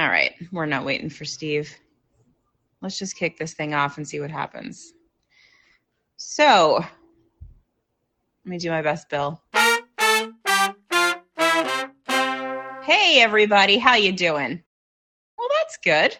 All 0.00 0.08
right, 0.08 0.32
we're 0.50 0.64
not 0.64 0.86
waiting 0.86 1.10
for 1.10 1.26
Steve. 1.26 1.76
Let's 2.80 2.98
just 2.98 3.16
kick 3.16 3.36
this 3.36 3.52
thing 3.52 3.74
off 3.74 3.98
and 3.98 4.08
see 4.08 4.18
what 4.18 4.30
happens. 4.30 4.94
So, 6.16 6.76
let 6.78 6.86
me 8.46 8.56
do 8.56 8.70
my 8.70 8.80
best, 8.80 9.10
Bill. 9.10 9.42
Hey 12.82 13.20
everybody, 13.20 13.76
how 13.76 13.96
you 13.96 14.12
doing? 14.12 14.62
Well, 15.36 15.48
that's 15.58 15.76
good. 15.84 16.16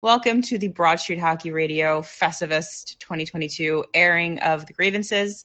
Welcome 0.00 0.40
to 0.40 0.56
the 0.56 0.68
Broad 0.68 0.98
Street 0.98 1.20
Hockey 1.20 1.50
Radio 1.50 2.00
Festivus 2.00 2.96
2022 2.98 3.84
airing 3.92 4.38
of 4.38 4.64
the 4.64 4.72
grievances. 4.72 5.44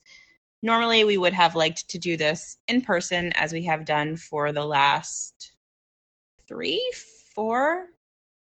Normally, 0.63 1.04
we 1.04 1.18
would 1.18 1.33
have 1.33 1.55
liked 1.55 1.89
to 1.89 1.99
do 1.99 2.15
this 2.15 2.59
in 2.70 2.81
person 2.81 3.33
as 3.33 3.52
we 3.52 3.65
have 3.65 3.83
done 3.83 4.15
for 4.15 4.54
the 4.54 4.63
last 4.63 5.52
three, 6.47 6.81
four 7.36 7.88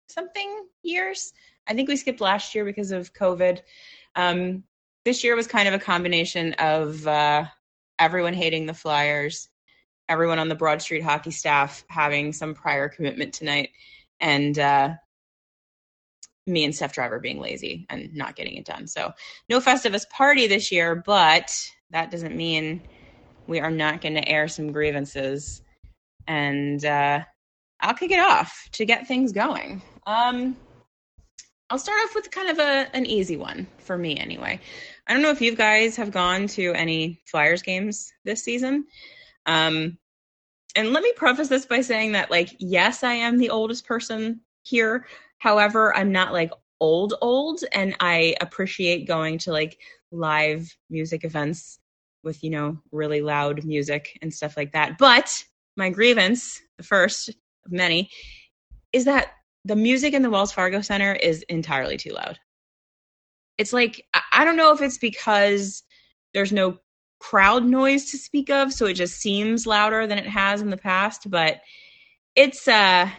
something 0.07 0.65
years. 0.83 1.33
I 1.67 1.73
think 1.73 1.89
we 1.89 1.95
skipped 1.95 2.21
last 2.21 2.53
year 2.53 2.65
because 2.65 2.91
of 2.91 3.13
COVID. 3.13 3.61
Um, 4.15 4.63
this 5.03 5.23
year 5.23 5.35
was 5.35 5.47
kind 5.47 5.67
of 5.67 5.73
a 5.73 5.79
combination 5.79 6.53
of 6.53 7.05
uh, 7.07 7.45
everyone 7.99 8.33
hating 8.33 8.65
the 8.65 8.73
Flyers, 8.73 9.49
everyone 10.09 10.39
on 10.39 10.49
the 10.49 10.55
Broad 10.55 10.81
Street 10.81 11.03
hockey 11.03 11.31
staff 11.31 11.83
having 11.89 12.33
some 12.33 12.53
prior 12.53 12.89
commitment 12.89 13.33
tonight, 13.33 13.69
and 14.19 14.57
uh, 14.57 14.93
me 16.47 16.63
and 16.63 16.75
Steph 16.75 16.93
Driver 16.93 17.19
being 17.19 17.39
lazy 17.39 17.85
and 17.89 18.13
not 18.13 18.35
getting 18.35 18.55
it 18.55 18.65
done. 18.65 18.87
So, 18.87 19.11
no 19.49 19.59
Festivus 19.59 20.09
party 20.09 20.47
this 20.47 20.71
year, 20.71 20.95
but 20.95 21.55
that 21.91 22.11
doesn't 22.11 22.35
mean 22.35 22.81
we 23.47 23.59
are 23.59 23.71
not 23.71 24.01
going 24.01 24.15
to 24.15 24.27
air 24.27 24.47
some 24.47 24.71
grievances. 24.71 25.61
And 26.27 26.83
uh, 26.83 27.23
I'll 27.81 27.93
kick 27.93 28.11
it 28.11 28.19
off 28.19 28.69
to 28.73 28.85
get 28.85 29.07
things 29.07 29.31
going. 29.31 29.81
Um, 30.07 30.55
I'll 31.69 31.79
start 31.79 31.99
off 32.05 32.15
with 32.15 32.31
kind 32.31 32.49
of 32.49 32.59
a 32.59 32.95
an 32.95 33.05
easy 33.05 33.37
one 33.37 33.67
for 33.79 33.97
me 33.97 34.17
anyway. 34.17 34.59
I 35.07 35.13
don't 35.13 35.21
know 35.21 35.31
if 35.31 35.41
you 35.41 35.55
guys 35.55 35.95
have 35.95 36.11
gone 36.11 36.47
to 36.49 36.73
any 36.73 37.21
Flyers 37.25 37.61
games 37.61 38.11
this 38.23 38.43
season. 38.43 38.85
Um, 39.45 39.97
and 40.75 40.91
let 40.91 41.03
me 41.03 41.13
preface 41.15 41.47
this 41.47 41.65
by 41.65 41.81
saying 41.81 42.11
that 42.13 42.29
like 42.29 42.55
yes, 42.59 43.03
I 43.03 43.13
am 43.13 43.37
the 43.37 43.49
oldest 43.49 43.85
person 43.87 44.41
here. 44.63 45.05
However, 45.39 45.95
I'm 45.95 46.11
not 46.11 46.33
like 46.33 46.51
old 46.79 47.15
old 47.21 47.63
and 47.71 47.95
I 47.99 48.35
appreciate 48.41 49.07
going 49.07 49.37
to 49.39 49.51
like 49.51 49.77
live 50.11 50.75
music 50.89 51.23
events 51.23 51.79
with, 52.23 52.43
you 52.43 52.49
know, 52.49 52.77
really 52.91 53.21
loud 53.21 53.63
music 53.63 54.17
and 54.21 54.33
stuff 54.33 54.57
like 54.57 54.73
that. 54.73 54.97
But 54.97 55.43
my 55.77 55.89
grievance, 55.89 56.61
the 56.77 56.83
first 56.83 57.31
many, 57.67 58.09
is 58.93 59.05
that 59.05 59.31
the 59.65 59.75
music 59.75 60.13
in 60.13 60.21
the 60.21 60.29
Wells 60.29 60.51
Fargo 60.51 60.81
Center 60.81 61.13
is 61.13 61.43
entirely 61.43 61.97
too 61.97 62.11
loud. 62.11 62.39
It's 63.57 63.73
like 63.73 64.05
I 64.33 64.45
don't 64.45 64.57
know 64.57 64.73
if 64.73 64.81
it's 64.81 64.97
because 64.97 65.83
there's 66.33 66.51
no 66.51 66.77
crowd 67.19 67.65
noise 67.65 68.11
to 68.11 68.17
speak 68.17 68.49
of, 68.49 68.73
so 68.73 68.85
it 68.85 68.93
just 68.93 69.19
seems 69.19 69.65
louder 69.65 70.05
than 70.05 70.17
it 70.17 70.27
has 70.27 70.61
in 70.61 70.69
the 70.69 70.77
past, 70.77 71.29
but 71.29 71.61
it's 72.35 72.67
uh 72.67 73.09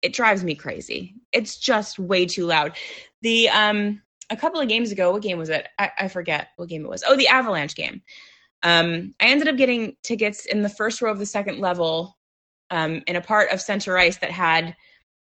it 0.00 0.12
drives 0.12 0.44
me 0.44 0.54
crazy. 0.54 1.16
It's 1.32 1.58
just 1.58 1.98
way 1.98 2.24
too 2.24 2.46
loud. 2.46 2.76
The 3.22 3.48
um 3.48 4.02
a 4.30 4.36
couple 4.36 4.60
of 4.60 4.68
games 4.68 4.92
ago, 4.92 5.12
what 5.12 5.22
game 5.22 5.38
was 5.38 5.48
it? 5.48 5.68
I, 5.78 5.90
I 6.00 6.08
forget 6.08 6.48
what 6.56 6.68
game 6.68 6.84
it 6.84 6.88
was. 6.88 7.02
Oh, 7.06 7.16
the 7.16 7.28
Avalanche 7.28 7.74
game. 7.74 8.02
Um, 8.62 9.14
I 9.20 9.26
ended 9.28 9.48
up 9.48 9.56
getting 9.56 9.96
tickets 10.02 10.44
in 10.44 10.62
the 10.62 10.68
first 10.68 11.00
row 11.00 11.10
of 11.10 11.18
the 11.18 11.26
second 11.26 11.60
level 11.60 12.17
um, 12.70 13.02
in 13.06 13.16
a 13.16 13.20
part 13.20 13.50
of 13.50 13.60
center 13.60 13.96
ice 13.98 14.18
that 14.18 14.30
had 14.30 14.76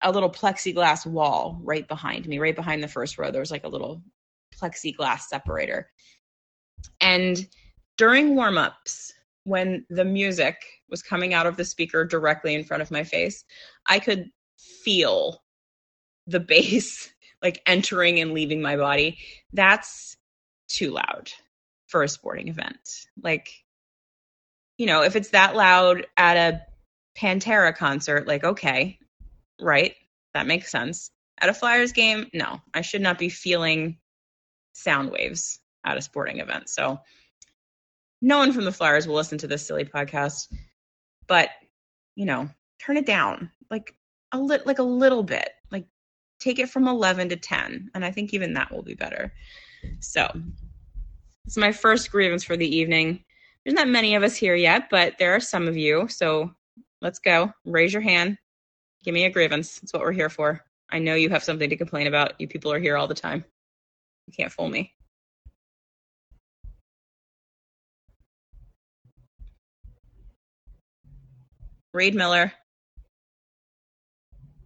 a 0.02 0.12
little 0.12 0.30
plexiglass 0.30 1.06
wall 1.06 1.60
right 1.64 1.88
behind 1.88 2.28
me, 2.28 2.40
right 2.40 2.56
behind 2.56 2.84
the 2.84 2.88
first 2.88 3.18
row. 3.18 3.32
There 3.32 3.42
was 3.42 3.52
like 3.52 3.64
a 3.64 3.70
little 3.70 4.02
plexiglass 4.56 5.22
separator. 5.22 5.90
And 7.02 7.48
during 7.98 8.36
warm-ups, 8.36 9.14
when 9.44 9.86
the 9.90 10.06
music 10.06 10.58
was 10.90 11.02
coming 11.02 11.34
out 11.34 11.48
of 11.48 11.58
the 11.58 11.66
speaker 11.66 12.06
directly 12.06 12.54
in 12.54 12.64
front 12.64 12.82
of 12.82 12.92
my 12.92 13.04
face, 13.04 13.44
I 13.88 14.00
could 14.00 14.30
feel 14.84 15.42
the 16.28 16.40
bass 16.40 17.10
like 17.42 17.62
entering 17.66 18.20
and 18.20 18.34
leaving 18.34 18.62
my 18.62 18.76
body. 18.76 19.18
That's 19.54 20.18
too 20.68 20.92
loud 20.92 21.32
for 21.88 22.04
a 22.04 22.10
sporting 22.10 22.50
event. 22.50 23.06
Like, 23.22 23.50
you 24.78 24.86
know, 24.86 25.04
if 25.04 25.16
it's 25.16 25.30
that 25.30 25.56
loud 25.56 26.06
at 26.18 26.38
a 26.38 26.62
Pantera 27.18 27.76
concert, 27.76 28.28
like, 28.28 28.44
okay, 28.44 29.00
right? 29.60 29.96
That 30.34 30.48
makes 30.48 30.72
sense. 30.72 31.12
At 31.40 31.50
a 31.50 31.54
Flyers 31.54 31.92
game, 31.92 32.28
no, 32.34 32.62
I 32.74 32.82
should 32.82 33.02
not 33.02 33.18
be 33.18 33.30
feeling 33.30 33.98
sound 34.74 35.12
waves 35.12 35.60
at 35.86 35.98
a 35.98 36.02
sporting 36.02 36.40
event. 36.40 36.70
So 36.70 37.00
no 38.22 38.38
one 38.38 38.52
from 38.52 38.66
the 38.66 38.72
Flyers 38.72 39.08
will 39.08 39.16
listen 39.16 39.38
to 39.40 39.48
this 39.48 39.66
silly 39.66 39.86
podcast, 39.86 40.54
but 41.28 41.50
you 42.16 42.26
know, 42.26 42.50
turn 42.80 42.98
it 42.98 43.06
down 43.06 43.52
like 43.70 43.96
a 44.32 44.40
lit 44.40 44.66
like 44.66 44.80
a 44.80 44.84
little 44.84 45.24
bit. 45.24 45.50
Like 45.72 45.86
take 46.40 46.60
it 46.60 46.70
from 46.70 46.88
11 46.88 47.30
to 47.30 47.36
10, 47.36 47.92
and 47.94 48.06
I 48.06 48.12
think 48.12 48.34
even 48.34 48.54
that 48.54 48.72
will 48.72 48.84
be 48.84 48.96
better. 48.96 49.34
So, 50.00 50.30
it's 51.46 51.58
my 51.58 51.72
first 51.72 52.12
grievance 52.12 52.44
for 52.44 52.58
the 52.58 52.76
evening. 52.76 53.24
There's 53.64 53.76
not 53.76 53.88
many 53.88 54.16
of 54.16 54.24
us 54.24 54.36
here 54.36 54.56
yet, 54.56 54.90
but 54.90 55.18
there 55.20 55.36
are 55.36 55.40
some 55.40 55.68
of 55.68 55.78
you. 55.78 56.08
So, 56.08 56.52
let's 57.02 57.20
go. 57.20 57.52
Raise 57.66 57.94
your 57.94 58.02
hand. 58.02 58.38
Give 59.04 59.14
me 59.14 59.26
a 59.26 59.30
grievance. 59.30 59.80
That's 59.80 59.94
what 59.94 60.02
we're 60.02 60.12
here 60.12 60.30
for. 60.30 60.64
I 60.90 61.00
know 61.00 61.16
you 61.16 61.30
have 61.30 61.44
something 61.44 61.70
to 61.70 61.76
complain 61.76 62.08
about. 62.08 62.40
You 62.40 62.48
people 62.48 62.72
are 62.72 62.80
here 62.80 62.98
all 62.98 63.08
the 63.08 63.14
time. 63.14 63.44
You 64.28 64.34
can't 64.34 64.52
fool 64.52 64.70
me. 64.70 64.94
Reed 71.94 72.16
Miller. 72.16 72.52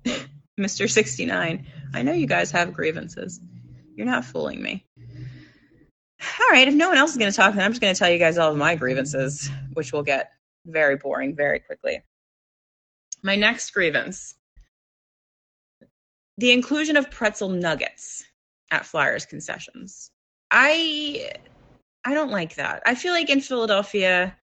Mr. 0.59 0.89
69. 0.89 1.65
I 1.93 2.01
know 2.01 2.13
you 2.13 2.27
guys 2.27 2.51
have 2.51 2.73
grievances. 2.73 3.39
You're 3.95 4.05
not 4.05 4.25
fooling 4.25 4.61
me. 4.61 4.85
All 6.39 6.49
right, 6.51 6.67
if 6.67 6.73
no 6.73 6.89
one 6.89 6.97
else 6.97 7.11
is 7.11 7.17
going 7.17 7.31
to 7.31 7.35
talk, 7.35 7.55
then 7.55 7.63
I'm 7.63 7.71
just 7.71 7.81
going 7.81 7.93
to 7.93 7.97
tell 7.97 8.09
you 8.09 8.19
guys 8.19 8.37
all 8.37 8.51
of 8.51 8.57
my 8.57 8.75
grievances, 8.75 9.49
which 9.73 9.91
will 9.91 10.03
get 10.03 10.31
very 10.65 10.95
boring 10.97 11.35
very 11.35 11.59
quickly. 11.59 12.03
My 13.23 13.35
next 13.35 13.69
grievance 13.71 14.35
the 16.37 16.51
inclusion 16.51 16.97
of 16.97 17.11
pretzel 17.11 17.49
nuggets 17.49 18.25
at 18.71 18.85
Flyers 18.85 19.25
concessions. 19.27 20.09
I 20.49 21.31
I 22.03 22.15
don't 22.15 22.31
like 22.31 22.55
that. 22.55 22.81
I 22.85 22.95
feel 22.95 23.13
like 23.13 23.29
in 23.29 23.41
Philadelphia, 23.41 24.35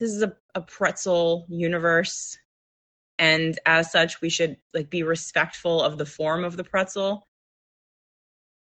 this 0.00 0.10
is 0.12 0.22
a, 0.22 0.34
a 0.54 0.62
pretzel 0.62 1.44
universe, 1.48 2.38
and 3.18 3.58
as 3.66 3.92
such, 3.92 4.22
we 4.22 4.30
should 4.30 4.56
like 4.72 4.88
be 4.88 5.02
respectful 5.02 5.82
of 5.82 5.98
the 5.98 6.06
form 6.06 6.42
of 6.42 6.56
the 6.56 6.64
pretzel. 6.64 7.28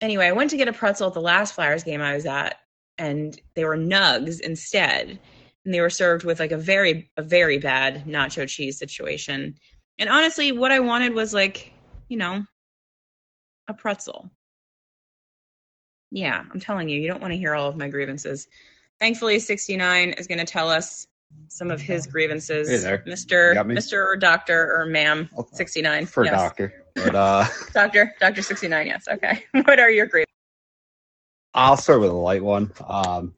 Anyway, 0.02 0.26
I 0.26 0.32
went 0.32 0.50
to 0.50 0.58
get 0.58 0.68
a 0.68 0.74
pretzel 0.74 1.08
at 1.08 1.14
the 1.14 1.22
last 1.22 1.54
Flyers 1.54 1.84
game 1.84 2.02
I 2.02 2.16
was 2.16 2.26
at, 2.26 2.58
and 2.98 3.40
they 3.54 3.64
were 3.64 3.78
nugs 3.78 4.40
instead 4.40 5.20
and 5.66 5.74
they 5.74 5.82
were 5.82 5.90
served 5.90 6.24
with 6.24 6.40
like 6.40 6.52
a 6.52 6.58
very 6.58 7.10
a 7.18 7.24
very 7.24 7.58
bad 7.58 8.06
nacho 8.06 8.48
cheese 8.48 8.78
situation. 8.78 9.56
And 9.98 10.10
honestly, 10.10 10.52
what 10.52 10.72
I 10.72 10.80
wanted 10.80 11.14
was 11.14 11.34
like, 11.34 11.74
you 12.08 12.18
know, 12.18 12.46
a 13.68 13.74
pretzel. 13.74 14.30
Yeah, 16.12 16.44
I'm 16.52 16.60
telling 16.60 16.88
you, 16.88 17.00
you 17.02 17.08
don't 17.08 17.22
want 17.22 17.34
to 17.34 17.38
hear 17.38 17.56
all 17.56 17.68
of 17.68 17.76
my 17.76 17.90
grievances. 17.90 18.48
Thankfully, 19.00 19.40
69 19.40 20.12
is 20.12 20.28
going 20.28 20.38
to 20.38 20.46
tell 20.46 20.70
us 20.70 21.08
some 21.48 21.72
of 21.72 21.82
his 21.82 22.08
grievances. 22.08 22.70
Hey 22.70 22.78
there. 22.78 23.04
Mr. 23.08 23.56
Mr. 23.66 24.06
or 24.06 24.16
Doctor 24.16 24.74
or 24.78 24.86
Ma'am 24.86 25.30
69. 25.52 26.06
For 26.06 26.24
yes. 26.24 26.34
doctor. 26.34 26.86
But 26.96 27.16
uh 27.16 27.46
Doctor, 27.74 28.16
Doctor 28.20 28.42
69, 28.42 28.88
yes. 28.88 29.08
Okay. 29.08 29.44
what 29.52 29.80
are 29.80 29.90
your 29.90 30.06
grievances? 30.06 30.32
I'll 31.54 31.78
start 31.78 32.02
with 32.02 32.12
a 32.12 32.14
light 32.14 32.44
one. 32.44 32.72
Um 32.88 33.34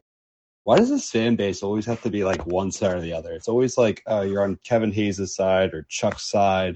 why 0.67 0.75
does 0.75 0.89
this 0.89 1.09
fan 1.09 1.37
base 1.37 1.63
always 1.63 1.85
have 1.85 2.01
to 2.01 2.09
be 2.09 2.25
like 2.25 2.45
one 2.45 2.73
side 2.73 2.97
or 2.97 2.99
the 2.99 3.13
other? 3.13 3.31
It's 3.31 3.47
always 3.47 3.77
like 3.77 4.03
uh, 4.05 4.25
you're 4.27 4.43
on 4.43 4.59
Kevin 4.65 4.91
Hayes' 4.91 5.33
side 5.33 5.73
or 5.73 5.83
Chuck's 5.83 6.29
side, 6.29 6.75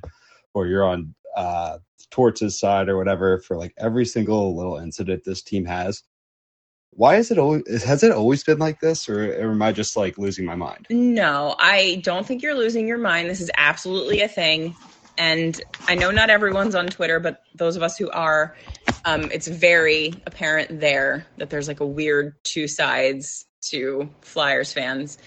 or 0.54 0.66
you're 0.66 0.86
on 0.86 1.14
uh, 1.36 1.80
Torts' 2.10 2.58
side 2.58 2.88
or 2.88 2.96
whatever 2.96 3.40
for 3.40 3.58
like 3.58 3.74
every 3.78 4.06
single 4.06 4.56
little 4.56 4.78
incident 4.78 5.26
this 5.26 5.42
team 5.42 5.66
has. 5.66 6.04
Why 6.92 7.18
is 7.18 7.32
it 7.32 7.38
always 7.38 7.84
has 7.84 8.02
it 8.02 8.14
always 8.14 8.46
been 8.46 8.60
like 8.60 8.80
this, 8.80 9.10
or, 9.10 9.34
am 9.34 9.62
I 9.62 9.74
just 9.74 9.98
like 9.98 10.18
losing 10.18 10.46
my 10.46 10.56
mind? 10.56 10.88
No, 10.90 11.56
I 11.60 12.00
don't 12.02 12.26
think 12.26 12.42
you're 12.42 12.56
losing 12.56 12.88
your 12.88 12.98
mind. 12.98 13.30
This 13.30 13.42
is 13.42 13.52
absolutely 13.58 14.22
a 14.22 14.30
thing. 14.30 14.74
And 15.18 15.62
I 15.90 15.96
know 15.96 16.12
not 16.12 16.30
everyone's 16.30 16.76
on 16.76 16.88
Twitter, 16.88 17.20
but 17.20 17.44
those 17.56 17.76
of 17.76 17.84
us 17.84 17.98
who 17.98 18.10
are, 18.12 18.56
um, 19.04 19.24
it's 19.34 19.50
very 19.50 20.14
apparent 20.26 20.80
there 20.80 21.28
that 21.40 21.50
there's 21.50 21.68
like 21.68 21.82
a 21.82 21.86
weird 21.86 22.42
two 22.46 22.70
sides 22.70 23.48
to 23.70 24.10
Flyers 24.22 24.74
fans. 24.74 25.18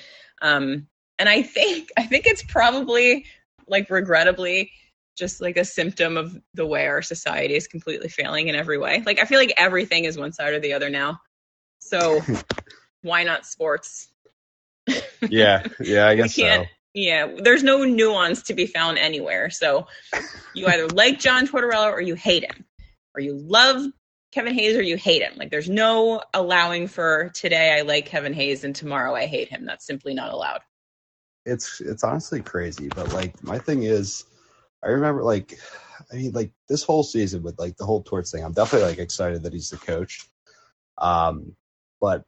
Um, 0.43 0.87
and 1.19 1.29
I 1.29 1.43
think 1.43 1.91
I 1.97 2.05
think 2.05 2.27
it's 2.27 2.43
probably 2.43 3.27
like 3.67 3.89
regrettably 3.91 4.73
just 5.17 5.41
like 5.41 5.57
a 5.57 5.65
symptom 5.65 6.17
of 6.17 6.41
the 6.55 6.67
way 6.67 6.87
our 6.87 7.03
society 7.03 7.55
is 7.55 7.69
completely 7.69 8.09
failing 8.09 8.49
in 8.49 8.55
every 8.55 8.79
way. 8.79 9.03
Like 9.07 9.21
I 9.21 9.25
feel 9.25 9.39
like 9.39 9.55
everything 9.57 10.05
is 10.05 10.19
one 10.19 10.33
side 10.33 10.55
or 10.55 10.61
the 10.61 10.73
other 10.73 10.91
now. 10.91 11.21
So 11.79 12.21
why 13.03 13.23
not 13.23 13.47
sports? 13.47 14.09
yeah, 15.29 15.67
yeah, 15.81 16.09
I 16.09 16.15
guess 16.17 16.35
so. 16.35 16.65
Yeah, 16.95 17.29
there's 17.43 17.65
no 17.65 17.85
nuance 17.85 18.43
to 18.45 18.55
be 18.55 18.67
found 18.67 18.99
anywhere. 18.99 19.51
So 19.51 19.87
you 20.55 20.67
either 20.67 20.87
like 20.89 21.19
John 21.19 21.47
Tortorella 21.47 21.91
or 21.91 22.01
you 22.01 22.15
hate 22.15 22.45
him, 22.45 22.65
or 23.15 23.21
you 23.21 23.35
love 23.35 23.85
Kevin 24.35 24.55
Hayes 24.55 24.77
or 24.77 24.83
you 24.83 24.97
hate 24.97 25.23
him. 25.23 25.35
Like 25.37 25.51
there's 25.51 25.71
no 25.71 26.21
allowing 26.35 26.89
for 26.89 27.31
today 27.35 27.79
I 27.79 27.83
like 27.83 28.07
Kevin 28.07 28.35
Hayes 28.35 28.65
and 28.65 28.75
tomorrow 28.75 29.15
I 29.15 29.27
hate 29.27 29.49
him. 29.49 29.65
That's 29.65 29.87
simply 29.87 30.13
not 30.13 30.33
allowed. 30.33 30.61
It's 31.47 31.81
it's 31.81 32.03
honestly 32.03 32.41
crazy, 32.43 32.89
but 32.89 33.13
like 33.13 33.41
my 33.45 33.61
thing 33.61 33.85
is 33.85 34.25
I 34.83 34.89
remember 34.89 35.23
like 35.23 35.57
I 36.13 36.17
mean 36.17 36.33
like 36.33 36.51
this 36.69 36.83
whole 36.83 37.05
season 37.05 37.45
with 37.45 37.61
like 37.61 37.77
the 37.77 37.87
whole 37.87 38.03
Torts 38.03 38.33
thing, 38.33 38.43
I'm 38.43 38.53
definitely 38.53 38.89
like 38.89 38.99
excited 38.99 39.45
that 39.45 39.53
he's 39.53 39.71
the 39.71 39.77
coach. 39.77 40.27
Um 40.99 41.55
but 42.01 42.25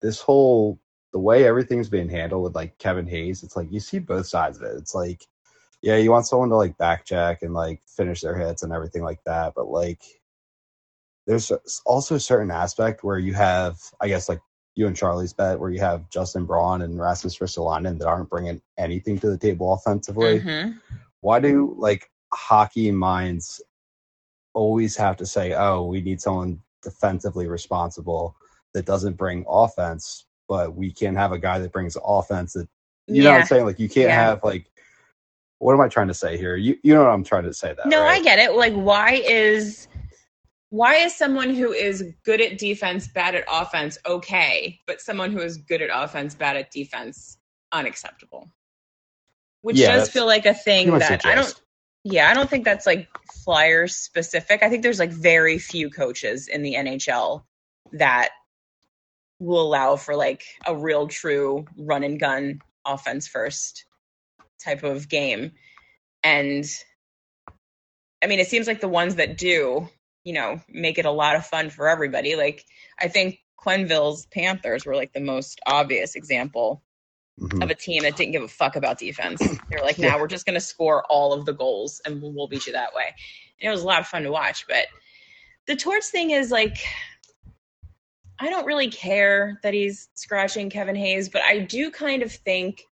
this 0.00 0.22
whole 0.22 0.80
the 1.12 1.18
way 1.18 1.46
everything's 1.46 1.90
being 1.90 2.08
handled 2.08 2.42
with 2.42 2.54
like 2.54 2.78
Kevin 2.78 3.06
Hayes, 3.06 3.42
it's 3.42 3.54
like 3.54 3.70
you 3.70 3.80
see 3.80 3.98
both 3.98 4.26
sides 4.26 4.56
of 4.56 4.62
it. 4.62 4.76
It's 4.78 4.94
like, 4.94 5.22
yeah, 5.82 5.96
you 5.96 6.10
want 6.10 6.26
someone 6.26 6.48
to 6.48 6.56
like 6.56 6.78
backcheck 6.78 7.42
and 7.42 7.52
like 7.52 7.82
finish 7.86 8.22
their 8.22 8.36
hits 8.36 8.62
and 8.62 8.72
everything 8.72 9.02
like 9.02 9.22
that, 9.26 9.52
but 9.54 9.68
like 9.68 10.00
there's 11.26 11.50
also 11.86 12.16
a 12.16 12.20
certain 12.20 12.50
aspect 12.50 13.04
where 13.04 13.18
you 13.18 13.34
have, 13.34 13.78
I 14.00 14.08
guess, 14.08 14.28
like 14.28 14.40
you 14.74 14.86
and 14.86 14.96
Charlie's 14.96 15.32
bet, 15.32 15.58
where 15.58 15.70
you 15.70 15.80
have 15.80 16.10
Justin 16.10 16.44
Braun 16.44 16.82
and 16.82 17.00
Rasmus 17.00 17.38
Ristolainen 17.38 17.98
that 17.98 18.08
aren't 18.08 18.28
bringing 18.28 18.60
anything 18.76 19.18
to 19.20 19.30
the 19.30 19.38
table 19.38 19.72
offensively. 19.72 20.40
Mm-hmm 20.40 20.78
why 21.24 21.40
do 21.40 21.74
like 21.78 22.10
hockey 22.34 22.90
minds 22.90 23.62
always 24.52 24.94
have 24.94 25.16
to 25.16 25.26
say, 25.26 25.54
"Oh, 25.54 25.86
we 25.86 26.02
need 26.02 26.20
someone 26.20 26.60
defensively 26.82 27.48
responsible 27.48 28.36
that 28.74 28.84
doesn't 28.84 29.16
bring 29.16 29.46
offense," 29.48 30.26
but 30.48 30.76
we 30.76 30.92
can't 30.92 31.16
have 31.16 31.32
a 31.32 31.38
guy 31.38 31.58
that 31.58 31.72
brings 31.72 31.96
offense 32.04 32.52
that 32.52 32.68
you 33.06 33.22
yeah. 33.22 33.22
know 33.22 33.30
what 33.30 33.40
I'm 33.40 33.46
saying? 33.46 33.64
Like 33.64 33.78
you 33.78 33.88
can't 33.88 34.10
yeah. 34.10 34.22
have 34.22 34.44
like 34.44 34.70
what 35.60 35.72
am 35.72 35.80
I 35.80 35.88
trying 35.88 36.08
to 36.08 36.14
say 36.14 36.36
here? 36.36 36.56
You 36.56 36.76
you 36.82 36.92
know 36.92 37.04
what 37.04 37.10
I'm 37.10 37.24
trying 37.24 37.44
to 37.44 37.54
say 37.54 37.72
that. 37.72 37.86
No, 37.86 38.02
right? 38.02 38.20
I 38.20 38.22
get 38.22 38.38
it. 38.38 38.54
Like 38.54 38.74
why 38.74 39.22
is 39.26 39.88
why 40.74 40.96
is 40.96 41.14
someone 41.14 41.54
who 41.54 41.72
is 41.72 42.04
good 42.24 42.40
at 42.40 42.58
defense 42.58 43.08
bad 43.08 43.34
at 43.34 43.44
offense 43.50 43.98
okay, 44.06 44.80
but 44.86 45.00
someone 45.00 45.32
who 45.32 45.40
is 45.40 45.56
good 45.56 45.82
at 45.82 45.90
offense 45.92 46.34
bad 46.34 46.56
at 46.56 46.70
defense 46.70 47.38
unacceptable? 47.72 48.50
which 49.64 49.78
yeah, 49.78 49.96
does 49.96 50.10
feel 50.10 50.26
like 50.26 50.44
a 50.44 50.52
thing 50.52 50.90
that 50.98 51.24
I 51.24 51.34
don't. 51.34 51.62
Yeah, 52.04 52.28
I 52.28 52.34
don't 52.34 52.50
think 52.50 52.66
that's 52.66 52.84
like 52.84 53.08
Flyers 53.44 53.96
specific. 53.96 54.62
I 54.62 54.68
think 54.68 54.82
there's 54.82 54.98
like 54.98 55.10
very 55.10 55.58
few 55.58 55.88
coaches 55.88 56.48
in 56.48 56.60
the 56.60 56.74
NHL 56.74 57.44
that 57.92 58.28
will 59.38 59.62
allow 59.62 59.96
for 59.96 60.16
like 60.16 60.44
a 60.66 60.76
real 60.76 61.08
true 61.08 61.64
run 61.78 62.04
and 62.04 62.20
gun 62.20 62.60
offense 62.84 63.26
first 63.26 63.86
type 64.62 64.82
of 64.82 65.08
game. 65.08 65.52
And 66.22 66.66
I 68.22 68.26
mean, 68.26 68.40
it 68.40 68.48
seems 68.48 68.66
like 68.66 68.82
the 68.82 68.88
ones 68.88 69.14
that 69.14 69.38
do, 69.38 69.88
you 70.24 70.32
know, 70.32 70.60
make 70.68 70.98
it 70.98 71.04
a 71.04 71.10
lot 71.10 71.36
of 71.36 71.46
fun 71.46 71.70
for 71.70 71.88
everybody. 71.88 72.34
Like 72.34 72.64
I 72.98 73.08
think 73.08 73.40
Quenneville's 73.64 74.26
Panthers 74.26 74.84
were 74.84 74.96
like 74.96 75.12
the 75.12 75.20
most 75.20 75.60
obvious 75.66 76.16
example 76.16 76.82
mm-hmm. 77.40 77.62
of 77.62 77.70
a 77.70 77.74
team 77.74 78.02
that 78.02 78.16
didn't 78.16 78.32
give 78.32 78.42
a 78.42 78.48
fuck 78.48 78.76
about 78.76 78.98
defense. 78.98 79.40
They 79.40 79.76
were 79.76 79.84
like, 79.84 79.98
"Now 79.98 80.10
nah, 80.10 80.20
we're 80.20 80.26
just 80.26 80.46
going 80.46 80.54
to 80.54 80.60
score 80.60 81.04
all 81.08 81.32
of 81.32 81.44
the 81.44 81.52
goals 81.52 82.00
and 82.04 82.20
we'll 82.22 82.48
beat 82.48 82.66
you 82.66 82.72
that 82.72 82.94
way." 82.94 83.14
And 83.60 83.68
it 83.68 83.70
was 83.70 83.82
a 83.82 83.86
lot 83.86 84.00
of 84.00 84.06
fun 84.06 84.22
to 84.24 84.32
watch. 84.32 84.66
But 84.66 84.86
the 85.66 85.76
Torts 85.76 86.10
thing 86.10 86.30
is 86.30 86.50
like, 86.50 86.76
I 88.38 88.50
don't 88.50 88.66
really 88.66 88.90
care 88.90 89.58
that 89.62 89.74
he's 89.74 90.08
scratching 90.14 90.70
Kevin 90.70 90.96
Hayes, 90.96 91.28
but 91.28 91.42
I 91.42 91.60
do 91.60 91.90
kind 91.90 92.22
of 92.22 92.32
think 92.32 92.82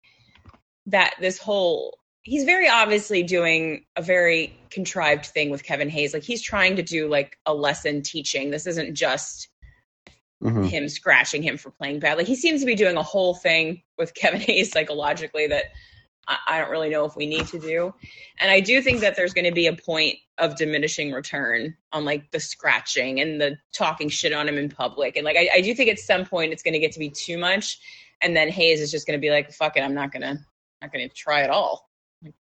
that 0.87 1.15
this 1.21 1.39
whole 1.39 1.99
he's 2.23 2.45
very 2.45 2.69
obviously 2.69 3.23
doing 3.23 3.85
a 3.97 4.03
very 4.03 4.57
contrived 4.71 5.27
thing 5.27 5.51
with 5.51 5.65
Kevin 5.65 5.91
Hayes. 5.91 6.15
Like 6.15 6.23
he's 6.23 6.43
trying 6.43 6.77
to 6.77 6.83
do 6.83 7.09
like 7.09 7.39
a 7.47 7.55
lesson 7.55 8.03
teaching. 8.03 8.51
This 8.51 8.67
isn't 8.67 8.95
just 8.95 9.49
mm-hmm. 10.43 10.65
him 10.65 10.89
scratching 10.89 11.43
him 11.43 11.57
for 11.57 11.71
playing 11.71 11.99
bad. 11.99 12.19
Like 12.19 12.27
he 12.27 12.37
seems 12.37 12.61
to 12.61 12.67
be 12.67 12.75
doing 12.75 12.97
a 12.97 13.03
whole 13.03 13.35
thing 13.35 13.83
with 13.99 14.15
Kevin 14.15 14.41
Hayes 14.41 14.71
psychologically 14.71 15.49
that 15.49 15.67
I, 16.29 16.37
I 16.49 16.59
don't 16.61 16.71
really 16.71 16.91
know 16.91 17.05
if 17.05 17.17
we 17.17 17.27
need 17.27 17.47
to 17.49 17.59
do. 17.59 17.93
And 18.39 18.51
I 18.51 18.61
do 18.61 18.81
think 18.81 19.01
that 19.01 19.17
there's 19.17 19.35
going 19.35 19.45
to 19.45 19.53
be 19.53 19.67
a 19.67 19.75
point 19.75 20.17
of 20.39 20.57
diminishing 20.57 21.13
return 21.13 21.77
on 21.93 22.05
like 22.05 22.31
the 22.31 22.41
scratching 22.41 23.21
and 23.21 23.41
the 23.41 23.57
talking 23.73 24.09
shit 24.09 24.33
on 24.33 24.49
him 24.49 24.59
in 24.59 24.69
public. 24.69 25.17
And 25.17 25.25
like 25.25 25.37
I, 25.37 25.49
I 25.55 25.61
do 25.61 25.75
think 25.75 25.91
at 25.91 25.99
some 25.99 26.25
point 26.25 26.53
it's 26.53 26.63
going 26.63 26.75
to 26.75 26.81
get 26.81 26.93
to 26.93 27.01
be 27.01 27.11
too 27.11 27.37
much. 27.37 27.81
And 28.21 28.37
then 28.37 28.49
Hayes 28.49 28.81
is 28.81 28.93
just 28.93 29.07
going 29.07 29.19
to 29.19 29.21
be 29.21 29.31
like, 29.31 29.51
fuck 29.53 29.77
it, 29.77 29.81
I'm 29.81 29.95
not 29.95 30.13
going 30.13 30.23
to, 30.23 30.39
not 30.81 30.93
going 30.93 31.09
to 31.09 31.15
try 31.15 31.43
at 31.43 31.51
all. 31.51 31.92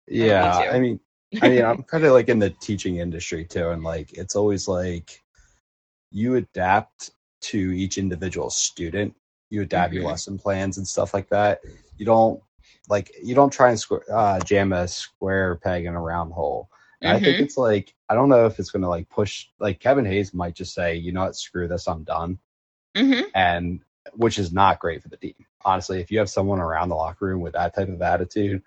Yeah. 0.09 0.57
I, 0.57 0.77
I 0.77 0.81
mean, 0.81 1.01
I 1.43 1.49
mean, 1.49 1.65
I'm 1.65 1.83
kind 1.83 2.05
of 2.05 2.13
like 2.13 2.29
in 2.29 2.39
the 2.39 2.51
teaching 2.51 2.97
industry 2.97 3.45
too. 3.45 3.71
And 3.71 3.83
like, 3.83 4.13
it's 4.13 4.37
always 4.37 4.67
like 4.67 5.23
you 6.11 6.37
adapt 6.37 7.11
to 7.41 7.59
each 7.59 7.99
individual 7.99 8.51
student. 8.51 9.15
You 9.51 9.63
adapt 9.63 9.93
mm-hmm. 9.93 10.03
your 10.03 10.11
lesson 10.11 10.39
plans 10.39 10.79
and 10.79 10.87
stuff 10.87 11.15
like 11.15 11.29
that. 11.31 11.61
You 11.97 12.07
don't 12.07 12.43
like 12.89 13.11
you 13.23 13.35
don't 13.35 13.53
try 13.53 13.71
and 13.71 13.79
squ- 13.79 14.11
uh, 14.11 14.41
jam 14.41 14.73
a 14.73 14.89
square 14.89 15.57
peg 15.57 15.85
in 15.85 15.95
a 15.95 16.01
round 16.01 16.33
hole. 16.33 16.69
Mm-hmm. 17.03 17.17
I 17.17 17.21
think 17.21 17.37
mm-hmm. 17.37 17.45
it's 17.45 17.57
like 17.57 17.95
I 18.09 18.15
don't 18.15 18.29
know 18.29 18.47
if 18.47 18.59
it's 18.59 18.71
going 18.71 18.83
to 18.83 18.89
like 18.89 19.09
push. 19.09 19.47
Like 19.59 19.81
Kevin 19.81 20.05
Hayes 20.05 20.35
might 20.35 20.55
just 20.55 20.75
say, 20.75 20.97
you 20.97 21.13
know 21.13 21.25
what, 21.25 21.37
screw 21.37 21.69
this, 21.69 21.89
I'm 21.89 22.05
done, 22.05 22.39
mm-hmm. 22.97 23.29
and 23.35 23.81
which 24.15 24.39
is 24.39 24.53
not 24.53 24.81
great 24.81 25.03
for 25.03 25.09
the 25.09 25.17
team. 25.17 25.35
Honestly, 25.65 26.01
if 26.01 26.11
you 26.11 26.19
have 26.19 26.31
someone 26.31 26.61
around 26.61 26.89
the 26.89 26.95
locker 26.95 27.27
room 27.27 27.41
with 27.41 27.53
that 27.53 27.75
type 27.75 27.89
of 27.89 28.01
attitude, 28.03 28.63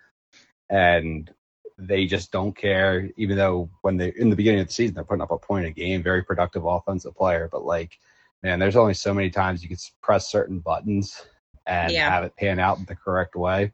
and 0.71 1.29
they 1.77 2.05
just 2.05 2.31
don't 2.31 2.55
care, 2.55 3.09
even 3.17 3.37
though 3.37 3.69
when 3.81 3.97
they 3.97 4.13
in 4.15 4.29
the 4.29 4.35
beginning 4.35 4.61
of 4.61 4.67
the 4.67 4.73
season 4.73 4.95
they're 4.95 5.03
putting 5.03 5.21
up 5.21 5.31
a 5.31 5.37
point 5.37 5.65
a 5.65 5.71
game, 5.71 6.01
very 6.01 6.23
productive 6.23 6.65
offensive 6.65 7.15
player, 7.15 7.49
but 7.51 7.63
like 7.63 7.99
man, 8.41 8.57
there's 8.57 8.75
only 8.75 8.93
so 8.93 9.13
many 9.13 9.29
times 9.29 9.61
you 9.61 9.69
can 9.69 9.77
press 10.01 10.31
certain 10.31 10.59
buttons 10.59 11.21
and 11.67 11.91
yeah. 11.91 12.09
have 12.09 12.23
it 12.23 12.35
pan 12.35 12.59
out 12.59 12.79
in 12.79 12.85
the 12.85 12.95
correct 12.95 13.35
way. 13.35 13.71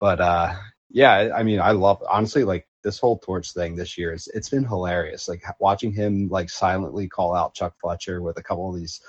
But 0.00 0.20
uh, 0.20 0.54
yeah, 0.90 1.30
I 1.34 1.42
mean, 1.42 1.60
I 1.60 1.72
love 1.72 2.02
honestly 2.08 2.44
like 2.44 2.68
this 2.84 2.98
whole 2.98 3.18
Torts 3.18 3.52
thing 3.52 3.74
this 3.74 3.98
year. 3.98 4.12
It's 4.12 4.28
it's 4.28 4.48
been 4.48 4.64
hilarious. 4.64 5.28
Like 5.28 5.42
watching 5.58 5.92
him 5.92 6.28
like 6.28 6.50
silently 6.50 7.08
call 7.08 7.34
out 7.34 7.54
Chuck 7.54 7.74
Fletcher 7.80 8.22
with 8.22 8.38
a 8.38 8.42
couple 8.42 8.68
of 8.70 8.78
these 8.78 9.00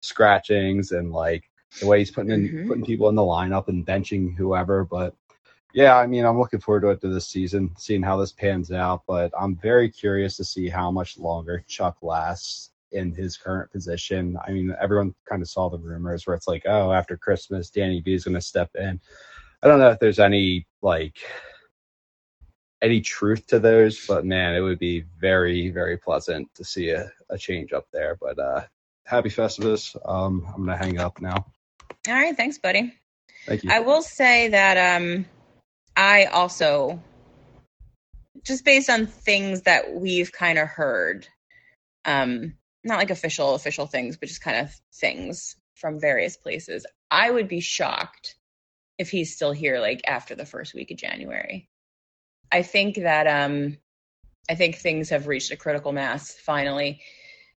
scratchings 0.00 0.92
and 0.92 1.10
like 1.10 1.44
the 1.80 1.86
way 1.86 1.98
he's 1.98 2.10
putting 2.10 2.30
in 2.30 2.48
mm-hmm. 2.48 2.68
putting 2.68 2.84
people 2.84 3.08
in 3.08 3.14
the 3.14 3.22
lineup 3.22 3.68
and 3.68 3.86
benching 3.86 4.36
whoever. 4.36 4.84
But 4.84 5.14
yeah, 5.76 5.98
I 5.98 6.06
mean, 6.06 6.24
I'm 6.24 6.38
looking 6.38 6.58
forward 6.58 6.80
to 6.80 6.88
it 6.88 7.02
to 7.02 7.08
this 7.08 7.28
season, 7.28 7.70
seeing 7.76 8.02
how 8.02 8.16
this 8.16 8.32
pans 8.32 8.72
out. 8.72 9.02
But 9.06 9.30
I'm 9.38 9.56
very 9.56 9.90
curious 9.90 10.34
to 10.38 10.44
see 10.44 10.70
how 10.70 10.90
much 10.90 11.18
longer 11.18 11.62
Chuck 11.68 11.98
lasts 12.00 12.70
in 12.92 13.12
his 13.12 13.36
current 13.36 13.70
position. 13.70 14.38
I 14.48 14.52
mean, 14.52 14.74
everyone 14.80 15.14
kind 15.28 15.42
of 15.42 15.50
saw 15.50 15.68
the 15.68 15.76
rumors 15.76 16.26
where 16.26 16.34
it's 16.34 16.48
like, 16.48 16.62
oh, 16.64 16.92
after 16.92 17.18
Christmas, 17.18 17.68
Danny 17.68 18.00
B 18.00 18.14
is 18.14 18.24
going 18.24 18.36
to 18.36 18.40
step 18.40 18.70
in. 18.74 18.98
I 19.62 19.68
don't 19.68 19.78
know 19.78 19.90
if 19.90 19.98
there's 19.98 20.18
any 20.18 20.66
like 20.80 21.18
any 22.80 23.02
truth 23.02 23.46
to 23.48 23.58
those, 23.58 24.06
but 24.06 24.24
man, 24.24 24.54
it 24.54 24.60
would 24.60 24.78
be 24.78 25.04
very, 25.20 25.68
very 25.68 25.98
pleasant 25.98 26.48
to 26.54 26.64
see 26.64 26.88
a, 26.88 27.12
a 27.28 27.36
change 27.36 27.74
up 27.74 27.86
there. 27.92 28.16
But 28.18 28.38
uh 28.38 28.62
happy 29.04 29.28
Festivus. 29.28 29.94
Um, 30.08 30.46
I'm 30.54 30.64
gonna 30.64 30.78
hang 30.78 30.98
up 30.98 31.20
now. 31.20 31.44
All 32.08 32.14
right, 32.14 32.34
thanks, 32.34 32.56
buddy. 32.56 32.94
Thank 33.44 33.62
you. 33.62 33.70
I 33.70 33.80
will 33.80 34.00
say 34.00 34.48
that 34.48 34.96
um 34.96 35.26
I 35.96 36.26
also 36.26 37.02
just 38.44 38.64
based 38.64 38.90
on 38.90 39.06
things 39.06 39.62
that 39.62 39.94
we've 39.94 40.30
kind 40.30 40.58
of 40.58 40.68
heard, 40.68 41.26
um, 42.04 42.54
not 42.84 42.98
like 42.98 43.10
official 43.10 43.54
official 43.54 43.86
things, 43.86 44.16
but 44.16 44.28
just 44.28 44.42
kind 44.42 44.58
of 44.58 44.72
things 44.94 45.56
from 45.74 45.98
various 45.98 46.36
places. 46.36 46.86
I 47.10 47.30
would 47.30 47.48
be 47.48 47.60
shocked 47.60 48.36
if 48.98 49.10
he's 49.10 49.34
still 49.34 49.52
here 49.52 49.80
like 49.80 50.02
after 50.06 50.34
the 50.34 50.46
first 50.46 50.74
week 50.74 50.90
of 50.90 50.96
January. 50.96 51.68
I 52.52 52.62
think 52.62 52.96
that 52.96 53.26
um 53.26 53.78
I 54.48 54.54
think 54.54 54.76
things 54.76 55.10
have 55.10 55.26
reached 55.26 55.50
a 55.50 55.56
critical 55.56 55.92
mass 55.92 56.32
finally. 56.32 57.00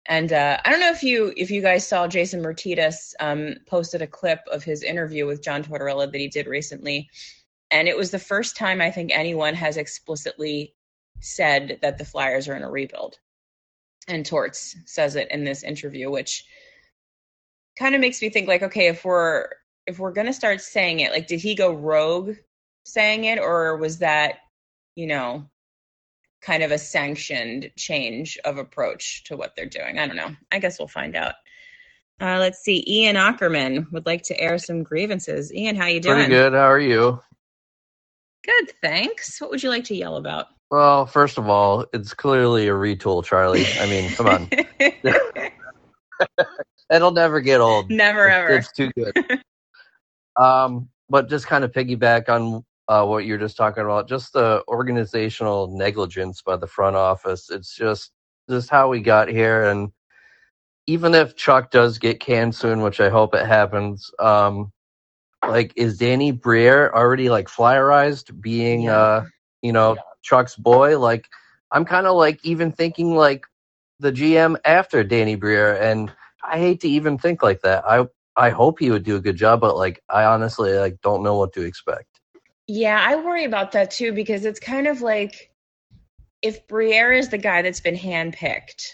And 0.07 0.33
uh, 0.33 0.59
I 0.65 0.71
don't 0.71 0.81
know 0.81 0.91
if 0.91 1.03
you 1.03 1.35
if 1.37 1.51
you 1.51 1.61
guys 1.61 1.87
saw 1.87 2.09
Jason 2.09 2.43
Myrtetus 2.43 3.15
um, 3.21 3.57
posted 3.67 4.01
a 4.01 4.07
clip 4.07 4.41
of 4.51 4.65
his 4.65 4.83
interview 4.83 5.27
with 5.27 5.43
John 5.43 5.63
Tortorella 5.63 6.11
that 6.11 6.19
he 6.19 6.29
did 6.29 6.47
recently, 6.47 7.11
and 7.71 7.89
it 7.89 7.97
was 7.97 8.11
the 8.11 8.19
first 8.19 8.57
time 8.57 8.81
I 8.81 8.91
think 8.91 9.11
anyone 9.13 9.55
has 9.55 9.77
explicitly 9.77 10.75
said 11.21 11.79
that 11.83 11.99
the 11.99 12.05
Flyers 12.05 12.49
are 12.49 12.57
in 12.57 12.63
a 12.63 12.71
rebuild 12.71 13.19
and 14.07 14.25
Torts 14.25 14.77
says 14.87 15.17
it 15.17 15.31
in 15.31 15.45
this 15.45 15.63
interview, 15.63 16.11
which 16.11 16.45
kind 17.79 17.95
of 17.95 18.01
makes 18.01 18.23
me 18.23 18.31
think 18.31 18.49
like, 18.49 18.63
okay, 18.63 18.89
if 18.89 19.05
we're 19.05 19.49
if 19.87 19.99
we're 19.99 20.13
gonna 20.13 20.33
start 20.33 20.61
saying 20.61 21.01
it, 21.01 21.13
like, 21.13 21.27
did 21.27 21.41
he 21.41 21.55
go 21.55 21.73
rogue 21.73 22.35
saying 22.85 23.25
it, 23.25 23.39
or 23.39 23.77
was 23.77 23.99
that, 23.99 24.37
you 24.95 25.07
know, 25.07 25.49
kind 26.41 26.63
of 26.63 26.71
a 26.71 26.79
sanctioned 26.79 27.71
change 27.77 28.39
of 28.45 28.59
approach 28.59 29.25
to 29.25 29.37
what 29.37 29.55
they're 29.57 29.67
doing. 29.67 29.99
I 29.99 30.07
don't 30.07 30.17
know. 30.17 30.35
I 30.53 30.59
guess 30.59 30.79
we'll 30.79 30.89
find 30.89 31.17
out. 31.17 31.35
Uh, 32.21 32.39
let's 32.39 32.61
see. 32.61 32.85
Ian 32.87 33.17
Ackerman 33.17 33.87
would 33.93 34.07
like 34.07 34.23
to 34.25 34.41
air 34.41 34.59
some 34.59 34.83
grievances. 34.83 35.53
Ian, 35.53 35.77
how 35.77 35.87
you 35.87 36.01
doing? 36.01 36.17
Pretty 36.17 36.31
good. 36.31 36.53
How 36.53 36.71
are 36.71 36.81
you? 36.81 37.21
Good, 38.49 38.73
thanks. 38.81 39.41
What 39.41 39.51
would 39.51 39.63
you 39.63 39.69
like 39.69 39.85
to 39.85 39.95
yell 39.95 40.17
about? 40.17 40.47
Well, 40.71 41.05
first 41.05 41.37
of 41.37 41.51
all, 41.51 41.85
it's 41.93 42.15
clearly 42.15 42.69
a 42.69 42.73
retool, 42.73 43.23
Charlie. 43.23 43.67
I 43.79 43.87
mean, 43.87 44.11
come 44.13 44.27
on. 44.27 44.49
It'll 46.91 47.11
never 47.11 47.43
get 47.43 47.61
old. 47.61 47.91
Never 47.91 48.27
ever. 48.29 48.49
It's 48.49 48.73
too 48.73 48.91
good. 48.97 49.15
um, 50.41 50.89
but 51.11 51.29
just 51.29 51.47
kind 51.47 51.63
of 51.63 51.73
piggyback 51.73 52.31
on 52.31 52.65
uh, 52.89 53.05
what 53.05 53.27
you're 53.27 53.37
just 53.37 53.59
talking 53.59 53.85
about, 53.85 54.09
just 54.09 54.33
the 54.33 54.63
organizational 54.67 55.69
negligence 55.77 56.41
by 56.41 56.57
the 56.57 56.67
front 56.67 56.97
office. 56.97 57.51
It's 57.51 57.77
just 57.77 58.13
just 58.49 58.71
how 58.71 58.89
we 58.89 59.01
got 59.01 59.29
here, 59.29 59.67
and 59.67 59.91
even 60.87 61.15
if 61.15 61.37
Chuck 61.37 61.71
does 61.71 61.99
get 61.99 62.19
canned 62.19 62.55
soon, 62.55 62.81
which 62.81 62.99
I 62.99 63.11
hope 63.11 63.35
it 63.35 63.47
happens, 63.47 64.11
um, 64.19 64.73
like 65.47 65.73
is 65.77 65.99
Danny 65.99 66.33
Briere 66.33 66.91
already 66.95 67.29
like 67.31 67.49
flyerized 67.49 68.41
being 68.41 68.83
Yeah. 68.85 68.99
uh 68.99 69.25
you 69.63 69.73
know 69.73 69.95
Yeah. 69.95 70.03
Chuck's 70.23 70.57
boy? 70.57 70.99
Like 70.99 71.29
I'm 71.71 71.85
kind 71.85 72.07
of 72.07 72.17
like 72.17 72.45
even 72.45 72.73
thinking 72.73 73.15
like 73.15 73.47
the 74.01 74.13
GM 74.13 74.57
after 74.65 75.03
Danny 75.05 75.35
Briere, 75.37 75.75
and 75.75 76.13
I 76.43 76.59
hate 76.59 76.81
to 76.81 76.89
even 76.89 77.19
think 77.19 77.43
like 77.43 77.61
that. 77.63 77.85
I 77.87 78.07
I 78.37 78.51
hope 78.51 78.79
he 78.79 78.91
would 78.91 79.05
do 79.05 79.17
a 79.17 79.21
good 79.21 79.37
job, 79.37 79.61
but 79.61 79.77
like 79.77 80.03
I 80.09 80.25
honestly 80.25 80.73
like 80.79 81.01
don't 81.03 81.23
know 81.23 81.37
what 81.37 81.53
to 81.55 81.63
expect. 81.63 82.07
Yeah, 82.67 83.03
I 83.05 83.17
worry 83.17 83.45
about 83.45 83.73
that 83.73 83.91
too 83.91 84.13
because 84.13 84.45
it's 84.45 84.61
kind 84.61 84.87
of 84.87 85.01
like 85.03 85.51
if 86.43 86.67
Briere 86.69 87.13
is 87.13 87.29
the 87.29 87.39
guy 87.39 87.63
that's 87.63 87.81
been 87.81 87.97
handpicked 87.97 88.87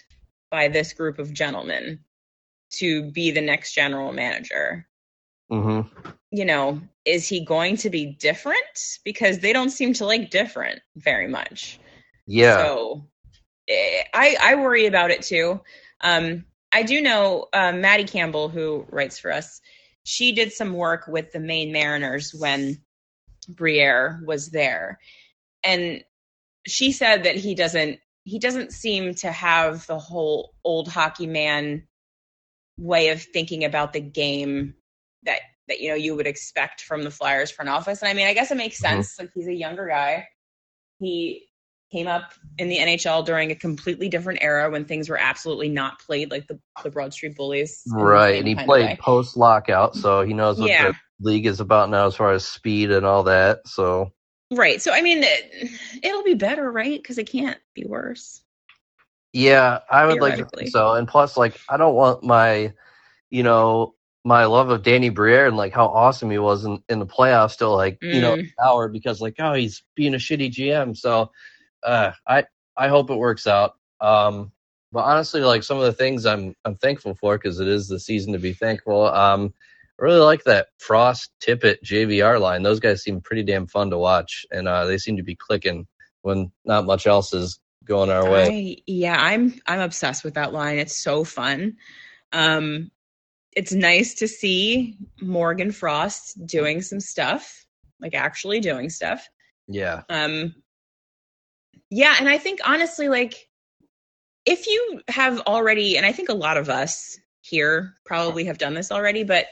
by 0.51 0.69
this 0.69 0.93
group 0.93 1.19
of 1.19 1.33
gentlemen 1.33 2.01
to 2.73 3.11
be 3.11 3.31
the 3.31 3.41
next 3.41 3.75
general 3.75 4.13
manager, 4.13 4.87
hmm 5.51 5.81
you 6.35 6.45
know, 6.45 6.81
is 7.05 7.29
he 7.29 7.45
going 7.45 7.77
to 7.79 7.91
be 7.91 8.07
different? 8.07 8.99
Because 9.05 9.39
they 9.39 9.53
don't 9.53 9.71
seem 9.71 9.93
to 9.95 10.07
like 10.07 10.31
different 10.31 10.81
very 10.97 11.29
much. 11.29 11.79
Yeah. 12.27 12.57
So 12.57 13.07
eh, 13.69 14.03
I 14.13 14.37
I 14.43 14.55
worry 14.57 14.87
about 14.87 15.11
it 15.11 15.23
too. 15.23 15.61
Um, 16.01 16.45
I 16.73 16.83
do 16.83 17.01
know 17.01 17.47
uh, 17.53 17.73
Maddie 17.73 18.05
Campbell, 18.05 18.49
who 18.49 18.85
writes 18.91 19.19
for 19.19 19.33
us. 19.33 19.61
She 20.03 20.33
did 20.33 20.53
some 20.53 20.75
work 20.75 21.07
with 21.07 21.33
the 21.33 21.41
Maine 21.41 21.73
Mariners 21.73 22.35
when 22.35 22.79
Briere 23.49 24.21
was 24.27 24.51
there, 24.51 24.99
and 25.63 26.03
she 26.67 26.91
said 26.91 27.25
that 27.25 27.37
he 27.37 27.55
doesn't 27.55 28.01
he 28.25 28.41
doesn't 28.41 28.73
seem 28.73 29.15
to 29.17 29.31
have 29.31 29.87
the 29.87 29.99
whole 29.99 30.55
old 30.65 30.89
hockey 30.89 31.27
man 31.27 31.87
way 32.77 33.11
of 33.11 33.23
thinking 33.23 33.65
about 33.65 33.93
the 33.93 34.01
game 34.01 34.75
that 35.23 35.41
that 35.69 35.81
you 35.81 35.89
know 35.89 35.95
you 35.95 36.15
would 36.15 36.27
expect 36.27 36.83
from 36.83 37.03
the 37.05 37.11
Flyers 37.11 37.51
front 37.51 37.69
office. 37.69 38.03
And 38.03 38.09
I 38.09 38.15
mean, 38.15 38.27
I 38.27 38.35
guess 38.35 38.51
it 38.51 38.57
makes 38.57 38.77
Mhm. 38.77 38.81
sense. 38.81 39.19
Like 39.19 39.31
he's 39.35 39.49
a 39.49 39.55
younger 39.55 39.87
guy. 39.87 40.29
He 41.01 41.49
came 41.93 42.07
up 42.09 42.33
in 42.59 42.69
the 42.69 42.79
NHL 42.79 43.25
during 43.25 43.51
a 43.51 43.55
completely 43.55 44.09
different 44.09 44.41
era 44.43 44.71
when 44.71 44.85
things 44.85 45.09
were 45.09 45.19
absolutely 45.19 45.69
not 45.69 46.01
played 46.01 46.31
like 46.31 46.47
the, 46.49 46.59
the 46.83 46.91
Broad 46.91 47.13
Street 47.13 47.37
Bullies. 47.37 47.83
Right, 47.89 48.39
and 48.39 48.49
he 48.49 48.55
kind 48.55 48.69
of 48.69 48.73
way. 48.73 48.87
played 48.87 48.99
post 48.99 49.37
lockout, 49.37 49.95
so 49.95 50.23
he 50.23 50.33
knows 50.35 50.59
what 50.59 50.71
Yeah. 50.71 50.93
the 50.93 50.95
league 51.21 51.47
is 51.47 51.61
about 51.61 51.91
now 51.91 52.07
as 52.07 52.17
far 52.17 52.33
as 52.33 52.45
speed 52.47 52.91
and 52.91 53.07
all 53.07 53.23
that. 53.25 53.67
So 53.67 54.13
Right. 54.51 54.81
So 54.83 54.93
I 54.93 55.03
mean, 55.03 55.23
it, 55.23 55.71
it'll 56.03 56.23
be 56.25 56.35
better, 56.35 56.71
right? 56.71 57.01
Because 57.01 57.19
it 57.19 57.29
can't 57.29 57.59
be 57.75 57.85
worse. 57.85 58.43
yeah, 59.33 59.81
I 59.91 60.07
would 60.07 60.21
like 60.21 60.37
to 60.37 60.45
think 60.45 60.71
so. 60.71 60.95
And 60.95 61.09
plus, 61.09 61.37
like, 61.37 61.59
I 61.69 61.77
don't 61.77 61.95
want 61.97 62.23
my, 62.23 62.73
you 63.31 63.43
know, 63.43 63.95
my 64.25 64.47
love 64.47 64.71
of 64.71 64.83
Danny 64.83 65.11
Briere 65.11 65.47
and 65.47 65.57
like 65.57 65.73
how 65.75 65.87
awesome 65.87 66.31
he 66.31 66.39
was 66.39 66.65
in, 66.65 66.83
in 66.89 66.99
the 66.99 67.07
playoffs 67.07 67.59
to 67.59 67.69
like 67.69 68.01
you 68.11 68.21
know 68.21 68.37
Mm. 68.37 68.51
hour 68.65 68.89
because 68.89 69.21
like 69.21 69.37
oh 69.39 69.55
he's 69.55 69.83
being 69.95 70.15
a 70.15 70.19
shitty 70.19 70.51
GM. 70.51 70.97
So 70.97 71.31
uh, 71.85 72.13
I 72.27 72.45
I 72.77 72.89
hope 72.89 73.11
it 73.11 73.17
works 73.17 73.47
out. 73.47 73.75
Um, 74.01 74.53
but 74.93 75.05
honestly, 75.05 75.41
like 75.43 75.63
some 75.63 75.79
of 75.79 75.85
the 75.85 75.93
things 75.93 76.27
I'm 76.27 76.55
I'm 76.65 76.77
thankful 76.77 77.15
for 77.15 77.37
because 77.37 77.61
it 77.61 77.69
is 77.69 77.89
the 77.89 78.01
season 78.01 78.33
to 78.33 78.39
be 78.39 78.53
thankful. 78.53 79.07
Um, 79.07 79.53
I 80.01 80.05
really 80.05 80.21
like 80.21 80.45
that 80.45 80.69
Frost 80.79 81.31
Tippett 81.41 81.83
JVR 81.85 82.41
line. 82.41 82.63
Those 82.63 82.81
guys 82.81 83.03
seem 83.03 83.21
pretty 83.21 83.45
damn 83.45 83.67
fun 83.67 83.91
to 83.91 83.99
watch, 83.99 84.45
and 84.51 84.67
uh, 84.67 84.87
they 84.87 84.99
seem 84.99 85.17
to 85.19 85.23
be 85.23 85.37
clicking 85.37 85.87
when 86.23 86.51
not 86.65 86.87
much 86.87 87.07
else 87.07 87.33
is 87.33 87.61
going 87.85 88.11
our 88.11 88.29
way. 88.29 88.47
I, 88.47 88.77
yeah, 88.87 89.17
I'm 89.21 89.61
I'm 89.67 89.81
obsessed 89.81 90.25
with 90.25 90.35
that 90.35 90.53
line. 90.53 90.79
It's 90.79 90.97
so 90.97 91.25
fun. 91.25 91.77
Um, 92.33 92.91
it's 93.55 93.73
nice 93.73 94.15
to 94.15 94.29
see 94.29 94.97
Morgan 95.21 95.73
Frost 95.73 96.47
doing 96.47 96.83
some 96.83 97.01
stuff, 97.01 97.67
like 98.01 98.15
actually 98.15 98.61
doing 98.61 98.91
stuff. 98.91 99.29
Yeah. 99.69 100.03
Um, 100.09 100.55
yeah, 101.91 102.17
and 102.19 102.29
I 102.29 102.39
think 102.39 102.61
honestly, 102.65 103.09
like 103.09 103.49
if 104.45 104.67
you 104.67 105.01
have 105.09 105.41
already, 105.41 105.97
and 105.97 106.05
I 106.05 106.13
think 106.13 106.29
a 106.29 106.35
lot 106.35 106.57
of 106.57 106.69
us 106.69 107.19
here 107.41 107.95
probably 108.05 108.45
have 108.45 108.59
done 108.59 108.75
this 108.75 108.91
already, 108.91 109.23
but 109.23 109.47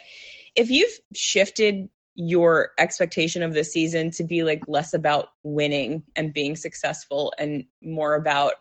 if 0.56 0.70
you've 0.70 0.92
shifted 1.14 1.88
your 2.14 2.70
expectation 2.78 3.42
of 3.42 3.54
the 3.54 3.64
season 3.64 4.10
to 4.10 4.24
be 4.24 4.42
like 4.42 4.62
less 4.68 4.92
about 4.92 5.28
winning 5.42 6.02
and 6.14 6.34
being 6.34 6.56
successful 6.56 7.32
and 7.38 7.64
more 7.82 8.14
about 8.14 8.54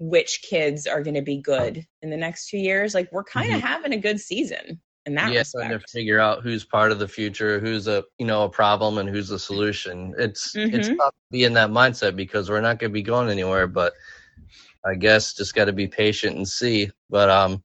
which 0.00 0.40
kids 0.42 0.86
are 0.86 1.02
going 1.02 1.14
to 1.14 1.22
be 1.22 1.36
good 1.36 1.86
in 2.02 2.10
the 2.10 2.16
next 2.16 2.48
two 2.48 2.58
years, 2.58 2.94
like 2.94 3.12
we're 3.12 3.22
kind 3.22 3.46
of 3.54 3.60
Mhm. 3.60 3.64
having 3.64 3.92
a 3.92 3.98
good 3.98 4.18
season 4.18 4.80
in 5.06 5.14
that 5.14 5.30
yeah, 5.32 5.42
trying 5.54 5.70
to 5.70 5.78
figure 5.92 6.18
out 6.18 6.42
who's 6.42 6.64
part 6.64 6.90
of 6.90 6.98
the 6.98 7.06
future, 7.06 7.60
who's 7.60 7.86
a 7.86 8.02
you 8.18 8.26
know 8.26 8.44
a 8.44 8.48
problem, 8.48 8.98
and 8.98 9.08
who's 9.08 9.30
a 9.30 9.38
solution. 9.38 10.14
It's 10.18 10.56
it's 10.56 10.88
Mhm. 10.88 10.96
tough 10.96 11.12
to 11.12 11.30
be 11.30 11.44
in 11.44 11.52
that 11.54 11.70
mindset 11.70 12.16
because 12.16 12.48
we're 12.48 12.62
not 12.62 12.78
going 12.78 12.90
to 12.90 12.94
be 12.94 13.02
going 13.02 13.28
anywhere. 13.28 13.66
But 13.66 13.92
I 14.86 14.94
guess 14.94 15.34
just 15.34 15.54
got 15.54 15.66
to 15.66 15.72
be 15.74 15.86
patient 15.86 16.36
and 16.36 16.48
see. 16.48 16.90
But 17.10 17.28
um, 17.28 17.62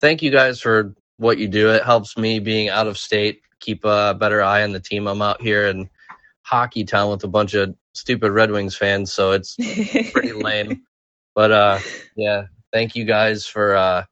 thank 0.00 0.22
you 0.22 0.32
guys 0.32 0.60
for 0.60 0.94
what 1.18 1.38
you 1.38 1.46
do. 1.46 1.70
It 1.70 1.84
helps 1.84 2.16
me 2.16 2.40
being 2.40 2.68
out 2.68 2.88
of 2.88 2.98
state 2.98 3.40
keep 3.60 3.84
a 3.84 4.14
better 4.14 4.42
eye 4.42 4.64
on 4.64 4.72
the 4.72 4.80
team. 4.80 5.06
I'm 5.06 5.22
out 5.22 5.40
here 5.40 5.68
in 5.68 5.88
hockey 6.42 6.84
town 6.84 7.10
with 7.10 7.22
a 7.24 7.28
bunch 7.28 7.54
of 7.54 7.74
stupid 7.94 8.32
Red 8.32 8.50
Wings 8.50 8.76
fans, 8.76 9.12
so 9.12 9.30
it's 9.32 9.56
pretty 10.12 10.32
lame. 10.32 10.84
But 11.36 11.52
uh, 11.52 11.78
yeah, 12.16 12.46
thank 12.72 12.96
you 12.96 13.04
guys 13.04 13.46
for 13.46 13.76
uh, 13.76 14.04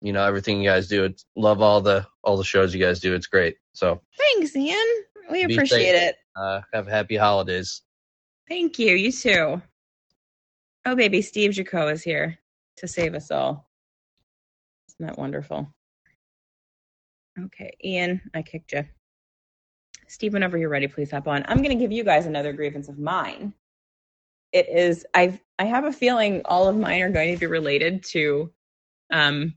you 0.00 0.12
know 0.14 0.24
everything 0.24 0.62
you 0.62 0.70
guys 0.70 0.88
do. 0.88 1.04
It's, 1.04 1.26
love 1.36 1.60
all 1.60 1.82
the 1.82 2.06
all 2.22 2.38
the 2.38 2.44
shows 2.44 2.72
you 2.72 2.80
guys 2.80 3.00
do. 3.00 3.14
It's 3.14 3.26
great. 3.26 3.56
So 3.74 4.00
Thanks, 4.16 4.56
Ian. 4.56 4.78
We 5.30 5.44
Be 5.46 5.54
appreciate 5.54 5.92
safe. 5.92 6.10
it. 6.10 6.16
uh, 6.36 6.60
have 6.72 6.86
happy 6.86 7.16
holidays. 7.16 7.82
Thank 8.48 8.78
you. 8.78 8.94
You 8.94 9.12
too. 9.12 9.60
Oh, 10.84 10.96
baby, 10.96 11.22
Steve 11.22 11.52
Jaco 11.52 11.92
is 11.92 12.02
here 12.02 12.38
to 12.76 12.88
save 12.88 13.14
us 13.14 13.30
all. 13.30 13.68
Isn't 14.88 15.06
that 15.06 15.18
wonderful? 15.18 15.72
Okay, 17.38 17.72
Ian, 17.84 18.20
I 18.34 18.42
kicked 18.42 18.72
you. 18.72 18.84
Steve, 20.08 20.32
whenever 20.34 20.58
you're 20.58 20.68
ready, 20.68 20.88
please 20.88 21.10
hop 21.10 21.28
on. 21.28 21.44
I'm 21.48 21.58
going 21.58 21.70
to 21.76 21.82
give 21.82 21.92
you 21.92 22.04
guys 22.04 22.26
another 22.26 22.52
grievance 22.52 22.88
of 22.88 22.98
mine. 22.98 23.54
It 24.52 24.68
is 24.68 25.06
I 25.14 25.40
I 25.58 25.64
have 25.64 25.84
a 25.84 25.92
feeling 25.92 26.42
all 26.44 26.68
of 26.68 26.76
mine 26.76 27.02
are 27.02 27.10
going 27.10 27.32
to 27.32 27.40
be 27.40 27.46
related 27.46 28.04
to 28.10 28.52
um 29.12 29.54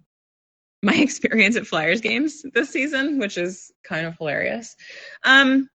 my 0.83 0.93
experience 0.95 1.55
at 1.55 1.67
Flyers 1.67 2.01
games 2.01 2.43
this 2.53 2.69
season, 2.69 3.19
which 3.19 3.37
is 3.37 3.71
kind 3.83 4.05
of 4.05 4.17
hilarious. 4.17 4.75
Um 5.23 5.69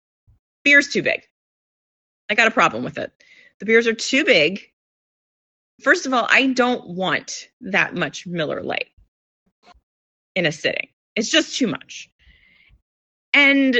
beer's 0.63 0.89
too 0.89 1.03
big. 1.03 1.21
I 2.29 2.35
got 2.35 2.47
a 2.47 2.51
problem 2.51 2.83
with 2.83 2.97
it. 2.97 3.11
The 3.59 3.65
beers 3.65 3.88
are 3.88 3.93
too 3.93 4.23
big. 4.23 4.61
First 5.81 6.05
of 6.05 6.13
all, 6.13 6.27
I 6.29 6.47
don't 6.47 6.89
want 6.89 7.47
that 7.61 7.95
much 7.95 8.27
Miller 8.27 8.61
Lite 8.61 8.89
in 10.35 10.45
a 10.45 10.51
sitting. 10.51 10.89
It's 11.15 11.29
just 11.29 11.57
too 11.57 11.67
much. 11.67 12.09
And 13.33 13.75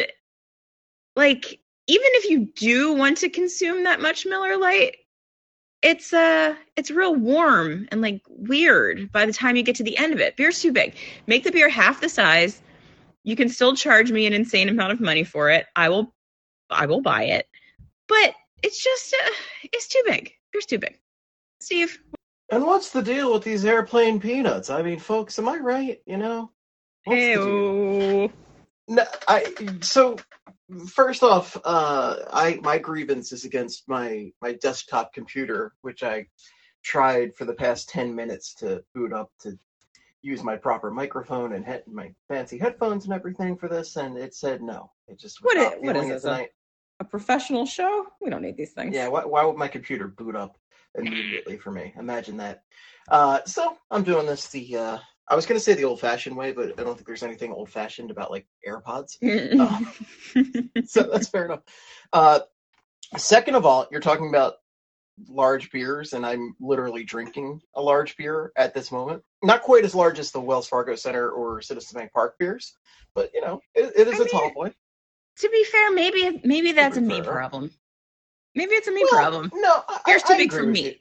like 1.16 1.60
even 1.88 2.08
if 2.14 2.30
you 2.30 2.48
do 2.56 2.94
want 2.94 3.18
to 3.20 3.30
consume 3.30 3.84
that 3.84 4.02
much 4.02 4.26
Miller 4.26 4.58
Lite, 4.58 4.96
it's 5.82 6.14
uh 6.14 6.56
it's 6.76 6.92
real 6.92 7.16
warm 7.16 7.88
and 7.92 8.02
like 8.02 8.22
weird 8.28 9.12
by 9.12 9.26
the 9.26 9.34
time 9.34 9.56
you 9.56 9.64
get 9.64 9.78
to 9.78 9.84
the 9.84 9.98
end 9.98 10.14
of 10.14 10.20
it. 10.20 10.36
Beer's 10.36 10.62
too 10.62 10.72
big. 10.74 10.96
Make 11.28 11.44
the 11.44 11.52
beer 11.52 11.70
half 11.70 12.02
the 12.02 12.10
size. 12.10 12.62
You 13.24 13.36
can 13.36 13.50
still 13.50 13.76
charge 13.76 14.12
me 14.12 14.26
an 14.26 14.34
insane 14.34 14.70
amount 14.70 14.92
of 14.92 15.00
money 15.00 15.24
for 15.24 15.50
it. 15.50 15.66
I 15.76 15.90
will 15.90 16.14
I 16.70 16.86
will 16.86 17.02
buy 17.02 17.24
it. 17.26 17.48
But 18.08 18.34
it's 18.64 18.84
just 18.84 19.14
uh, 19.14 19.32
it's 19.64 19.88
too 19.88 20.02
big. 20.06 20.34
Beer's 20.52 20.66
too 20.66 20.80
big. 20.80 21.00
Steve, 21.62 22.00
And 22.50 22.66
what's 22.66 22.92
the 22.92 23.02
deal 23.02 23.34
with 23.34 23.44
these 23.44 23.66
airplane 23.66 24.20
peanuts? 24.20 24.70
I 24.70 24.82
mean, 24.82 25.00
folks, 25.00 25.38
am 25.40 25.50
I 25.50 25.58
right? 25.58 26.02
You 26.06 26.18
know, 26.18 26.52
what's 27.04 27.30
the 27.30 27.40
deal? 27.40 27.62
Ew. 28.22 28.32
No, 28.90 29.06
I 29.28 29.54
so 29.82 30.18
first 30.88 31.22
off, 31.22 31.56
uh, 31.64 32.16
I 32.34 32.60
my 32.64 32.80
grievance 32.80 33.32
is 33.32 33.46
against 33.46 33.88
my 33.88 34.32
my 34.42 34.54
desktop 34.54 35.14
computer, 35.14 35.74
which 35.82 36.02
I 36.04 36.26
tried 36.84 37.36
for 37.36 37.46
the 37.46 37.54
past 37.54 37.90
ten 37.90 38.16
minutes 38.16 38.56
to 38.56 38.84
boot 38.96 39.14
up 39.14 39.32
to 39.42 39.58
use 40.22 40.44
my 40.44 40.56
proper 40.58 40.92
microphone 40.92 41.54
and 41.54 41.64
head, 41.64 41.84
my 41.88 42.14
fancy 42.28 42.58
headphones 42.58 43.06
and 43.06 43.14
everything 43.14 43.56
for 43.58 43.70
this, 43.70 43.96
and 43.96 44.18
it 44.18 44.34
said 44.36 44.62
no. 44.62 44.92
It 45.08 45.20
just 45.20 45.42
was 45.42 45.54
What 45.56 45.58
not 45.58 45.74
i- 45.74 45.78
what 45.78 45.96
it 45.96 46.10
this, 46.10 46.26
a- 46.26 46.50
A 47.00 47.06
professional 47.06 47.66
show? 47.66 48.08
We 48.20 48.30
don't 48.30 48.42
need 48.42 48.58
these 48.58 48.74
things. 48.74 48.94
Yeah, 48.94 49.08
why, 49.08 49.24
why 49.24 49.46
would 49.46 49.56
my 49.56 49.70
computer 49.70 50.08
boot 50.08 50.36
up 50.36 50.58
immediately 50.96 51.58
for 51.58 51.72
me? 51.72 51.94
Imagine 51.98 52.38
that. 52.38 52.64
Uh, 53.08 53.40
so 53.46 53.78
I'm 53.90 54.04
doing 54.04 54.26
this 54.26 54.50
the 54.50 54.76
uh, 54.76 54.98
I 55.30 55.36
was 55.36 55.46
gonna 55.46 55.60
say 55.60 55.74
the 55.76 55.84
old-fashioned 55.86 56.36
way, 56.36 56.52
but 56.52 56.80
I 56.80 56.84
don't 56.84 56.96
think 56.96 57.06
there's 57.08 57.24
anything 57.24 57.52
old-fashioned 57.52 58.10
about 58.12 58.32
like 58.32 58.48
AirPods. 58.68 59.18
so 60.88 61.04
that's 61.04 61.30
fair 61.30 61.46
enough. 61.46 61.62
Uh, 62.12 62.40
second 63.18 63.56
of 63.56 63.66
all, 63.66 63.88
you're 63.92 64.02
talking 64.02 64.30
about 64.30 64.56
large 65.28 65.70
beers, 65.72 66.14
and 66.14 66.26
I'm 66.26 66.56
literally 66.60 67.04
drinking 67.04 67.62
a 67.76 67.82
large 67.82 68.16
beer 68.18 68.52
at 68.56 68.74
this 68.74 68.92
moment. 68.92 69.22
Not 69.44 69.62
quite 69.62 69.84
as 69.86 69.94
large 69.94 70.18
as 70.20 70.32
the 70.32 70.42
Wells 70.42 70.68
Fargo 70.68 70.96
Center 70.96 71.30
or 71.30 71.62
Citizens 71.62 71.94
Bank 71.94 72.12
Park 72.12 72.36
beers, 72.40 72.74
but 73.14 73.30
you 73.34 73.42
know, 73.42 73.60
it, 73.76 73.92
it 73.96 74.08
is 74.08 74.20
I 74.20 74.24
a 74.24 74.28
tall 74.28 74.42
mean, 74.46 74.54
boy. 74.54 74.74
to 75.40 75.50
be 75.50 75.64
fair, 75.66 75.92
maybe 75.92 76.42
maybe 76.44 76.72
that's 76.72 76.98
a 76.98 77.02
me 77.02 77.22
problem. 77.22 77.70
Maybe 78.56 78.74
it's 78.74 78.88
a 78.88 78.92
me 78.92 79.06
Well, 79.12 79.20
problem. 79.22 79.52
No, 79.54 79.84
I, 79.88 80.00
Beer's 80.06 80.24
I 80.26 80.34
too 80.34 80.38
big 80.38 80.52
for 80.52 80.64
me. 80.64 80.86
you. 80.86 80.96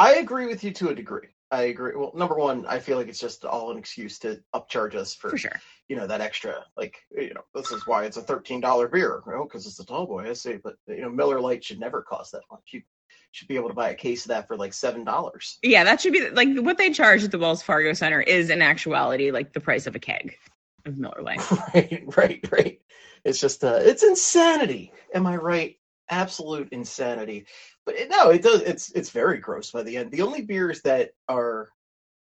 I 0.00 0.14
agree 0.16 0.46
with 0.46 0.64
you 0.64 0.72
to 0.72 0.88
a 0.88 0.94
degree. 0.94 1.28
I 1.50 1.62
agree. 1.62 1.92
Well, 1.96 2.12
number 2.14 2.34
one, 2.34 2.66
I 2.66 2.78
feel 2.78 2.98
like 2.98 3.08
it's 3.08 3.20
just 3.20 3.44
all 3.44 3.70
an 3.70 3.78
excuse 3.78 4.18
to 4.20 4.40
upcharge 4.54 4.94
us 4.94 5.14
for, 5.14 5.30
For 5.30 5.38
sure. 5.38 5.60
you 5.88 5.96
know, 5.96 6.06
that 6.06 6.20
extra. 6.20 6.64
Like, 6.76 6.98
you 7.10 7.32
know, 7.34 7.42
this 7.54 7.72
is 7.72 7.86
why 7.86 8.04
it's 8.04 8.18
a 8.18 8.22
thirteen 8.22 8.60
dollar 8.60 8.88
beer, 8.88 9.22
you 9.26 9.32
know, 9.32 9.44
because 9.44 9.66
it's 9.66 9.80
a 9.80 9.86
tall 9.86 10.06
boy. 10.06 10.28
I 10.28 10.34
say, 10.34 10.58
but 10.62 10.76
you 10.86 11.00
know, 11.00 11.10
Miller 11.10 11.40
Lite 11.40 11.64
should 11.64 11.80
never 11.80 12.02
cost 12.02 12.32
that 12.32 12.42
much. 12.50 12.60
You 12.72 12.82
should 13.30 13.48
be 13.48 13.56
able 13.56 13.68
to 13.68 13.74
buy 13.74 13.90
a 13.90 13.94
case 13.94 14.24
of 14.24 14.28
that 14.28 14.46
for 14.46 14.56
like 14.56 14.74
seven 14.74 15.04
dollars. 15.04 15.58
Yeah, 15.62 15.84
that 15.84 16.00
should 16.00 16.12
be 16.12 16.28
like 16.30 16.48
what 16.58 16.76
they 16.78 16.90
charge 16.90 17.24
at 17.24 17.30
the 17.30 17.38
Wells 17.38 17.62
Fargo 17.62 17.92
Center 17.94 18.20
is 18.20 18.50
in 18.50 18.60
actuality 18.62 19.30
like 19.30 19.52
the 19.54 19.60
price 19.60 19.86
of 19.86 19.94
a 19.96 19.98
keg 19.98 20.36
of 20.86 20.98
Miller 20.98 21.22
Lite. 21.22 21.50
right, 21.74 22.04
right, 22.16 22.48
right. 22.50 22.80
It's 23.24 23.40
just, 23.40 23.64
uh, 23.64 23.78
it's 23.80 24.02
insanity. 24.02 24.92
Am 25.12 25.26
I 25.26 25.36
right? 25.36 25.76
Absolute 26.08 26.68
insanity. 26.72 27.46
But 27.88 27.96
it, 27.96 28.10
no, 28.10 28.28
it 28.28 28.42
does. 28.42 28.60
It's 28.60 28.90
it's 28.92 29.08
very 29.08 29.38
gross 29.38 29.70
by 29.70 29.82
the 29.82 29.96
end. 29.96 30.10
The 30.10 30.20
only 30.20 30.42
beers 30.42 30.82
that 30.82 31.12
are 31.26 31.70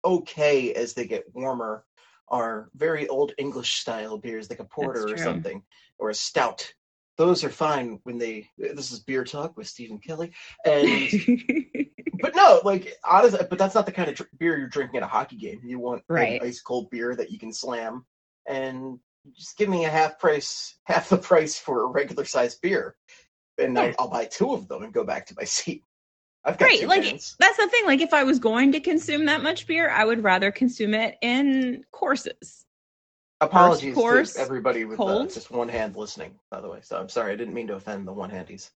okay 0.03 0.73
as 0.73 0.93
they 0.93 1.07
get 1.07 1.33
warmer 1.33 1.85
are 2.27 2.69
very 2.75 3.07
old 3.07 3.31
English 3.37 3.75
style 3.75 4.17
beers, 4.17 4.49
like 4.49 4.59
a 4.59 4.65
porter 4.65 5.05
or 5.05 5.15
something, 5.23 5.63
or 5.97 6.09
a 6.09 6.13
stout. 6.13 6.69
Those 7.17 7.45
are 7.45 7.49
fine 7.49 8.01
when 8.03 8.17
they. 8.17 8.49
This 8.57 8.91
is 8.91 8.99
beer 8.99 9.23
talk 9.23 9.55
with 9.55 9.69
Stephen 9.69 9.97
Kelly, 9.99 10.33
and 10.65 11.09
but 12.21 12.35
no, 12.35 12.59
like 12.65 12.93
honestly, 13.05 13.39
but 13.49 13.57
that's 13.57 13.75
not 13.75 13.85
the 13.85 13.93
kind 13.93 14.09
of 14.09 14.15
dr- 14.15 14.37
beer 14.37 14.57
you're 14.57 14.67
drinking 14.67 14.97
at 14.97 15.03
a 15.03 15.07
hockey 15.07 15.37
game. 15.37 15.61
You 15.63 15.79
want 15.79 16.03
an 16.09 16.15
Right. 16.15 16.43
ice 16.43 16.59
cold 16.59 16.89
beer 16.89 17.15
that 17.15 17.31
you 17.31 17.39
can 17.39 17.53
slam, 17.53 18.05
and 18.45 18.99
just 19.31 19.57
give 19.57 19.69
me 19.69 19.85
a 19.85 19.89
half 19.89 20.19
price, 20.19 20.77
half 20.83 21.07
the 21.07 21.17
price 21.17 21.57
for 21.57 21.83
a 21.83 21.87
regular 21.87 22.25
sized 22.25 22.59
beer, 22.61 22.97
and 23.57 23.77
I, 23.77 23.87
Yeah. 23.87 23.95
I'll 23.99 24.09
buy 24.09 24.25
two 24.25 24.53
of 24.53 24.67
them 24.67 24.83
and 24.83 24.93
go 24.93 25.03
back 25.03 25.25
to 25.27 25.35
my 25.37 25.43
seat. 25.57 25.83
I've 26.43 26.57
got 26.59 26.65
right, 26.65 26.87
like 26.87 27.03
cans. 27.03 27.35
that's 27.39 27.57
the 27.57 27.67
thing. 27.67 27.85
Like 27.87 28.01
if 28.01 28.13
I 28.13 28.23
was 28.23 28.37
going 28.37 28.71
to 28.73 28.79
consume 28.79 29.25
that 29.25 29.41
much 29.41 29.65
beer, 29.65 29.89
I 29.89 30.05
would 30.05 30.23
rather 30.23 30.51
consume 30.51 30.93
it 30.93 31.15
in 31.21 31.83
courses. 31.91 32.65
Apologies 33.41 33.95
course, 33.95 34.33
to 34.35 34.41
everybody 34.41 34.85
with 34.85 34.99
uh, 34.99 35.25
just 35.25 35.51
one 35.51 35.67
hand 35.67 35.95
listening, 35.95 36.35
by 36.51 36.61
the 36.61 36.69
way. 36.69 36.79
So 36.83 36.97
I'm 36.97 37.09
sorry, 37.09 37.33
I 37.33 37.35
didn't 37.35 37.53
mean 37.53 37.67
to 37.67 37.75
offend 37.75 38.07
the 38.07 38.13
one 38.13 38.29
handies, 38.29 38.71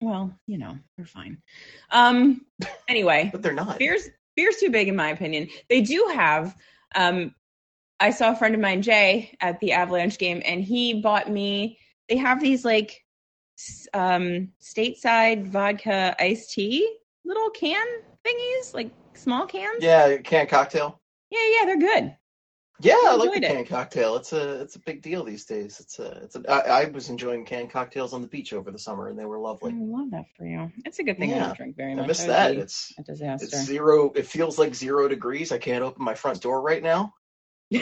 Well, 0.00 0.32
you 0.46 0.58
know, 0.58 0.78
they're 0.96 1.06
fine. 1.06 1.38
Um 1.90 2.44
anyway, 2.86 3.30
but 3.32 3.42
they're 3.42 3.52
not. 3.54 3.78
beer's 3.78 4.08
beer's 4.36 4.56
too 4.56 4.70
big 4.70 4.88
in 4.88 4.94
my 4.96 5.08
opinion. 5.08 5.48
They 5.70 5.80
do 5.80 6.10
have 6.14 6.54
um 6.94 7.34
I 7.98 8.10
saw 8.10 8.32
a 8.32 8.36
friend 8.36 8.54
of 8.54 8.60
mine, 8.60 8.82
Jay, 8.82 9.36
at 9.40 9.58
the 9.60 9.72
Avalanche 9.72 10.18
game, 10.18 10.40
and 10.44 10.62
he 10.62 11.00
bought 11.00 11.30
me 11.30 11.78
they 12.10 12.16
have 12.16 12.40
these 12.40 12.64
like 12.64 13.02
um 13.94 14.48
stateside 14.60 15.46
vodka 15.46 16.14
iced 16.20 16.52
tea 16.52 16.98
little 17.24 17.50
can 17.50 17.86
thingies, 18.26 18.74
like 18.74 18.90
small 19.14 19.46
cans. 19.46 19.82
Yeah, 19.82 20.16
can 20.18 20.46
cocktail. 20.46 21.00
Yeah, 21.30 21.38
yeah, 21.58 21.66
they're 21.66 21.78
good. 21.78 22.16
Yeah, 22.82 22.94
I 22.94 23.10
I 23.12 23.16
like 23.16 23.32
the 23.32 23.46
it. 23.46 23.52
canned 23.52 23.68
cocktail. 23.68 24.16
It's 24.16 24.32
a 24.32 24.62
it's 24.62 24.76
a 24.76 24.78
big 24.80 25.02
deal 25.02 25.22
these 25.22 25.44
days. 25.44 25.80
It's 25.80 25.98
a 25.98 26.12
it's 26.22 26.36
a. 26.36 26.50
I, 26.50 26.82
I 26.82 26.84
was 26.86 27.10
enjoying 27.10 27.44
canned 27.44 27.70
cocktails 27.70 28.14
on 28.14 28.22
the 28.22 28.28
beach 28.28 28.54
over 28.54 28.70
the 28.70 28.78
summer, 28.78 29.08
and 29.08 29.18
they 29.18 29.26
were 29.26 29.38
lovely. 29.38 29.72
I 29.72 29.76
love 29.78 30.10
that 30.12 30.24
for 30.34 30.46
you. 30.46 30.72
It's 30.86 30.98
a 30.98 31.04
good 31.04 31.18
thing 31.18 31.34
I 31.34 31.40
don't 31.40 31.56
drink 31.56 31.76
very 31.76 31.94
much. 31.94 32.04
I 32.04 32.06
miss 32.06 32.24
that. 32.24 32.56
It's 32.56 32.94
a 32.98 33.02
disaster. 33.02 33.44
it's 33.44 33.64
zero. 33.66 34.12
It 34.14 34.26
feels 34.26 34.58
like 34.58 34.74
zero 34.74 35.08
degrees. 35.08 35.52
I 35.52 35.58
can't 35.58 35.84
open 35.84 36.02
my 36.02 36.14
front 36.14 36.40
door 36.40 36.62
right 36.62 36.82
now. 36.82 37.14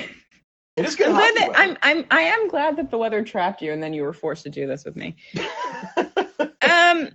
It 0.78 0.86
is 0.86 0.94
good. 0.94 1.08
I'm 1.08 1.14
glad 1.14 1.36
hockey 1.36 1.52
that 1.52 1.58
I'm 1.58 1.76
I'm 1.82 2.06
I 2.12 2.20
am 2.20 2.46
glad 2.46 2.76
that 2.76 2.88
the 2.88 2.98
weather 2.98 3.24
trapped 3.24 3.60
you 3.62 3.72
and 3.72 3.82
then 3.82 3.92
you 3.92 4.02
were 4.02 4.12
forced 4.12 4.44
to 4.44 4.48
do 4.48 4.64
this 4.68 4.84
with 4.84 4.94
me. 4.94 5.16
Um, 6.62 7.08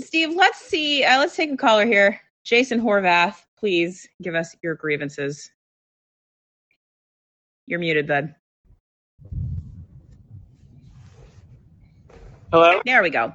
Steve, 0.00 0.34
let's 0.34 0.58
see. 0.58 1.04
Uh, 1.04 1.18
let's 1.18 1.36
take 1.36 1.52
a 1.52 1.56
caller 1.56 1.86
here. 1.86 2.20
Jason 2.44 2.80
Horvath, 2.80 3.36
please 3.58 4.08
give 4.22 4.34
us 4.34 4.54
your 4.62 4.74
grievances. 4.74 5.50
You're 7.66 7.80
muted, 7.80 8.06
bud. 8.06 8.34
Hello. 12.52 12.80
There 12.86 13.02
we 13.02 13.10
go. 13.10 13.34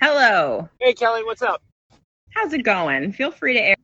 Hello. 0.00 0.68
Hey, 0.80 0.92
Kelly, 0.92 1.24
what's 1.24 1.42
up? 1.42 1.62
How's 2.30 2.52
it 2.52 2.62
going? 2.62 3.12
Feel 3.12 3.30
free 3.30 3.54
to 3.54 3.60
air. 3.60 3.76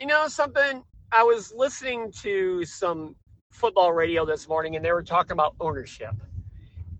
You 0.00 0.06
know 0.06 0.26
something? 0.26 0.82
I 1.12 1.22
was 1.22 1.52
listening 1.54 2.10
to 2.22 2.64
some 2.64 3.14
football 3.52 3.92
radio 3.92 4.24
this 4.24 4.48
morning, 4.48 4.76
and 4.76 4.84
they 4.84 4.92
were 4.92 5.02
talking 5.02 5.32
about 5.32 5.54
ownership. 5.60 6.14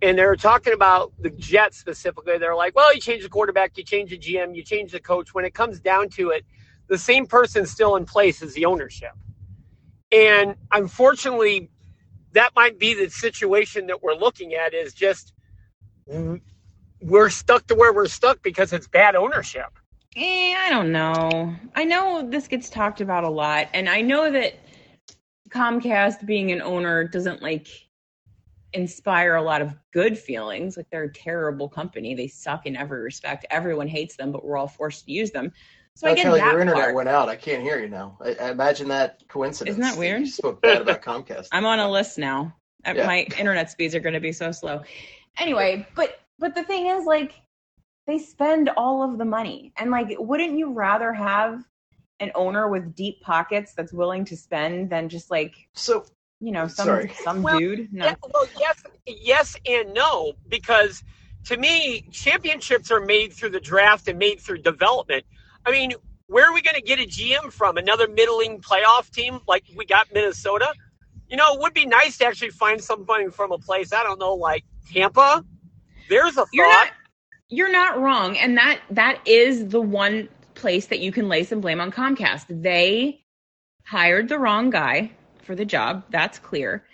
And 0.03 0.19
they're 0.19 0.35
talking 0.35 0.73
about 0.73 1.13
the 1.21 1.31
Jets 1.31 1.79
specifically. 1.79 2.37
They're 2.37 2.57
like, 2.57 2.75
well, 2.75 2.93
you 2.93 3.01
change 3.01 3.23
the 3.23 3.29
quarterback, 3.29 3.79
you 3.79 3.85
change 3.85 4.11
the 4.11 4.19
GM, 4.19 4.55
you 4.55 4.65
change 4.65 4.91
the 4.91 5.01
coach. 5.01 5.33
When 5.33 5.45
it 5.45 5.55
comes 5.55 5.79
down 5.79 6.09
to 6.11 6.31
it, 6.31 6.45
the 6.89 6.99
same 6.99 7.25
person's 7.27 7.71
still 7.71 7.95
in 7.95 8.05
place 8.05 8.43
as 8.43 8.53
the 8.53 8.67
ownership. 8.67 9.13
And 10.11 10.57
unfortunately, 10.73 11.71
that 12.33 12.51
might 12.57 12.79
be 12.79 12.95
the 12.95 13.09
situation 13.09 13.87
that 13.87 14.03
we're 14.03 14.15
looking 14.15 14.55
at 14.55 14.75
is 14.75 14.93
just 14.93 15.33
we're 17.01 17.31
stuck 17.31 17.67
to 17.69 17.75
where 17.75 17.93
we're 17.93 18.09
stuck 18.09 18.43
because 18.43 18.73
it's 18.73 18.89
bad 18.89 19.15
ownership. 19.15 19.71
Eh, 20.17 20.55
I 20.59 20.69
don't 20.69 20.93
know. 20.93 21.55
I 21.75 21.85
know 21.85 22.29
this 22.29 22.49
gets 22.49 22.69
talked 22.69 23.01
about 23.01 23.25
a 23.25 23.31
lot, 23.31 23.69
and 23.73 23.89
I 23.89 24.03
know 24.03 24.31
that 24.31 24.55
Comcast 25.49 26.27
being 26.27 26.51
an 26.53 26.61
owner 26.61 27.05
doesn't 27.05 27.41
like 27.41 27.69
inspire 28.73 29.37
a 29.37 29.43
lot 29.43 29.63
of 29.63 29.75
good 29.93 30.19
feelings. 30.19 30.77
Like 30.77 30.87
they're 30.91 31.05
a 31.05 31.13
terrible 31.13 31.69
company. 31.69 32.15
They 32.15 32.29
suck 32.29 32.67
in 32.67 32.77
every 32.77 33.01
respect. 33.03 33.47
Everyone 33.51 33.89
hates 33.89 34.17
them, 34.17 34.33
but 34.33 34.45
we're 34.45 34.57
all 34.57 34.69
forced 34.69 35.07
to 35.07 35.13
use 35.13 35.31
them. 35.31 35.53
So 35.95 36.09
I 36.09 36.15
get 36.15 36.23
Kelly, 36.23 36.41
that 36.41 36.53
your 36.53 36.61
internet 36.61 36.83
part. 36.85 36.95
went 36.95 37.09
out. 37.09 37.29
I 37.29 37.37
can't 37.37 37.63
hear 37.63 37.79
you 37.79 37.89
now. 37.89 38.17
I, 38.21 38.35
I 38.41 38.51
imagine 38.51 38.89
that 38.89 39.23
coincidence. 39.29 39.77
Isn't 39.79 39.83
that 39.83 39.99
weird? 39.99 40.21
You 40.21 40.27
spoke 40.27 40.63
bad 40.63 40.83
about 40.83 41.03
Comcast. 41.05 41.49
I'm 41.53 41.67
on 41.67 41.79
a 41.79 41.91
list 41.91 42.19
now. 42.19 42.55
Uh, 42.87 42.95
Yeah. 42.97 43.07
My 43.07 43.27
internet 43.39 43.71
speeds 43.71 43.95
are 43.95 44.01
going 44.01 44.15
to 44.15 44.21
be 44.21 44.33
so 44.33 44.53
slow. 44.53 44.83
Anyway, 45.39 45.87
but 45.95 46.21
but 46.39 46.55
the 46.55 46.65
thing 46.65 46.87
is, 46.87 47.05
like, 47.05 47.35
they 48.07 48.19
spend 48.19 48.71
all 48.71 49.03
of 49.03 49.19
the 49.19 49.25
money, 49.25 49.73
and 49.77 49.91
like, 49.91 50.09
wouldn't 50.19 50.59
you 50.59 50.73
rather 50.73 51.13
have 51.13 51.63
an 52.21 52.33
owner 52.35 52.69
with 52.69 52.95
deep 52.95 53.21
pockets 53.21 53.75
that's 53.75 53.93
willing 53.93 54.25
to 54.25 54.37
spend 54.37 54.89
than 54.89 55.09
just 55.09 55.31
like 55.31 55.55
so 55.75 56.05
you 56.43 56.51
know 56.51 56.67
some 56.67 56.87
Sorry. 56.87 57.13
some 57.23 57.43
Well, 57.43 57.59
dude? 57.59 57.93
No. 57.93 58.05
Yeah, 58.05 58.15
well, 58.35 58.47
yes, 58.59 58.83
yes, 59.07 59.57
and 59.65 59.95
no, 59.95 60.33
because 60.49 61.05
to 61.45 61.57
me, 61.57 62.03
championships 62.11 62.91
are 62.91 63.01
made 63.01 63.33
through 63.33 63.51
the 63.51 63.61
draft 63.61 64.09
and 64.09 64.19
made 64.19 64.41
through 64.41 64.59
development. 64.59 65.25
I 65.65 65.71
mean, 65.71 65.93
where 66.27 66.45
are 66.49 66.53
we 66.53 66.61
going 66.61 66.75
to 66.75 66.83
get 66.83 66.99
a 66.99 67.05
GM 67.07 67.53
from? 67.53 67.77
Another 67.77 68.09
middling 68.09 68.61
playoff 68.61 69.11
team 69.11 69.39
like 69.47 69.65
we 69.77 69.85
got 69.87 70.13
Minnesota? 70.13 70.73
You 71.29 71.37
know, 71.37 71.55
it 71.55 71.61
would 71.61 71.75
be 71.75 71.87
nice 71.87 72.19
to 72.19 72.27
actually 72.27 72.51
find 72.51 72.83
somebody 72.83 73.29
from 73.29 73.53
a 73.53 73.59
place 73.59 73.93
I 73.93 74.03
don't 74.03 74.19
know, 74.19 74.35
like 74.35 74.65
Tampa. 74.93 75.45
There's 76.09 76.37
a 76.37 76.47
You're 76.53 76.67
thought. 76.67 76.87
not 76.87 76.93
you're 77.49 77.73
not 77.73 78.01
wrong, 78.01 78.37
and 78.37 78.57
that 78.57 78.81
that 78.91 79.21
is 79.27 79.69
the 79.69 79.81
one 79.81 80.29
place 80.55 80.87
that 80.87 80.99
you 81.01 81.13
can 81.13 81.29
lay 81.29 81.45
some 81.45 81.61
blame 81.61 81.81
on 81.81 81.93
Comcast. 81.93 82.47
They 82.49 83.21
hired 83.85 84.29
the 84.29 84.39
wrong 84.39 84.71
guy 84.71 85.13
for 85.43 85.55
the 85.55 85.65
job. 85.65 86.05
That's 86.11 86.39
clear. 86.39 86.85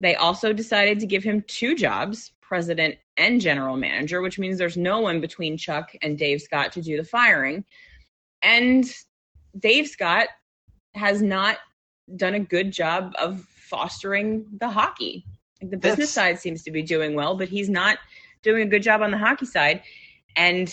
They 0.00 0.14
also 0.14 0.52
decided 0.52 1.00
to 1.00 1.06
give 1.06 1.24
him 1.24 1.42
two 1.46 1.74
jobs, 1.74 2.32
president 2.40 2.96
and 3.16 3.40
general 3.40 3.76
manager, 3.76 4.20
which 4.20 4.38
means 4.38 4.58
there's 4.58 4.76
no 4.76 5.00
one 5.00 5.20
between 5.20 5.56
Chuck 5.56 5.94
and 6.02 6.18
Dave 6.18 6.42
Scott 6.42 6.72
to 6.72 6.82
do 6.82 6.96
the 6.96 7.04
firing. 7.04 7.64
And 8.42 8.84
Dave 9.58 9.88
Scott 9.88 10.28
has 10.94 11.22
not 11.22 11.58
done 12.16 12.34
a 12.34 12.40
good 12.40 12.70
job 12.70 13.14
of 13.18 13.40
fostering 13.40 14.46
the 14.60 14.68
hockey 14.68 15.24
The 15.60 15.76
business 15.76 16.12
That's- 16.14 16.36
side 16.36 16.40
seems 16.40 16.62
to 16.64 16.70
be 16.70 16.82
doing 16.82 17.14
well, 17.14 17.36
but 17.36 17.48
he's 17.48 17.70
not 17.70 17.98
doing 18.42 18.62
a 18.62 18.66
good 18.66 18.82
job 18.82 19.00
on 19.00 19.10
the 19.10 19.18
hockey 19.18 19.46
side. 19.46 19.82
And 20.36 20.68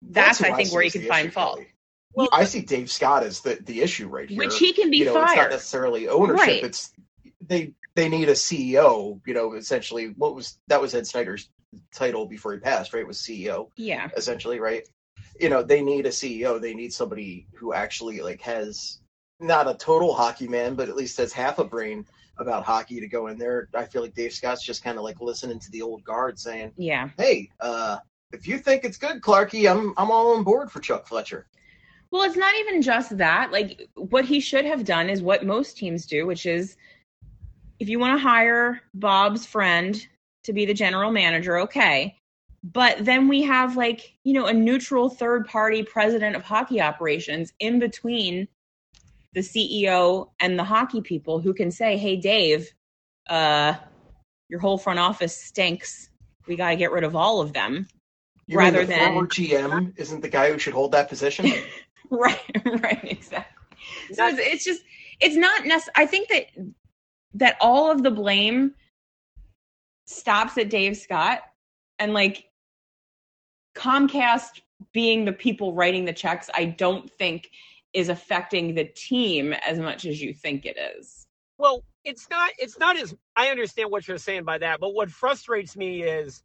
that's, 0.00 0.38
who 0.38 0.46
I 0.46 0.56
think, 0.56 0.72
where 0.72 0.82
you 0.82 0.90
can 0.90 1.06
find 1.06 1.30
fault. 1.32 1.58
Kelly. 1.58 1.68
Well, 2.14 2.28
I 2.32 2.44
see 2.44 2.62
Dave 2.62 2.90
Scott 2.90 3.22
as 3.22 3.40
the, 3.40 3.58
the 3.62 3.82
issue 3.82 4.08
right 4.08 4.28
here. 4.28 4.38
Which 4.38 4.58
he 4.58 4.72
can 4.72 4.90
be 4.90 4.98
you 4.98 5.04
know, 5.06 5.22
it's 5.22 5.36
not 5.36 5.50
necessarily 5.50 6.08
ownership. 6.08 6.46
Right. 6.46 6.64
It's 6.64 6.92
they 7.40 7.72
they 7.94 8.08
need 8.08 8.28
a 8.28 8.32
CEO. 8.34 9.20
You 9.26 9.34
know, 9.34 9.54
essentially, 9.54 10.08
what 10.16 10.34
was 10.34 10.58
that 10.68 10.80
was 10.80 10.94
Ed 10.94 11.06
Snider's 11.06 11.48
title 11.94 12.26
before 12.26 12.52
he 12.52 12.58
passed, 12.58 12.92
right? 12.92 13.06
Was 13.06 13.18
CEO 13.18 13.68
Yeah. 13.76 14.08
essentially, 14.16 14.58
right? 14.58 14.88
You 15.38 15.48
know, 15.48 15.62
they 15.62 15.82
need 15.82 16.06
a 16.06 16.10
CEO. 16.10 16.60
They 16.60 16.74
need 16.74 16.92
somebody 16.92 17.46
who 17.54 17.72
actually 17.72 18.20
like 18.20 18.40
has 18.40 19.00
not 19.38 19.68
a 19.68 19.74
total 19.74 20.12
hockey 20.12 20.48
man, 20.48 20.74
but 20.74 20.88
at 20.88 20.96
least 20.96 21.16
has 21.18 21.32
half 21.32 21.58
a 21.58 21.64
brain 21.64 22.04
about 22.38 22.64
hockey 22.64 23.00
to 23.00 23.06
go 23.06 23.28
in 23.28 23.38
there. 23.38 23.68
I 23.74 23.84
feel 23.84 24.02
like 24.02 24.14
Dave 24.14 24.32
Scott's 24.32 24.64
just 24.64 24.82
kind 24.82 24.98
of 24.98 25.04
like 25.04 25.20
listening 25.20 25.58
to 25.60 25.70
the 25.70 25.82
old 25.82 26.02
guard 26.04 26.38
saying, 26.38 26.72
Yeah. 26.76 27.10
"Hey, 27.16 27.50
uh, 27.60 27.98
if 28.32 28.46
you 28.48 28.58
think 28.58 28.84
it's 28.84 28.98
good, 28.98 29.20
Clarky, 29.22 29.70
I'm 29.70 29.94
I'm 29.96 30.10
all 30.10 30.34
on 30.36 30.42
board 30.42 30.70
for 30.70 30.80
Chuck 30.80 31.06
Fletcher." 31.06 31.46
Well, 32.10 32.22
it's 32.22 32.36
not 32.36 32.54
even 32.56 32.82
just 32.82 33.16
that. 33.18 33.52
Like, 33.52 33.88
what 33.94 34.24
he 34.24 34.40
should 34.40 34.64
have 34.64 34.84
done 34.84 35.08
is 35.08 35.22
what 35.22 35.44
most 35.44 35.76
teams 35.76 36.06
do, 36.06 36.26
which 36.26 36.44
is 36.44 36.76
if 37.78 37.88
you 37.88 37.98
want 37.98 38.18
to 38.18 38.22
hire 38.22 38.82
Bob's 38.94 39.46
friend 39.46 40.06
to 40.44 40.52
be 40.52 40.66
the 40.66 40.74
general 40.74 41.12
manager, 41.12 41.58
okay. 41.60 42.16
But 42.62 43.04
then 43.04 43.28
we 43.28 43.42
have, 43.42 43.76
like, 43.76 44.12
you 44.24 44.34
know, 44.34 44.46
a 44.46 44.52
neutral 44.52 45.08
third 45.08 45.46
party 45.46 45.82
president 45.82 46.36
of 46.36 46.42
hockey 46.42 46.80
operations 46.80 47.52
in 47.58 47.78
between 47.78 48.48
the 49.32 49.40
CEO 49.40 50.30
and 50.40 50.58
the 50.58 50.64
hockey 50.64 51.00
people 51.00 51.40
who 51.40 51.54
can 51.54 51.70
say, 51.70 51.96
hey, 51.96 52.16
Dave, 52.16 52.68
uh, 53.28 53.74
your 54.48 54.60
whole 54.60 54.76
front 54.76 54.98
office 54.98 55.34
stinks. 55.36 56.10
We 56.46 56.56
got 56.56 56.70
to 56.70 56.76
get 56.76 56.90
rid 56.90 57.04
of 57.04 57.14
all 57.14 57.40
of 57.40 57.52
them. 57.52 57.86
You 58.46 58.58
Rather 58.58 58.84
than- 58.84 59.12
former 59.12 59.28
GM 59.28 59.92
isn't 59.96 60.20
the 60.20 60.28
guy 60.28 60.50
who 60.50 60.58
should 60.58 60.74
hold 60.74 60.92
that 60.92 61.08
position? 61.08 61.46
right 62.10 62.40
right 62.82 63.04
exactly 63.04 63.66
so 64.12 64.26
it's, 64.28 64.38
it's 64.40 64.64
just 64.64 64.82
it's 65.20 65.36
not 65.36 65.66
necessary 65.66 65.92
i 65.96 66.06
think 66.06 66.28
that 66.28 66.46
that 67.34 67.56
all 67.60 67.90
of 67.90 68.02
the 68.02 68.10
blame 68.10 68.74
stops 70.06 70.58
at 70.58 70.70
dave 70.70 70.96
scott 70.96 71.40
and 71.98 72.12
like 72.14 72.44
comcast 73.76 74.60
being 74.92 75.24
the 75.24 75.32
people 75.32 75.74
writing 75.74 76.04
the 76.04 76.12
checks 76.12 76.50
i 76.54 76.64
don't 76.64 77.10
think 77.10 77.50
is 77.92 78.08
affecting 78.08 78.74
the 78.74 78.84
team 78.84 79.52
as 79.52 79.78
much 79.78 80.04
as 80.04 80.20
you 80.20 80.32
think 80.34 80.64
it 80.66 80.76
is 80.98 81.26
Well, 81.58 81.84
it's 82.04 82.28
not. 82.30 82.50
It's 82.58 82.78
not 82.78 82.96
as. 82.98 83.14
I 83.36 83.48
understand 83.48 83.90
what 83.90 84.08
you're 84.08 84.18
saying 84.18 84.44
by 84.44 84.58
that, 84.58 84.80
but 84.80 84.94
what 84.94 85.10
frustrates 85.10 85.76
me 85.76 86.02
is, 86.02 86.42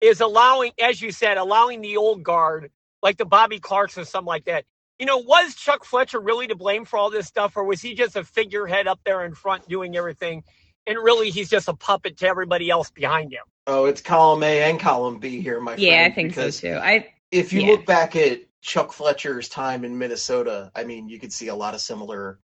is 0.00 0.20
allowing, 0.20 0.72
as 0.80 1.02
you 1.02 1.10
said, 1.10 1.36
allowing 1.38 1.80
the 1.80 1.96
old 1.96 2.22
guard, 2.22 2.70
like 3.02 3.16
the 3.16 3.24
Bobby 3.24 3.58
Clarkes 3.58 3.98
or 3.98 4.04
something 4.04 4.26
like 4.26 4.44
that. 4.46 4.64
You 4.98 5.06
know, 5.06 5.18
was 5.18 5.54
Chuck 5.54 5.84
Fletcher 5.84 6.20
really 6.20 6.48
to 6.48 6.56
blame 6.56 6.84
for 6.84 6.98
all 6.98 7.10
this 7.10 7.26
stuff, 7.26 7.56
or 7.56 7.64
was 7.64 7.80
he 7.80 7.94
just 7.94 8.16
a 8.16 8.24
figurehead 8.24 8.88
up 8.88 9.00
there 9.04 9.24
in 9.24 9.34
front 9.34 9.68
doing 9.68 9.96
everything, 9.96 10.42
and 10.86 10.98
really 10.98 11.30
he's 11.30 11.48
just 11.48 11.68
a 11.68 11.74
puppet 11.74 12.16
to 12.18 12.26
everybody 12.26 12.68
else 12.70 12.90
behind 12.90 13.32
him? 13.32 13.44
oh, 13.66 13.84
it's 13.84 14.00
column 14.00 14.42
A 14.42 14.62
and 14.70 14.80
column 14.80 15.18
B 15.18 15.40
here, 15.40 15.60
my 15.60 15.76
friend. 15.76 15.82
yeah 15.82 16.04
i 16.04 16.10
think 16.10 16.30
because 16.30 16.56
so 16.58 16.68
too 16.70 16.78
i 16.78 17.06
if 17.30 17.52
you 17.52 17.60
Yeah. 17.60 17.68
look 17.68 17.86
back 17.86 18.16
at 18.16 18.40
Chuck 18.62 18.92
Fletcher's 18.92 19.48
time 19.48 19.84
in 19.84 19.98
Minnesota, 19.98 20.70
I 20.74 20.84
mean, 20.84 21.08
you 21.08 21.18
could 21.20 21.32
see 21.32 21.48
a 21.48 21.54
lot 21.54 21.74
of 21.74 21.80
similar 21.80 22.40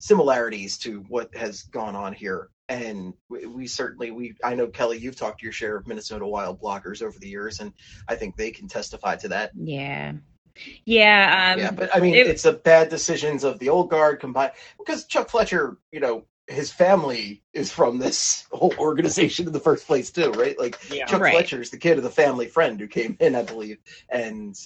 similarities 0.00 0.78
to 0.78 1.00
what 1.08 1.34
has 1.36 1.62
gone 1.64 1.96
on 1.96 2.12
here. 2.12 2.48
And 2.68 3.14
we, 3.28 3.46
we 3.46 3.66
certainly, 3.66 4.10
we 4.10 4.34
I 4.44 4.54
know 4.54 4.66
Kelly, 4.66 4.98
you've 4.98 5.16
talked 5.16 5.40
to 5.40 5.44
your 5.46 5.52
share 5.52 5.76
of 5.76 5.86
Minnesota 5.86 6.26
Wild 6.26 6.60
blockers 6.60 7.02
over 7.02 7.18
the 7.18 7.28
years, 7.28 7.60
and 7.60 7.72
I 8.06 8.14
think 8.16 8.36
they 8.36 8.50
can 8.50 8.68
testify 8.68 9.16
to 9.16 9.28
that. 9.28 9.52
yeah 9.54 10.12
yeah 10.84 11.52
um 11.54 11.60
yeah, 11.60 11.70
but 11.70 11.94
I 11.94 12.00
mean, 12.00 12.14
it- 12.14 12.26
it's 12.26 12.42
the 12.42 12.52
bad 12.52 12.88
decisions 12.88 13.44
of 13.44 13.58
the 13.60 13.68
old 13.68 13.90
guard 13.90 14.18
combined 14.20 14.52
because 14.76 15.04
Chuck 15.06 15.28
Fletcher, 15.30 15.78
you 15.92 16.00
know, 16.00 16.24
his 16.48 16.72
family 16.72 17.42
is 17.52 17.70
from 17.70 17.98
this 17.98 18.44
whole 18.50 18.74
organization 18.78 19.46
in 19.46 19.52
the 19.52 19.60
first 19.60 19.86
place 19.86 20.10
too, 20.10 20.30
right? 20.32 20.58
Like 20.58 20.76
Yeah. 20.90 21.06
Chuck 21.06 21.20
Right. 21.20 21.32
Fletcher's 21.32 21.70
the 21.70 21.76
kid 21.78 21.96
of 21.98 22.02
the 22.02 22.10
family 22.10 22.46
friend 22.48 22.80
who 22.80 22.88
came 22.88 23.16
in, 23.20 23.36
I 23.36 23.42
believe, 23.42 23.78
and 24.08 24.56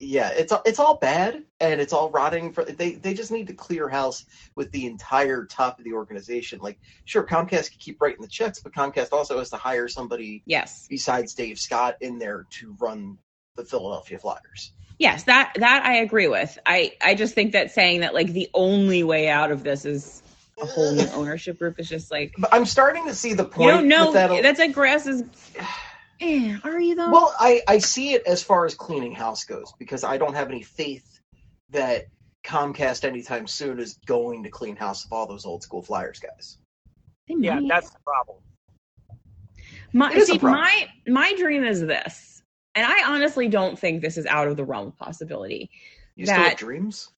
yeah, 0.00 0.30
it's 0.30 0.50
it's 0.64 0.78
all 0.78 0.96
bad 0.96 1.44
and 1.60 1.78
it's 1.78 1.92
all 1.92 2.10
rotting. 2.10 2.54
For 2.54 2.64
they 2.64 2.92
they 2.92 3.12
just 3.12 3.30
need 3.30 3.46
to 3.48 3.52
clear 3.52 3.86
house 3.86 4.24
with 4.56 4.72
the 4.72 4.86
entire 4.86 5.44
top 5.44 5.78
of 5.78 5.84
the 5.84 5.92
organization. 5.92 6.58
Like, 6.60 6.80
sure, 7.04 7.22
Comcast 7.22 7.70
can 7.70 7.78
keep 7.78 8.00
writing 8.00 8.22
the 8.22 8.28
checks, 8.28 8.60
but 8.60 8.72
Comcast 8.72 9.12
also 9.12 9.38
has 9.38 9.50
to 9.50 9.56
hire 9.56 9.88
somebody 9.88 10.42
yes 10.46 10.86
besides 10.88 11.34
Dave 11.34 11.58
Scott 11.58 11.96
in 12.00 12.18
there 12.18 12.46
to 12.50 12.74
run 12.80 13.18
the 13.56 13.64
Philadelphia 13.64 14.18
Flyers. 14.18 14.72
Yes, 14.98 15.24
that 15.24 15.52
that 15.56 15.84
I 15.84 15.96
agree 15.96 16.28
with. 16.28 16.58
I 16.64 16.92
I 17.02 17.14
just 17.14 17.34
think 17.34 17.52
that 17.52 17.70
saying 17.70 18.00
that 18.00 18.14
like 18.14 18.32
the 18.32 18.48
only 18.54 19.04
way 19.04 19.28
out 19.28 19.52
of 19.52 19.64
this 19.64 19.84
is 19.84 20.22
a 20.62 20.64
whole 20.64 20.92
new 20.92 21.06
ownership 21.12 21.58
group 21.58 21.78
is 21.78 21.90
just 21.90 22.10
like 22.10 22.32
But 22.38 22.54
I'm 22.54 22.64
starting 22.64 23.04
to 23.04 23.14
see 23.14 23.34
the 23.34 23.44
you 23.44 23.50
point. 23.50 23.68
don't 23.68 23.88
know. 23.88 24.12
that. 24.12 24.42
That's 24.42 24.58
like 24.58 24.72
grass 24.72 25.06
is. 25.06 25.24
Eh, 26.20 26.56
are 26.64 26.80
you 26.80 26.94
though? 26.94 27.10
Well, 27.10 27.34
I, 27.38 27.62
I 27.66 27.78
see 27.78 28.12
it 28.12 28.26
as 28.26 28.42
far 28.42 28.66
as 28.66 28.74
cleaning 28.74 29.12
house 29.12 29.44
goes 29.44 29.72
because 29.78 30.04
I 30.04 30.18
don't 30.18 30.34
have 30.34 30.48
any 30.48 30.62
faith 30.62 31.20
that 31.70 32.06
Comcast 32.44 33.04
anytime 33.04 33.46
soon 33.46 33.78
is 33.78 33.98
going 34.06 34.42
to 34.42 34.50
clean 34.50 34.76
house 34.76 35.04
of 35.04 35.12
all 35.12 35.26
those 35.26 35.46
old 35.46 35.62
school 35.62 35.82
Flyers 35.82 36.20
guys. 36.20 36.58
They 37.28 37.36
Yeah, 37.38 37.60
that's 37.68 37.90
the 37.90 37.98
problem. 38.04 38.38
my 39.92 40.10
it 40.12 40.18
is 40.18 40.28
a 40.28 40.32
see 40.32 40.38
problem. 40.38 40.60
my 40.60 40.88
my 41.06 41.34
dream 41.38 41.64
is 41.64 41.80
this, 41.80 42.42
and 42.74 42.86
I 42.86 43.10
honestly 43.10 43.48
don't 43.48 43.78
think 43.78 44.02
this 44.02 44.18
is 44.18 44.26
out 44.26 44.48
of 44.48 44.56
the 44.56 44.64
realm 44.64 44.88
of 44.88 44.98
possibility. 44.98 45.70
You 46.16 46.26
still 46.26 46.36
have 46.36 46.56
dreams? 46.56 47.10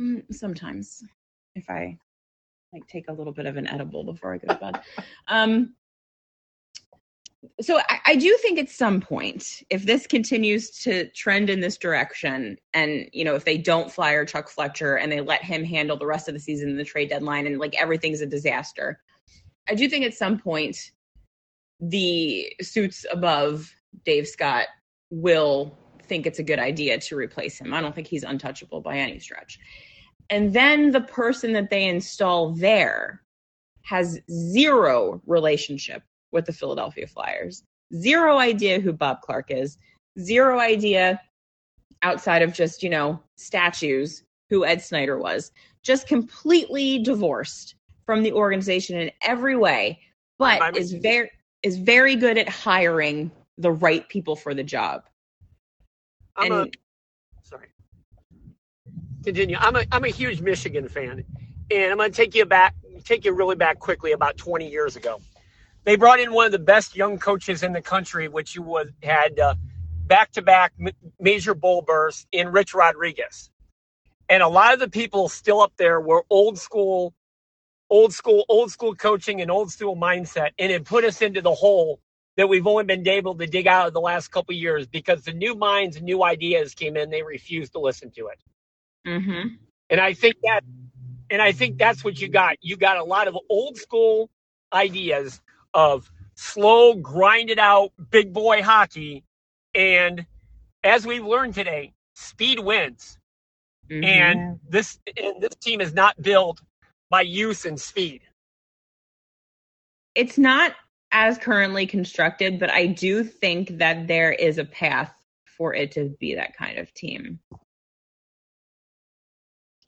Mm, 0.00 0.24
sometimes, 0.32 1.04
if 1.54 1.68
I 1.68 1.98
like 2.72 2.86
take 2.86 3.08
a 3.08 3.12
little 3.12 3.32
bit 3.32 3.46
of 3.46 3.56
an 3.56 3.66
edible 3.66 4.04
before 4.04 4.32
I 4.34 4.38
go 4.38 4.48
to 4.48 4.54
bed. 4.54 4.80
um, 5.28 5.74
so 7.60 7.78
I, 7.88 7.98
I 8.06 8.16
do 8.16 8.36
think 8.40 8.58
at 8.58 8.68
some 8.68 9.00
point, 9.00 9.62
if 9.70 9.84
this 9.84 10.06
continues 10.06 10.70
to 10.82 11.08
trend 11.10 11.50
in 11.50 11.60
this 11.60 11.76
direction, 11.76 12.56
and 12.72 13.08
you 13.12 13.24
know, 13.24 13.34
if 13.34 13.44
they 13.44 13.58
don't 13.58 13.90
fire 13.90 14.24
Chuck 14.24 14.48
Fletcher 14.48 14.96
and 14.96 15.10
they 15.10 15.20
let 15.20 15.42
him 15.42 15.64
handle 15.64 15.96
the 15.96 16.06
rest 16.06 16.28
of 16.28 16.34
the 16.34 16.40
season 16.40 16.68
in 16.68 16.76
the 16.76 16.84
trade 16.84 17.08
deadline, 17.08 17.46
and 17.46 17.58
like 17.58 17.80
everything's 17.80 18.20
a 18.20 18.26
disaster, 18.26 19.00
I 19.68 19.74
do 19.74 19.88
think 19.88 20.04
at 20.04 20.14
some 20.14 20.38
point 20.38 20.92
the 21.80 22.52
suits 22.60 23.04
above 23.12 23.72
Dave 24.04 24.28
Scott 24.28 24.68
will 25.10 25.76
think 26.04 26.26
it's 26.26 26.38
a 26.38 26.44
good 26.44 26.58
idea 26.58 26.98
to 26.98 27.16
replace 27.16 27.60
him. 27.60 27.74
I 27.74 27.80
don't 27.80 27.94
think 27.94 28.06
he's 28.06 28.22
untouchable 28.24 28.80
by 28.80 28.98
any 28.98 29.18
stretch. 29.18 29.58
And 30.30 30.52
then 30.52 30.92
the 30.92 31.00
person 31.00 31.52
that 31.54 31.70
they 31.70 31.86
install 31.86 32.54
there 32.54 33.22
has 33.84 34.20
zero 34.30 35.20
relationship 35.26 36.02
with 36.32 36.46
the 36.46 36.52
Philadelphia 36.52 37.06
Flyers, 37.06 37.62
zero 37.94 38.38
idea 38.38 38.80
who 38.80 38.92
Bob 38.92 39.20
Clarke 39.20 39.50
is, 39.50 39.78
zero 40.18 40.58
idea 40.58 41.20
outside 42.02 42.42
of 42.42 42.52
just, 42.52 42.82
you 42.82 42.90
know, 42.90 43.22
statues 43.36 44.24
who 44.50 44.64
Ed 44.64 44.82
Snider 44.82 45.18
was, 45.18 45.52
just 45.82 46.08
completely 46.08 46.98
divorced 46.98 47.76
from 48.04 48.22
the 48.22 48.32
organization 48.32 48.98
in 48.98 49.10
every 49.22 49.56
way, 49.56 50.00
but 50.38 50.76
is 50.76 50.92
very 50.92 51.30
is 51.62 51.78
very 51.78 52.16
good 52.16 52.36
at 52.38 52.48
hiring 52.48 53.30
the 53.58 53.70
right 53.70 54.08
people 54.08 54.34
for 54.34 54.52
the 54.54 54.64
job. 54.64 55.04
I'm 56.36 56.50
And- 56.50 56.74
a 56.74 57.46
sorry. 57.46 57.68
Continue. 59.24 59.56
I'm 59.60 59.76
a 59.76 59.84
I'm 59.92 60.04
a 60.04 60.08
huge 60.08 60.40
Michigan 60.40 60.88
fan, 60.88 61.24
and 61.70 61.90
I'm 61.92 61.96
going 61.96 62.10
to 62.10 62.16
take 62.16 62.34
you 62.34 62.44
back, 62.44 62.74
take 63.04 63.24
you 63.24 63.32
really 63.32 63.54
back 63.54 63.78
quickly 63.78 64.12
about 64.12 64.36
20 64.36 64.68
years 64.68 64.96
ago. 64.96 65.20
They 65.84 65.96
brought 65.96 66.20
in 66.20 66.32
one 66.32 66.46
of 66.46 66.52
the 66.52 66.58
best 66.58 66.96
young 66.96 67.18
coaches 67.18 67.62
in 67.62 67.72
the 67.72 67.82
country, 67.82 68.28
which 68.28 68.54
you 68.54 68.62
was 68.62 68.88
had 69.02 69.38
back 70.06 70.32
to 70.32 70.42
back 70.42 70.72
major 71.18 71.54
bowl 71.54 71.82
bursts 71.82 72.26
in 72.32 72.48
Rich 72.48 72.74
Rodriguez, 72.74 73.50
and 74.28 74.42
a 74.42 74.48
lot 74.48 74.74
of 74.74 74.80
the 74.80 74.88
people 74.88 75.28
still 75.28 75.60
up 75.60 75.72
there 75.76 76.00
were 76.00 76.24
old 76.30 76.58
school, 76.58 77.14
old 77.90 78.12
school, 78.12 78.44
old 78.48 78.70
school 78.70 78.94
coaching 78.94 79.40
and 79.40 79.50
old 79.50 79.70
school 79.70 79.96
mindset, 79.96 80.50
and 80.58 80.70
it 80.70 80.84
put 80.84 81.04
us 81.04 81.20
into 81.20 81.40
the 81.40 81.54
hole 81.54 82.00
that 82.36 82.48
we've 82.48 82.66
only 82.66 82.84
been 82.84 83.06
able 83.06 83.34
to 83.34 83.46
dig 83.46 83.66
out 83.66 83.88
of 83.88 83.92
the 83.92 84.00
last 84.00 84.28
couple 84.28 84.54
of 84.54 84.58
years 84.58 84.86
because 84.86 85.22
the 85.22 85.32
new 85.32 85.54
minds 85.54 85.96
and 85.96 86.04
new 86.06 86.22
ideas 86.24 86.74
came 86.74 86.96
in, 86.96 87.10
they 87.10 87.22
refused 87.22 87.72
to 87.72 87.78
listen 87.78 88.10
to 88.10 88.28
it. 88.28 88.38
Mm-hmm. 89.06 89.48
And 89.90 90.00
I 90.00 90.14
think 90.14 90.36
that, 90.42 90.62
and 91.28 91.42
I 91.42 91.52
think 91.52 91.76
that's 91.76 92.02
what 92.02 92.18
you 92.18 92.28
got. 92.28 92.56
You 92.62 92.76
got 92.76 92.96
a 92.96 93.04
lot 93.04 93.28
of 93.28 93.36
old 93.50 93.76
school 93.76 94.30
ideas 94.72 95.42
of 95.74 96.10
slow, 96.36 96.94
grinded 96.94 97.58
out, 97.58 97.92
big 98.10 98.32
boy 98.32 98.62
hockey. 98.62 99.24
And 99.74 100.26
as 100.84 101.06
we've 101.06 101.24
learned 101.24 101.54
today, 101.54 101.94
speed 102.14 102.60
wins. 102.60 103.18
Mm-hmm. 103.90 104.04
And 104.04 104.60
this, 104.68 104.98
and 105.16 105.40
this 105.42 105.54
team 105.56 105.80
is 105.80 105.94
not 105.94 106.20
built 106.22 106.62
by 107.10 107.22
use 107.22 107.64
and 107.66 107.80
speed. 107.80 108.22
it's 110.14 110.38
not 110.38 110.74
as 111.12 111.38
currently 111.38 111.86
constructed, 111.86 112.58
but 112.60 112.70
I 112.70 112.86
do 112.88 113.24
think 113.24 113.78
that 113.78 114.08
there 114.08 114.32
is 114.32 114.58
a 114.58 114.64
path 114.64 115.14
for 115.46 115.74
it 115.74 115.92
to 115.92 116.10
be 116.20 116.34
that 116.36 116.56
kind 116.56 116.78
of 116.78 116.92
team. 116.94 117.40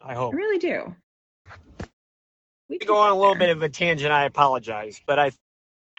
I 0.01 0.15
I 0.15 0.15
hope. 0.15 0.35
really 0.35 0.59
do. 0.59 0.95
We 2.69 2.79
go 2.79 2.99
on 2.99 3.11
a 3.11 3.15
little 3.17 3.35
there. 3.35 3.49
bit 3.49 3.51
of 3.51 3.63
a 3.63 3.69
tangent, 3.69 4.13
I 4.13 4.25
apologize, 4.25 5.01
but 5.07 5.19
I 5.19 5.33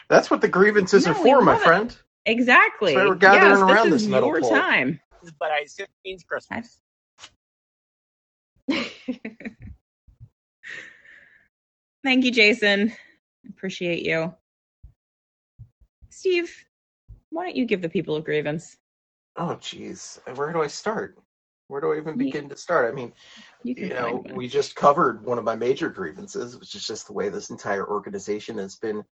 That's 0.08 0.30
what 0.30 0.40
the 0.40 0.48
grievances 0.48 1.04
No, 1.06 1.12
are 1.12 1.14
for, 1.14 1.40
my 1.42 1.54
it. 1.56 1.60
friend. 1.60 1.96
Exactly. 2.26 2.94
That's 2.94 3.04
why 3.04 3.08
we're 3.08 3.14
gathering 3.16 3.50
yes, 3.52 3.60
around 3.62 3.84
this 3.86 3.92
this 3.94 4.02
is 4.02 4.08
metal 4.08 4.28
your 4.28 4.40
pole. 4.40 4.50
time. 4.50 5.00
but 5.38 5.50
I 5.50 5.60
it 5.78 5.88
means 6.04 6.24
Christmas. 6.24 6.80
Thank 12.04 12.24
you, 12.24 12.30
Jason. 12.30 12.92
Appreciate 13.48 14.02
you. 14.04 14.32
Steve, 16.10 16.52
why 17.30 17.44
don't 17.44 17.56
you 17.56 17.64
give 17.66 17.82
the 17.82 17.88
people 17.88 18.16
a 18.16 18.22
grievance? 18.22 18.76
Oh, 19.36 19.56
jeez. 19.60 20.18
Where 20.36 20.52
do 20.52 20.62
I 20.62 20.66
start? 20.66 21.18
Where 21.68 21.80
do 21.80 21.92
I 21.92 21.96
even 21.96 22.18
You- 22.18 22.26
begin 22.26 22.48
to 22.48 22.56
start? 22.56 22.90
I 22.90 22.94
mean, 22.94 23.12
You 23.64 23.74
you 23.76 23.88
know, 23.88 24.24
we 24.34 24.48
just 24.48 24.76
covered 24.76 25.24
one 25.24 25.38
of 25.38 25.44
my 25.44 25.56
major 25.56 25.88
grievances, 25.88 26.58
which 26.58 26.74
is 26.74 26.86
just 26.86 27.06
the 27.08 27.12
way 27.12 27.28
this 27.28 27.50
entire 27.50 27.86
organization 27.86 28.56
has 28.58 28.76
been 28.76 29.04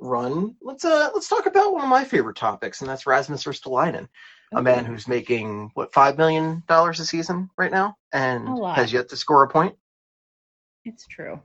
run. 0.00 0.56
Let's 0.62 0.84
uh 0.84 1.10
let's 1.14 1.28
talk 1.28 1.46
about 1.46 1.72
one 1.72 1.82
of 1.82 1.88
my 1.88 2.04
favorite 2.04 2.36
topics, 2.36 2.80
and 2.80 2.90
that's 2.90 3.06
Rasmus 3.06 3.44
Ristolainen, 3.44 4.08
a 4.52 4.62
man 4.62 4.84
who's 4.84 5.08
making 5.08 5.70
what 5.74 5.92
five 5.92 6.18
million 6.18 6.62
dollars 6.68 7.00
a 7.00 7.04
season 7.06 7.50
right 7.56 7.70
now, 7.70 7.96
and 8.12 8.48
has 8.76 8.92
yet 8.92 9.08
to 9.10 9.16
score 9.16 9.42
a 9.44 9.48
point. 9.48 9.76
It's 10.84 11.06
true. 11.06 11.40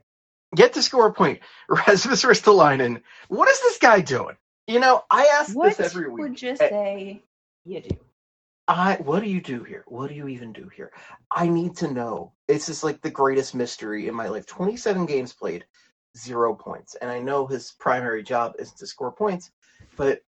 Yet 0.57 0.73
to 0.73 0.81
score 0.81 1.07
a 1.07 1.13
point. 1.13 1.39
Rasmus 1.69 2.23
Ristolainen. 2.23 3.01
What 3.27 3.49
is 3.49 3.59
this 3.61 3.77
guy 3.77 4.01
doing? 4.01 4.37
You 4.67 4.79
know, 4.79 5.03
I 5.11 5.27
ask 5.39 5.55
What 5.55 5.77
this 5.77 5.91
every 5.91 6.09
week. 6.09 6.21
would 6.21 6.41
you 6.41 6.55
Eh, 6.59 6.69
say 6.69 7.21
you 7.65 7.81
do? 7.81 7.97
I 8.67 8.95
what 8.95 9.21
do 9.21 9.29
you 9.29 9.41
do 9.41 9.63
here? 9.63 9.83
What 9.87 10.09
do 10.09 10.15
you 10.15 10.27
even 10.27 10.53
do 10.53 10.69
here? 10.75 10.91
I 11.31 11.47
need 11.47 11.77
to 11.77 11.91
know. 11.91 12.33
It's 12.47 12.65
just 12.65 12.83
like 12.83 13.01
the 13.01 13.11
greatest 13.11 13.53
mystery 13.53 14.07
in 14.07 14.15
my 14.15 14.27
life. 14.29 14.47
27 14.47 15.05
games 15.05 15.33
played, 15.33 15.65
zero 16.17 16.53
points. 16.53 16.95
And 16.95 17.09
I 17.11 17.19
know 17.19 17.45
his 17.45 17.73
primary 17.79 18.23
job 18.23 18.53
is 18.59 18.71
to 18.73 18.87
score 18.87 19.11
points, 19.11 19.51
but 19.97 20.21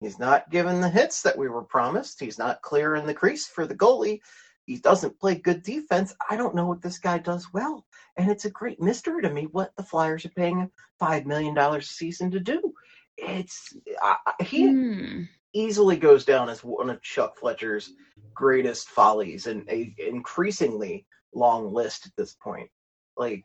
he's 0.00 0.18
not 0.18 0.50
given 0.50 0.80
the 0.80 0.88
hits 0.88 1.22
that 1.22 1.36
we 1.36 1.48
were 1.48 1.62
promised. 1.62 2.20
He's 2.20 2.38
not 2.38 2.62
clear 2.62 2.96
in 2.96 3.06
the 3.06 3.14
crease 3.14 3.46
for 3.46 3.66
the 3.66 3.74
goalie. 3.74 4.20
He 4.66 4.76
doesn't 4.78 5.18
play 5.18 5.34
good 5.36 5.62
defense. 5.62 6.14
I 6.28 6.36
don't 6.36 6.54
know 6.54 6.66
what 6.66 6.82
this 6.82 6.98
guy 6.98 7.18
does 7.18 7.48
well. 7.52 7.84
And 8.16 8.30
it's 8.30 8.44
a 8.44 8.50
great 8.50 8.80
mystery 8.80 9.22
to 9.22 9.30
me 9.30 9.44
what 9.50 9.72
the 9.76 9.82
Flyers 9.82 10.24
are 10.24 10.30
paying 10.30 10.58
him 10.58 10.70
$5 11.00 11.26
million 11.26 11.56
a 11.58 11.80
season 11.82 12.30
to 12.30 12.40
do. 12.40 12.72
It's 13.16 13.74
I- 14.00 14.16
he 14.42 14.68
Hmm. 14.68 15.22
easily 15.52 15.96
goes 15.96 16.24
down 16.24 16.48
as 16.48 16.62
one 16.62 16.90
of 16.90 17.02
Chuck 17.02 17.36
Fletcher's 17.36 17.92
greatest 18.34 18.88
follies 18.88 19.46
and 19.46 19.68
a 19.68 19.92
increasingly 19.98 21.06
long 21.34 21.72
list 21.72 22.06
at 22.06 22.12
this 22.16 22.34
point. 22.34 22.70
Like 23.16 23.44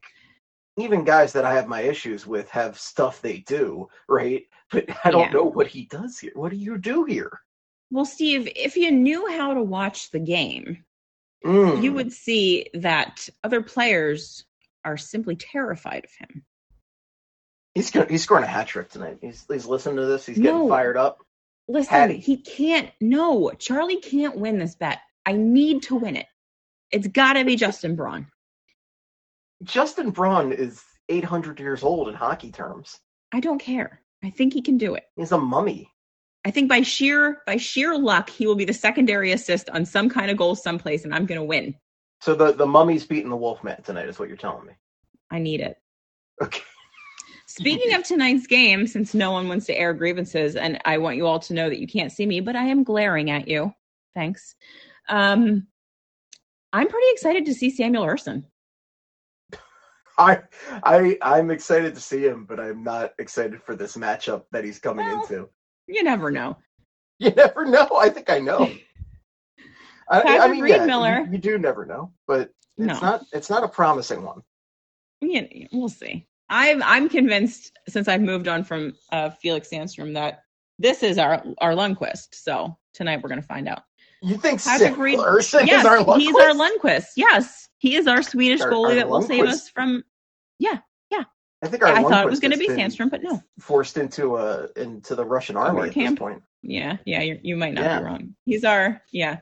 even 0.77 1.03
guys 1.03 1.33
that 1.33 1.45
I 1.45 1.53
have 1.53 1.67
my 1.67 1.81
issues 1.81 2.27
with 2.27 2.49
have 2.49 2.77
stuff 2.79 3.21
they 3.21 3.39
do, 3.39 3.89
right? 4.07 4.45
But 4.71 4.85
I 5.05 5.11
don't 5.11 5.21
Yeah. 5.27 5.31
know 5.31 5.43
what 5.43 5.67
he 5.67 5.85
does 5.85 6.17
here. 6.19 6.31
What 6.33 6.49
do 6.51 6.57
you 6.57 6.77
do 6.79 7.03
here? 7.05 7.41
Well, 7.91 8.05
Steve, 8.05 8.51
if 8.55 8.75
you 8.75 8.89
knew 8.91 9.27
how 9.29 9.53
to 9.53 9.61
watch 9.61 10.09
the 10.11 10.19
game, 10.19 10.83
Mm. 11.45 11.83
you 11.83 11.93
would 11.93 12.11
see 12.11 12.67
that 12.73 13.29
other 13.43 13.61
players 13.61 14.43
are 14.83 14.97
simply 14.97 15.35
terrified 15.35 16.03
of 16.05 16.11
him. 16.13 16.43
He's 17.75 17.91
gonna, 17.91 18.07
he's 18.09 18.23
scoring 18.23 18.43
a 18.43 18.47
hat 18.47 18.67
trick 18.67 18.89
tonight. 18.89 19.19
He's 19.21 19.45
he's 19.47 19.65
listening 19.67 19.97
to 19.97 20.05
this. 20.05 20.25
He's 20.25 20.37
getting 20.37 20.61
No. 20.61 20.69
fired 20.69 20.97
up. 20.97 21.19
Listen, 21.67 21.93
Hattie. 21.93 22.17
he 22.17 22.37
can't. 22.37 22.91
No, 23.01 23.51
Charlie 23.51 23.99
can't 24.01 24.37
win 24.37 24.57
this 24.57 24.75
bet. 24.75 24.99
I 25.25 25.33
need 25.33 25.83
to 25.83 25.95
win 25.95 26.15
it. 26.15 26.27
It's 26.91 27.07
got 27.07 27.33
to 27.33 27.43
be 27.45 27.55
Justin 27.55 27.95
Braun. 27.95 28.27
Justin 29.63 30.11
Braun 30.11 30.51
is 30.51 30.83
800 31.09 31.59
years 31.59 31.83
old 31.83 32.07
in 32.07 32.13
hockey 32.13 32.51
terms. 32.51 32.99
I 33.33 33.39
don't 33.39 33.59
care. 33.59 34.01
I 34.23 34.29
think 34.29 34.53
he 34.53 34.61
can 34.61 34.77
do 34.77 34.95
it. 34.95 35.03
He's 35.15 35.31
a 35.31 35.37
mummy. 35.37 35.91
I 36.45 36.51
think 36.51 36.69
by 36.69 36.81
sheer 36.81 37.41
by 37.47 37.57
sheer 37.57 37.97
luck, 37.97 38.29
he 38.29 38.45
will 38.45 38.55
be 38.55 38.65
the 38.65 38.73
secondary 38.73 39.31
assist 39.31 39.69
on 39.71 39.85
some 39.85 40.09
kind 40.09 40.29
of 40.29 40.37
goal 40.37 40.55
someplace, 40.55 41.03
and 41.03 41.13
I'm 41.13 41.25
going 41.25 41.39
to 41.39 41.45
win. 41.45 41.75
So 42.21 42.35
the 42.35 42.51
the 42.53 42.67
mummy's 42.67 43.05
beating 43.05 43.29
the 43.29 43.35
Wolfman 43.35 43.81
tonight, 43.81 44.07
is 44.07 44.19
what 44.19 44.27
you're 44.27 44.37
telling 44.37 44.67
me. 44.67 44.73
I 45.31 45.39
need 45.39 45.61
it. 45.61 45.77
Okay. 46.41 46.61
Speaking 47.47 47.93
of 47.93 48.03
tonight's 48.03 48.47
game, 48.47 48.85
since 48.85 49.13
no 49.13 49.31
one 49.31 49.47
wants 49.47 49.65
to 49.67 49.77
air 49.77 49.93
grievances, 49.93 50.55
and 50.55 50.79
I 50.85 50.97
want 50.97 51.15
you 51.17 51.25
all 51.25 51.39
to 51.39 51.53
know 51.53 51.69
that 51.69 51.79
you 51.79 51.87
can't 51.87 52.11
see 52.11 52.25
me, 52.25 52.41
but 52.41 52.55
I 52.55 52.65
am 52.65 52.83
glaring 52.83 53.31
at 53.31 53.47
you. 53.47 53.73
Thanks. 54.13 54.55
Um, 55.07 55.67
I'm 56.73 56.87
pretty 56.87 57.07
excited 57.11 57.45
to 57.45 57.53
see 57.53 57.69
Samuel 57.69 58.05
Ersson. 58.05 58.43
I 60.17 60.39
I 60.83 61.17
I'm 61.21 61.51
excited 61.51 61.95
to 61.95 62.01
see 62.01 62.25
him, 62.25 62.45
but 62.45 62.59
I'm 62.59 62.83
not 62.83 63.13
excited 63.19 63.61
for 63.61 63.75
this 63.75 63.97
matchup 63.97 64.43
that 64.51 64.63
he's 64.63 64.79
coming 64.79 65.05
Well, 65.05 65.21
into. 65.21 65.49
You 65.87 66.03
never 66.03 66.31
know. 66.31 66.57
You 67.17 67.31
never 67.31 67.63
know. 67.63 67.87
I 67.97 68.09
think 68.09 68.29
I 68.29 68.39
know. 68.39 68.69
I, 70.09 70.39
I 70.39 70.51
mean, 70.51 70.61
Reed 70.61 70.71
yeah, 70.75 70.85
Miller. 70.85 71.21
You, 71.25 71.31
you 71.31 71.37
do 71.37 71.57
never 71.57 71.85
know, 71.85 72.11
but 72.27 72.49
it's 72.77 72.87
No. 72.87 72.99
not 72.99 73.23
it's 73.31 73.49
not 73.49 73.63
a 73.63 73.69
promising 73.69 74.23
one. 74.23 74.41
Yeah, 75.21 75.43
we'll 75.71 75.87
see. 75.87 76.27
I'm 76.49 76.83
I'm 76.83 77.07
convinced 77.07 77.71
since 77.87 78.09
I've 78.09 78.21
moved 78.21 78.49
on 78.49 78.63
from 78.65 78.93
uh, 79.13 79.29
Felix 79.29 79.69
Sandstrom 79.69 80.13
that 80.13 80.41
this 80.77 81.03
is 81.03 81.17
our 81.17 81.41
our 81.59 81.71
Lundqvist. 81.71 82.35
So 82.35 82.77
tonight 82.93 83.21
we're 83.23 83.29
going 83.29 83.41
to 83.41 83.47
find 83.47 83.67
out. 83.69 83.83
You 84.25 84.37
think 84.37 84.63
Patrick 84.63 84.89
Sam 84.93 84.99
Reed- 84.99 85.19
Larson 85.19 85.67
yes, 85.67 85.81
is 85.81 85.85
our 85.85 85.97
he's 86.17 86.35
our 86.35 86.51
Lundqvist? 86.51 86.79
Lundqvist. 86.83 87.05
Yes, 87.15 87.69
he 87.77 87.95
is 87.95 88.07
our 88.07 88.23
Swedish 88.23 88.61
Our- 88.61 88.71
goalie 88.71 88.89
our 88.89 88.95
that 88.95 89.09
will 89.09 89.21
save 89.21 89.45
us 89.45 89.69
from. 89.69 90.03
Yeah, 90.57 90.79
yeah. 91.11 91.23
I 91.63 91.67
think 91.67 91.83
our 91.83 91.89
I 91.89 92.01
thought 92.01 92.25
it 92.25 92.29
was 92.29 92.39
going 92.39 92.51
to 92.51 92.57
be 92.57 92.67
Sandstrom, 92.67 93.11
but 93.11 93.21
no. 93.21 93.41
Forced 93.59 93.97
into 93.97 94.37
a 94.37 94.67
into 94.77 95.13
the 95.15 95.23
Russian 95.23 95.55
army 95.57 95.75
war 95.75 95.85
at 95.85 95.93
camp. 95.93 96.15
this 96.15 96.19
point. 96.19 96.41
Yeah, 96.63 96.97
yeah, 97.05 97.21
you 97.21 97.39
you 97.43 97.55
might 97.55 97.73
not 97.75 97.83
Yeah. 97.83 97.99
be 97.99 98.05
wrong. 98.05 98.35
He's 98.45 98.63
our 98.63 98.99
yeah, 99.11 99.37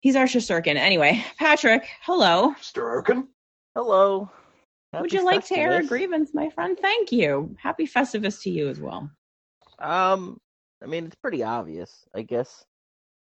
he's 0.00 0.16
our 0.16 0.24
Shesterkin. 0.24 0.76
Anyway, 0.76 1.22
Patrick, 1.38 1.86
hello. 2.02 2.54
Sturkin. 2.62 3.26
Hello. 3.74 4.30
Would 4.94 5.10
Happy 5.12 5.16
you 5.16 5.24
like 5.24 5.44
to 5.46 5.56
air 5.58 5.80
a 5.80 5.84
grievance, 5.84 6.30
my 6.32 6.48
friend? 6.50 6.78
Thank 6.80 7.10
you. 7.10 7.54
Happy 7.60 7.86
Festivus 7.86 8.40
to 8.42 8.50
you 8.50 8.68
as 8.68 8.80
well. 8.80 9.10
Um, 9.80 10.38
I 10.82 10.86
mean, 10.86 11.06
it's 11.06 11.16
pretty 11.16 11.42
obvious, 11.42 12.06
I 12.14 12.22
guess. 12.22 12.64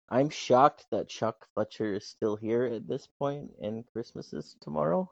I'm 0.09 0.29
shocked 0.29 0.85
that 0.91 1.09
Chuck 1.09 1.47
Fletcher 1.53 1.95
is 1.95 2.05
still 2.07 2.35
here 2.35 2.63
at 2.65 2.87
this 2.87 3.07
point, 3.19 3.51
and 3.61 3.85
Christmas 3.93 4.31
is 4.33 4.55
tomorrow 4.61 5.11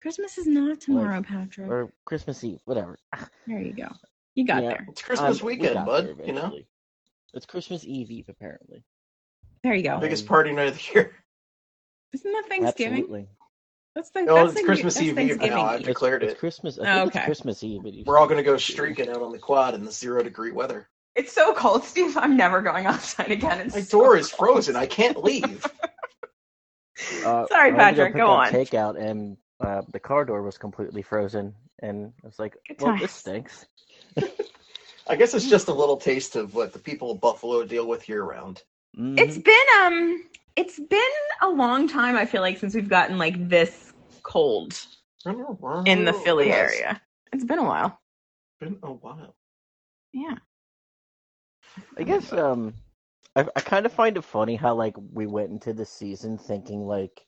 Christmas 0.00 0.36
is 0.36 0.46
not 0.48 0.80
tomorrow, 0.80 1.22
Patrick. 1.22 1.70
or 1.70 1.92
Christmas 2.04 2.42
Eve, 2.42 2.58
whatever. 2.64 2.98
There 3.46 3.60
you 3.60 3.72
go. 3.72 3.88
You 4.34 4.44
got 4.46 4.62
Yeah. 4.62 4.68
there. 4.70 4.86
It's 4.88 5.02
Christmas 5.02 5.40
um, 5.40 5.46
weekend, 5.46 5.74
got 5.74 5.86
bud. 5.86 6.16
You 6.24 6.32
know, 6.32 6.58
it's 7.34 7.46
Christmas 7.46 7.84
Eve 7.84 8.10
Eve 8.10 8.28
apparently. 8.28 8.82
There 9.62 9.74
you 9.74 9.82
go. 9.84 9.98
biggest 10.00 10.24
Um, 10.24 10.28
party 10.28 10.52
night 10.52 10.68
of 10.68 10.74
the 10.78 10.92
year. 10.94 11.14
Isn't 12.12 12.32
that 12.32 12.44
Thanksgiving? 12.48 12.98
Absolutely. 12.98 13.28
That's 13.94 14.10
the 14.10 14.22
No, 14.22 14.34
that's 14.36 14.52
it's 14.52 14.60
the- 14.60 14.66
Christmas 14.66 14.94
that's 14.94 15.04
Eve 15.04 15.10
Eve 15.10 15.14
Thanksgiving 15.16 15.50
now. 15.50 15.62
I've 15.66 15.80
It's, 15.80 15.86
declared 15.88 16.22
it's. 16.24 16.40
Christmas. 16.40 16.78
I 16.78 16.82
Oh, 16.82 16.84
think 17.04 17.08
okay. 17.10 17.18
it's 17.20 17.26
Christmas 17.26 17.62
Eve. 17.62 17.82
But 17.84 17.92
We're 18.06 18.18
all 18.18 18.26
gonna 18.26 18.42
go 18.42 18.56
streaking 18.56 19.08
out 19.10 19.22
on 19.22 19.30
the 19.32 19.38
quad 19.38 19.74
in 19.74 19.84
the 19.84 19.92
zero 19.92 20.22
degree 20.22 20.50
weather. 20.50 20.88
It's 21.14 21.32
so 21.32 21.52
cold, 21.54 21.84
Steve. 21.84 22.16
I'm 22.16 22.36
never 22.36 22.62
going 22.62 22.86
outside 22.86 23.30
again. 23.30 23.60
It's 23.60 23.74
My 23.74 23.80
so 23.82 23.98
door 23.98 24.16
is 24.16 24.30
cold. 24.32 24.38
frozen. 24.54 24.76
I 24.76 24.86
can't 24.86 25.22
leave. 25.22 25.66
Uh, 27.24 27.46
Sorry, 27.48 27.70
I 27.70 27.74
went 27.74 27.96
to 27.96 28.02
Patrick, 28.02 28.12
pick 28.12 28.16
go 28.20 28.32
up 28.32 28.38
on. 28.38 28.52
Takeout, 28.52 29.00
and 29.00 29.36
uh, 29.60 29.82
the 29.92 29.98
car 29.98 30.24
door 30.24 30.42
was 30.42 30.56
completely 30.58 31.02
frozen, 31.02 31.54
and 31.80 32.12
I 32.22 32.26
was 32.26 32.38
like, 32.38 32.54
Good 32.68 32.80
"Well, 32.80 32.90
times. 32.90 33.00
this 33.02 33.12
stinks." 33.12 33.66
I 35.08 35.16
guess 35.16 35.34
it's 35.34 35.48
just 35.48 35.68
a 35.68 35.72
little 35.72 35.96
taste 35.96 36.36
of 36.36 36.54
what 36.54 36.72
the 36.72 36.78
people 36.78 37.10
of 37.10 37.20
Buffalo 37.20 37.64
deal 37.64 37.88
with 37.88 38.08
year 38.08 38.22
round. 38.22 38.62
Mhm. 38.96 39.18
It's 39.18 39.38
been 39.38 39.66
um 39.82 40.22
it's 40.54 40.78
been 40.78 41.00
a 41.40 41.48
long 41.48 41.88
time 41.88 42.14
I 42.14 42.26
feel 42.26 42.42
like 42.42 42.58
since 42.58 42.74
we've 42.74 42.88
gotten 42.90 43.18
like 43.18 43.48
this 43.48 43.92
cold 44.22 44.78
in 45.24 46.04
the 46.04 46.12
Philly 46.12 46.50
It 46.50 46.54
has 46.54 46.72
area. 46.72 47.02
It's 47.32 47.44
been 47.44 47.58
a 47.58 47.64
while. 47.64 47.98
Been 48.60 48.78
a 48.82 48.92
while. 48.92 49.34
Yeah. 50.12 50.36
I 51.98 52.02
guess 52.04 52.32
um 52.32 52.74
I 53.36 53.46
I 53.56 53.60
kind 53.60 53.86
of 53.86 53.92
find 53.92 54.16
it 54.16 54.22
funny 54.24 54.56
how 54.56 54.74
like 54.74 54.94
we 55.12 55.26
went 55.26 55.50
into 55.50 55.72
the 55.72 55.86
season 55.86 56.38
thinking 56.38 56.86
like 56.86 57.24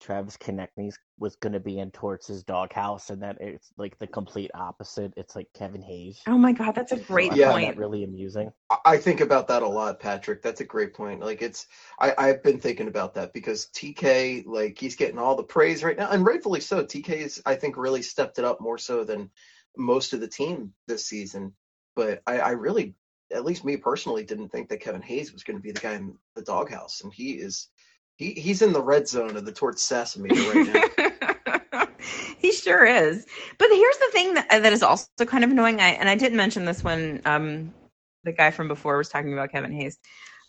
Travis 0.00 0.36
Konecny 0.36 0.92
was 1.18 1.36
gonna 1.36 1.60
be 1.60 1.78
in 1.78 1.90
Torts' 1.90 2.42
doghouse 2.42 3.10
and 3.10 3.22
that 3.22 3.38
it's 3.40 3.72
like 3.78 3.98
the 3.98 4.06
complete 4.06 4.50
opposite. 4.54 5.14
It's 5.16 5.34
like 5.36 5.48
Kevin 5.54 5.82
Hayes. 5.82 6.20
Oh 6.26 6.36
my 6.38 6.52
god, 6.52 6.74
that's 6.74 6.92
a 6.92 6.96
So 6.96 7.04
great 7.04 7.32
I 7.32 7.36
Yeah. 7.36 7.52
find 7.52 7.64
point. 7.64 7.76
that 7.76 7.80
really 7.80 8.04
amusing. 8.04 8.52
I- 8.70 8.78
I 8.86 8.96
think 8.98 9.20
about 9.20 9.48
that 9.48 9.62
a 9.62 9.68
lot, 9.68 10.00
Patrick. 10.00 10.42
That's 10.42 10.60
a 10.60 10.64
great 10.64 10.94
point. 10.94 11.20
Like 11.20 11.42
it's 11.42 11.66
I, 11.98 12.14
I've 12.16 12.42
been 12.42 12.60
thinking 12.60 12.88
about 12.88 13.14
that 13.14 13.32
because 13.32 13.66
TK, 13.66 14.44
like 14.46 14.78
he's 14.78 14.96
getting 14.96 15.18
all 15.18 15.36
the 15.36 15.42
praise 15.44 15.84
right 15.84 15.96
now, 15.96 16.10
and 16.10 16.24
rightfully 16.26 16.60
so. 16.60 16.84
TK 16.84 17.10
is, 17.10 17.42
I 17.46 17.54
think, 17.54 17.76
really 17.76 18.02
stepped 18.02 18.38
it 18.38 18.44
up 18.44 18.60
more 18.60 18.78
so 18.78 19.04
than 19.04 19.30
most 19.76 20.12
of 20.12 20.20
the 20.20 20.28
team 20.28 20.74
this 20.86 21.06
season. 21.06 21.54
But 21.96 22.22
I, 22.26 22.40
I 22.40 22.50
really, 22.50 22.94
at 23.32 23.44
least 23.44 23.64
me 23.64 23.76
personally, 23.76 24.24
didn't 24.24 24.50
think 24.50 24.68
that 24.68 24.80
Kevin 24.80 25.02
Hayes 25.02 25.32
was 25.32 25.42
going 25.42 25.56
to 25.56 25.62
be 25.62 25.72
the 25.72 25.80
guy 25.80 25.94
in 25.94 26.16
the 26.34 26.42
doghouse, 26.42 27.02
and 27.02 27.12
he 27.12 27.32
is. 27.32 27.68
He, 28.16 28.30
he's 28.32 28.62
in 28.62 28.72
the 28.72 28.82
red 28.82 29.08
zone 29.08 29.36
of 29.36 29.44
the 29.44 29.50
Torch 29.50 29.78
Sesame 29.78 30.28
right 30.30 30.92
now. 31.02 31.86
he 32.38 32.52
sure 32.52 32.84
is. 32.84 33.26
But 33.58 33.68
here's 33.70 33.98
the 33.98 34.10
thing 34.12 34.34
that 34.34 34.48
that 34.50 34.72
is 34.72 34.84
also 34.84 35.08
kind 35.26 35.42
of 35.42 35.50
annoying. 35.50 35.80
I 35.80 35.88
and 35.90 36.08
I 36.08 36.14
didn't 36.14 36.36
mention 36.36 36.64
this 36.64 36.84
when 36.84 37.22
um 37.24 37.74
the 38.22 38.30
guy 38.30 38.52
from 38.52 38.68
before 38.68 38.96
was 38.98 39.08
talking 39.08 39.32
about 39.32 39.50
Kevin 39.50 39.72
Hayes. 39.72 39.98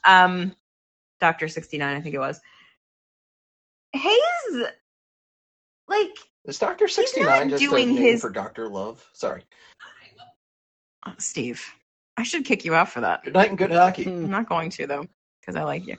Um 0.05 0.55
Doctor 1.19 1.47
sixty 1.47 1.79
nine, 1.79 1.97
I 1.97 2.01
think 2.01 2.13
it 2.13 2.19
was. 2.19 2.39
Hayes 3.93 4.67
like 5.87 6.15
Is 6.45 6.59
Doctor 6.59 6.87
sixty 6.87 7.23
nine 7.23 7.49
just 7.49 7.61
doing 7.61 7.95
his- 7.95 8.21
for 8.21 8.29
Doctor 8.29 8.69
Love? 8.69 9.03
Sorry. 9.13 9.43
Steve. 11.17 11.63
I 12.17 12.23
should 12.23 12.45
kick 12.45 12.65
you 12.65 12.73
out 12.75 12.89
for 12.89 13.01
that. 13.01 13.23
Good 13.23 13.33
night 13.33 13.49
and 13.49 13.57
good 13.57 13.71
hockey. 13.71 14.05
I'm 14.05 14.29
not 14.29 14.47
going 14.47 14.69
to 14.71 14.87
though, 14.87 15.05
because 15.41 15.55
I 15.55 15.63
like 15.63 15.85
you. 15.87 15.97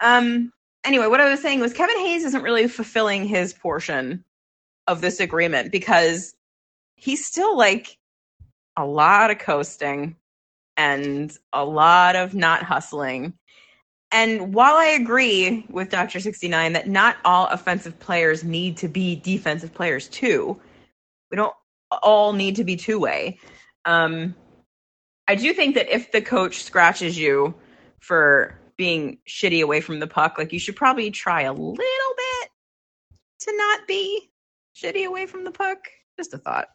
Um. 0.00 0.52
Anyway, 0.84 1.08
what 1.08 1.20
I 1.20 1.28
was 1.28 1.42
saying 1.42 1.58
was 1.58 1.72
Kevin 1.72 1.98
Hayes 1.98 2.24
isn't 2.24 2.42
really 2.42 2.68
fulfilling 2.68 3.24
his 3.24 3.52
portion 3.52 4.24
of 4.86 5.00
this 5.00 5.18
agreement 5.18 5.72
because 5.72 6.36
he's 6.94 7.26
still 7.26 7.56
like 7.56 7.98
a 8.76 8.84
lot 8.84 9.30
of 9.30 9.38
coasting 9.38 10.14
and 10.76 11.36
a 11.52 11.64
lot 11.64 12.14
of 12.14 12.34
not 12.34 12.62
hustling. 12.62 13.32
And 14.12 14.54
while 14.54 14.76
I 14.76 14.86
agree 14.86 15.66
with 15.70 15.90
Dr. 15.90 16.20
69 16.20 16.72
that 16.74 16.88
not 16.88 17.16
all 17.24 17.46
offensive 17.48 17.98
players 17.98 18.44
need 18.44 18.76
to 18.78 18.88
be 18.88 19.16
defensive 19.16 19.74
players 19.74 20.08
too, 20.08 20.60
we 21.30 21.36
don't 21.36 21.54
all 22.02 22.32
need 22.32 22.56
to 22.56 22.64
be 22.64 22.76
two 22.76 23.00
way. 23.00 23.38
Um, 23.84 24.34
I 25.28 25.34
do 25.34 25.52
think 25.52 25.74
that 25.74 25.92
if 25.94 26.12
the 26.12 26.22
coach 26.22 26.62
scratches 26.62 27.18
you 27.18 27.54
for 28.00 28.58
being 28.76 29.18
shitty 29.28 29.62
away 29.62 29.80
from 29.80 30.00
the 30.00 30.06
puck, 30.06 30.36
like 30.38 30.52
you 30.52 30.58
should 30.58 30.76
probably 30.76 31.10
try 31.10 31.42
a 31.42 31.52
little 31.52 31.74
bit 31.76 32.50
to 33.40 33.56
not 33.56 33.86
be 33.86 34.30
shitty 34.76 35.06
away 35.06 35.26
from 35.26 35.44
the 35.44 35.50
puck. 35.50 35.78
Just 36.18 36.34
a 36.34 36.38
thought. 36.38 36.68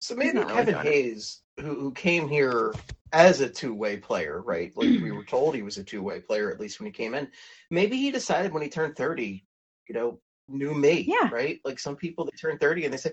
So 0.00 0.14
maybe 0.14 0.38
really 0.38 0.52
Kevin. 0.52 0.74
Hayes, 0.74 1.40
who, 1.58 1.74
who 1.74 1.92
came 1.92 2.28
here 2.28 2.74
as 3.12 3.40
a 3.40 3.48
two 3.48 3.74
way 3.74 3.96
player, 3.96 4.42
right? 4.42 4.72
Like 4.76 4.88
we 5.00 5.10
were 5.10 5.24
told 5.24 5.54
he 5.54 5.62
was 5.62 5.78
a 5.78 5.84
two 5.84 6.02
way 6.02 6.20
player, 6.20 6.50
at 6.50 6.60
least 6.60 6.78
when 6.78 6.86
he 6.86 6.92
came 6.92 7.14
in. 7.14 7.28
Maybe 7.70 7.96
he 7.96 8.10
decided 8.10 8.52
when 8.52 8.62
he 8.62 8.68
turned 8.68 8.96
30, 8.96 9.44
you 9.88 9.94
know, 9.94 10.20
new 10.48 10.74
me, 10.74 11.06
Yeah. 11.08 11.30
right? 11.30 11.60
Like 11.64 11.78
some 11.78 11.96
people, 11.96 12.24
they 12.24 12.36
turn 12.38 12.58
30 12.58 12.84
and 12.84 12.92
they 12.92 12.98
say, 12.98 13.12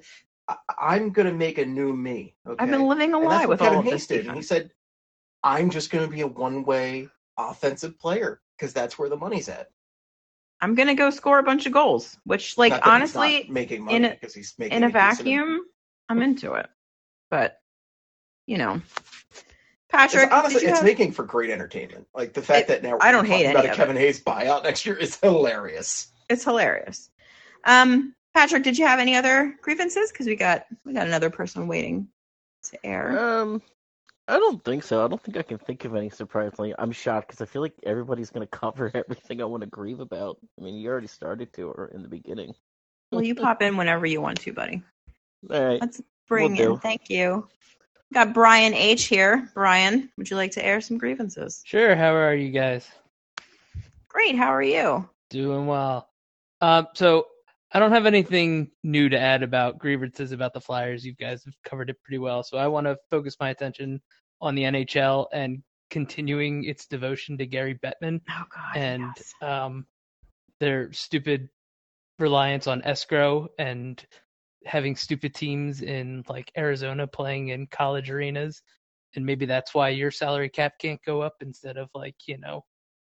I'm 0.79 1.11
going 1.11 1.27
to 1.27 1.33
make 1.33 1.57
a 1.57 1.65
new 1.65 1.93
me. 1.93 2.35
Okay? 2.47 2.61
I've 2.61 2.69
been 2.69 2.87
living 2.87 3.13
a 3.13 3.17
and 3.19 3.27
lie 3.27 3.45
with 3.45 3.59
Kevin 3.59 3.73
all 3.75 3.79
of 3.79 3.85
Hayes 3.85 3.93
this 3.93 4.07
did. 4.07 4.27
And 4.27 4.35
he 4.35 4.41
said, 4.43 4.71
I'm 5.43 5.69
just 5.69 5.89
going 5.91 6.05
to 6.05 6.11
be 6.11 6.21
a 6.21 6.27
one 6.27 6.63
way 6.63 7.07
offensive 7.37 7.97
player 7.99 8.41
because 8.57 8.73
that's 8.73 8.99
where 8.99 9.09
the 9.09 9.17
money's 9.17 9.49
at. 9.49 9.69
I'm 10.61 10.75
gonna 10.75 10.95
go 10.95 11.09
score 11.09 11.39
a 11.39 11.43
bunch 11.43 11.65
of 11.65 11.73
goals, 11.73 12.17
which, 12.23 12.57
like, 12.57 12.69
Not 12.71 12.85
that 12.85 13.01
he's 13.01 13.13
not 13.15 13.23
honestly, 13.25 13.47
making 13.51 13.83
money 13.83 13.97
in 13.97 14.05
a- 14.05 14.11
because 14.11 14.33
he's 14.33 14.53
making 14.57 14.77
in 14.77 14.83
a 14.85 14.89
vacuum, 14.89 15.65
I'm 16.07 16.21
into 16.21 16.53
it. 16.53 16.67
But 17.29 17.59
you 18.47 18.57
know, 18.57 18.75
It's, 19.31 19.43
Patrick, 19.89 20.31
honestly, 20.31 20.61
it's 20.65 20.77
have- 20.77 20.83
making 20.85 21.11
for 21.11 21.23
great 21.25 21.49
entertainment. 21.49 22.07
Like 22.15 22.31
the 22.31 22.41
fact 22.41 22.69
It- 22.69 22.81
that 22.81 22.83
now 22.83 22.97
I 23.01 23.11
don't 23.11 23.27
we're 23.27 23.35
hate 23.35 23.49
about 23.49 23.65
a 23.65 23.75
Kevin 23.75 23.97
Hayes 23.97 24.23
buyout 24.23 24.63
next 24.63 24.85
year 24.85 24.95
is 24.95 25.15
hilarious. 25.21 26.13
it's 26.29 26.45
hilarious. 26.45 27.09
Um, 27.65 28.15
Patrick, 28.33 28.63
did 28.63 28.77
you 28.77 28.85
have 28.85 28.99
any 28.99 29.15
other 29.15 29.55
grievances? 29.61 30.11
Because 30.11 30.25
we 30.25 30.35
got 30.35 30.65
we 30.85 30.93
got 30.93 31.07
another 31.07 31.29
person 31.29 31.67
waiting 31.67 32.07
to 32.63 32.85
air. 32.85 33.19
Um, 33.19 33.61
I 34.27 34.39
don't 34.39 34.63
think 34.63 34.83
so. 34.83 35.03
I 35.03 35.07
don't 35.07 35.21
think 35.21 35.37
I 35.37 35.43
can 35.43 35.57
think 35.57 35.85
of 35.85 35.95
any. 35.95 36.09
Surprisingly, 36.09 36.73
I'm 36.77 36.91
shocked 36.91 37.27
because 37.27 37.41
I 37.41 37.45
feel 37.45 37.61
like 37.61 37.73
everybody's 37.83 38.31
gonna 38.31 38.47
cover 38.51 38.91
everything 38.93 39.41
I 39.41 39.45
want 39.45 39.61
to 39.61 39.69
grieve 39.69 39.99
about. 39.99 40.37
I 40.59 40.63
mean, 40.63 40.75
you 40.75 40.89
already 40.89 41.07
started 41.07 41.53
to, 41.53 41.69
or 41.69 41.91
in 41.93 42.01
the 42.01 42.07
beginning. 42.07 42.53
Well, 43.11 43.21
you 43.21 43.35
pop 43.35 43.61
in 43.61 43.77
whenever 43.77 44.05
you 44.05 44.21
want 44.21 44.39
to, 44.41 44.53
buddy. 44.53 44.81
All 45.51 45.63
right. 45.63 45.81
Let's 45.81 46.01
bring 46.27 46.53
Will 46.53 46.61
in. 46.61 46.67
do. 46.73 46.77
Thank 46.77 47.09
you. 47.09 47.47
Got 48.13 48.33
Brian 48.33 48.73
H 48.73 49.05
here. 49.05 49.49
Brian, 49.53 50.09
would 50.17 50.29
you 50.29 50.37
like 50.37 50.51
to 50.51 50.65
air 50.65 50.81
some 50.81 50.97
grievances? 50.97 51.61
Sure. 51.65 51.95
How 51.95 52.15
are 52.15 52.35
you 52.35 52.51
guys? 52.51 52.87
Great. 54.07 54.35
How 54.35 54.53
are 54.53 54.61
you? 54.61 55.09
Doing 55.29 55.65
well. 55.65 56.07
Um, 56.61 56.87
so 56.93 57.27
I 57.73 57.79
don't 57.79 57.91
have 57.91 58.05
anything 58.05 58.69
new 58.83 59.09
to 59.09 59.19
add 59.19 59.41
about 59.41 59.79
grievances 59.79 60.31
about 60.31 60.53
the 60.53 60.61
Flyers. 60.61 61.03
You 61.05 61.15
guys 61.15 61.43
have 61.45 61.55
covered 61.63 61.89
it 61.89 62.01
pretty 62.03 62.19
well. 62.19 62.43
So 62.43 62.57
I 62.57 62.67
want 62.67 62.85
to 62.85 62.97
focus 63.09 63.35
my 63.39 63.49
attention 63.49 63.99
on 64.41 64.53
the 64.53 64.63
NHL 64.63 65.27
and 65.33 65.63
continuing 65.89 66.65
its 66.65 66.85
devotion 66.85 67.37
to 67.37 67.45
Gary 67.47 67.79
Bettman 67.83 68.21
Oh 68.29 68.43
God. 68.53 68.77
and 68.77 69.01
yes. 69.15 69.33
um, 69.41 69.85
their 70.59 70.91
stupid 70.93 71.49
reliance 72.19 72.67
on 72.67 72.81
escrow 72.83 73.47
and 73.57 74.05
having 74.65 74.95
stupid 74.95 75.33
teams 75.33 75.81
in 75.81 76.23
like 76.29 76.51
Arizona 76.57 77.07
playing 77.07 77.49
in 77.49 77.67
college 77.67 78.09
arenas. 78.11 78.61
And 79.15 79.25
maybe 79.25 79.45
that's 79.45 79.73
why 79.73 79.89
your 79.89 80.11
salary 80.11 80.49
cap 80.49 80.73
can't 80.79 80.99
go 81.05 81.21
up 81.21 81.33
instead 81.41 81.77
of 81.77 81.89
like, 81.95 82.15
you 82.27 82.37
know, 82.37 82.63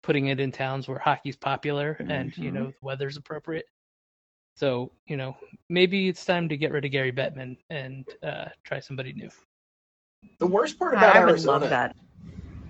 putting 0.03 0.27
it 0.29 0.41
in 0.41 0.51
towns 0.53 0.89
where 0.89 0.99
hockey's 0.99 1.37
popular 1.37 1.97
and, 2.09 2.37
you 2.39 2.51
Mhm. 2.51 2.55
know, 2.55 2.67
the 2.69 2.75
weather's 2.83 3.17
appropriate. 3.17 3.67
So, 4.57 4.91
you 5.07 5.17
know, 5.19 5.37
maybe 5.69 6.09
it's 6.09 6.25
time 6.25 6.49
to 6.49 6.57
get 6.57 6.73
rid 6.73 6.85
of 6.87 6.91
Gary 6.91 7.13
Bettman 7.13 7.59
and 7.71 8.07
uh, 8.23 8.47
try 8.65 8.81
somebody 8.81 9.13
new. 9.13 9.29
The 10.39 10.47
worst 10.47 10.79
part 10.79 10.95
about 10.95 11.15
I 11.15 11.21
would 11.21 11.29
Arizona, 11.31 11.61
love 11.61 11.71
that. 11.71 11.97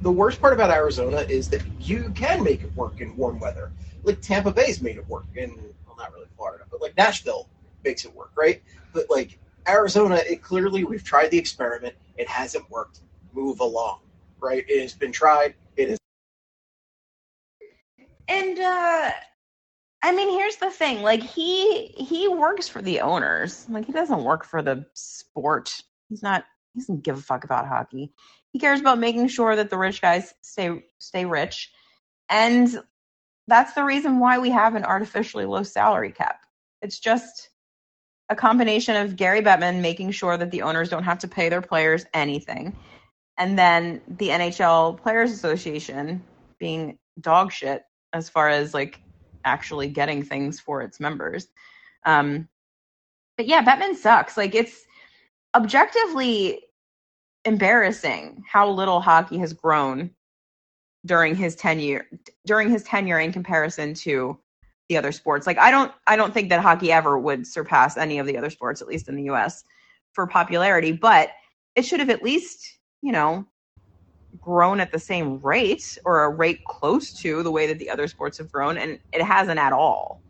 the 0.03 0.11
worst 0.11 0.41
part 0.41 0.53
about 0.53 0.71
Arizona 0.71 1.19
is 1.19 1.49
that 1.51 1.63
you 1.81 2.11
can 2.15 2.43
make 2.43 2.63
it 2.63 2.75
work 2.77 3.01
in 3.01 3.17
warm 3.17 3.39
weather. 3.39 3.71
Like 4.03 4.21
Tampa 4.21 4.51
Bay's 4.53 4.83
made 4.83 4.97
it 4.97 5.09
work 5.09 5.27
in, 5.37 5.55
well, 5.87 5.97
not 5.97 6.13
really 6.13 6.27
Florida, 6.37 6.65
but 6.71 6.81
like 6.83 6.97
Nashville 6.97 7.49
makes 7.85 8.05
it 8.05 8.15
work, 8.15 8.33
right? 8.37 8.63
But 8.93 9.09
like 9.09 9.39
Arizona, 9.69 10.17
it 10.29 10.43
clearly 10.43 10.85
we've 10.85 11.05
tried 11.05 11.31
the 11.31 11.39
experiment. 11.39 11.95
It 12.19 12.29
hasn't 12.29 12.69
worked. 12.71 13.01
Move 13.33 13.61
along, 13.61 14.01
right? 14.41 14.65
It 14.69 14.81
has 14.83 14.95
been 14.95 15.13
tried. 15.13 15.55
It 15.77 15.91
is. 15.91 15.99
And 18.29 18.59
uh 18.59 19.13
I 20.07 20.13
mean, 20.13 20.31
here's 20.31 20.55
the 20.55 20.71
thing. 20.71 21.03
Like 21.03 21.21
he 21.21 21.89
he 21.89 22.29
works 22.29 22.69
for 22.69 22.81
the 22.81 23.01
owners. 23.01 23.67
Like 23.69 23.87
he 23.87 23.93
doesn't 23.93 24.23
work 24.23 24.45
for 24.45 24.63
the 24.63 24.87
sport. 24.95 25.83
He's 26.09 26.23
not 26.23 26.45
he 26.73 26.81
doesn't 26.81 27.03
give 27.03 27.19
a 27.19 27.21
fuck 27.21 27.43
about 27.43 27.67
hockey. 27.67 28.13
He 28.53 28.61
cares 28.61 28.79
about 28.79 29.01
making 29.01 29.27
sure 29.27 29.57
that 29.57 29.69
the 29.69 29.77
rich 29.77 30.01
guys 30.01 30.33
stay 30.43 30.85
stay 30.99 31.25
rich. 31.25 31.73
And 32.29 32.69
that's 33.49 33.73
the 33.73 33.83
reason 33.83 34.21
why 34.21 34.39
we 34.39 34.51
have 34.51 34.77
an 34.77 34.85
artificially 34.85 35.45
low 35.45 35.65
salary 35.65 36.13
cap. 36.13 36.39
It's 36.83 37.01
just 37.01 37.51
a 38.29 38.37
combination 38.37 38.95
of 38.95 39.17
Gary 39.17 39.43
Bettman 39.43 39.81
making 39.81 40.13
sure 40.13 40.37
that 40.37 40.53
the 40.53 40.63
owners 40.63 40.89
don't 40.89 41.03
have 41.03 41.19
to 41.19 41.29
pay 41.29 41.49
their 41.49 41.63
players 41.63 42.07
anything. 42.15 42.77
And 43.37 43.59
then 43.59 44.03
the 44.07 44.29
NHL 44.29 45.03
Players 45.03 45.33
Association 45.33 46.23
being 46.61 46.97
dog 47.21 47.51
shit 47.51 47.83
as 48.13 48.29
far 48.29 48.49
as 48.49 48.73
like 48.73 49.01
actually 49.47 49.89
getting 49.89 50.23
things 50.23 50.61
for 50.61 50.83
its 50.83 51.01
members. 51.01 51.49
Um, 52.05 52.49
but 53.37 53.47
yeah, 53.47 53.65
Bettman 53.65 53.95
sucks. 53.95 54.37
Like 54.37 54.55
it's 54.55 54.85
objectively 55.55 56.63
embarrassing 57.45 58.45
how 58.51 58.69
little 58.69 59.01
hockey 59.01 59.39
has 59.39 59.53
grown 59.53 60.11
during 61.07 61.37
his 61.37 61.55
tenure 61.55 62.07
during 62.47 62.69
his 62.69 62.83
tenure 62.83 63.21
in 63.21 63.33
comparison 63.33 63.95
to 63.95 64.39
the 64.89 64.97
other 64.97 65.13
sports. 65.13 65.47
Like 65.47 65.59
I 65.59 65.71
don't 65.71 65.93
I 66.07 66.17
don't 66.17 66.35
think 66.35 66.49
that 66.51 66.61
hockey 66.61 66.93
ever 66.93 67.19
would 67.19 67.47
surpass 67.47 67.97
any 67.97 68.19
of 68.19 68.27
the 68.27 68.37
other 68.37 68.51
sports, 68.51 68.83
at 68.83 68.89
least 68.89 69.09
in 69.09 69.17
the 69.17 69.31
US, 69.31 69.65
for 70.13 70.27
popularity, 70.27 70.93
but 70.93 71.31
it 71.77 71.85
should 71.85 72.01
have 72.01 72.11
at 72.11 72.23
least, 72.23 72.79
you 73.03 73.13
know, 73.13 73.47
grown 74.41 74.81
at 74.81 74.93
the 74.93 74.99
same 74.99 75.39
rate 75.41 75.99
or 76.05 76.25
a 76.25 76.31
rate 76.31 76.65
close 76.65 77.13
to 77.21 77.43
the 77.43 77.51
way 77.51 77.67
that 77.67 77.79
the 77.79 77.91
other 77.91 78.09
sports 78.09 78.39
have 78.39 78.51
grown, 78.51 78.79
and 78.79 78.99
it 79.13 79.23
hasn't 79.23 79.59
at 79.59 79.73
all. 79.73 80.21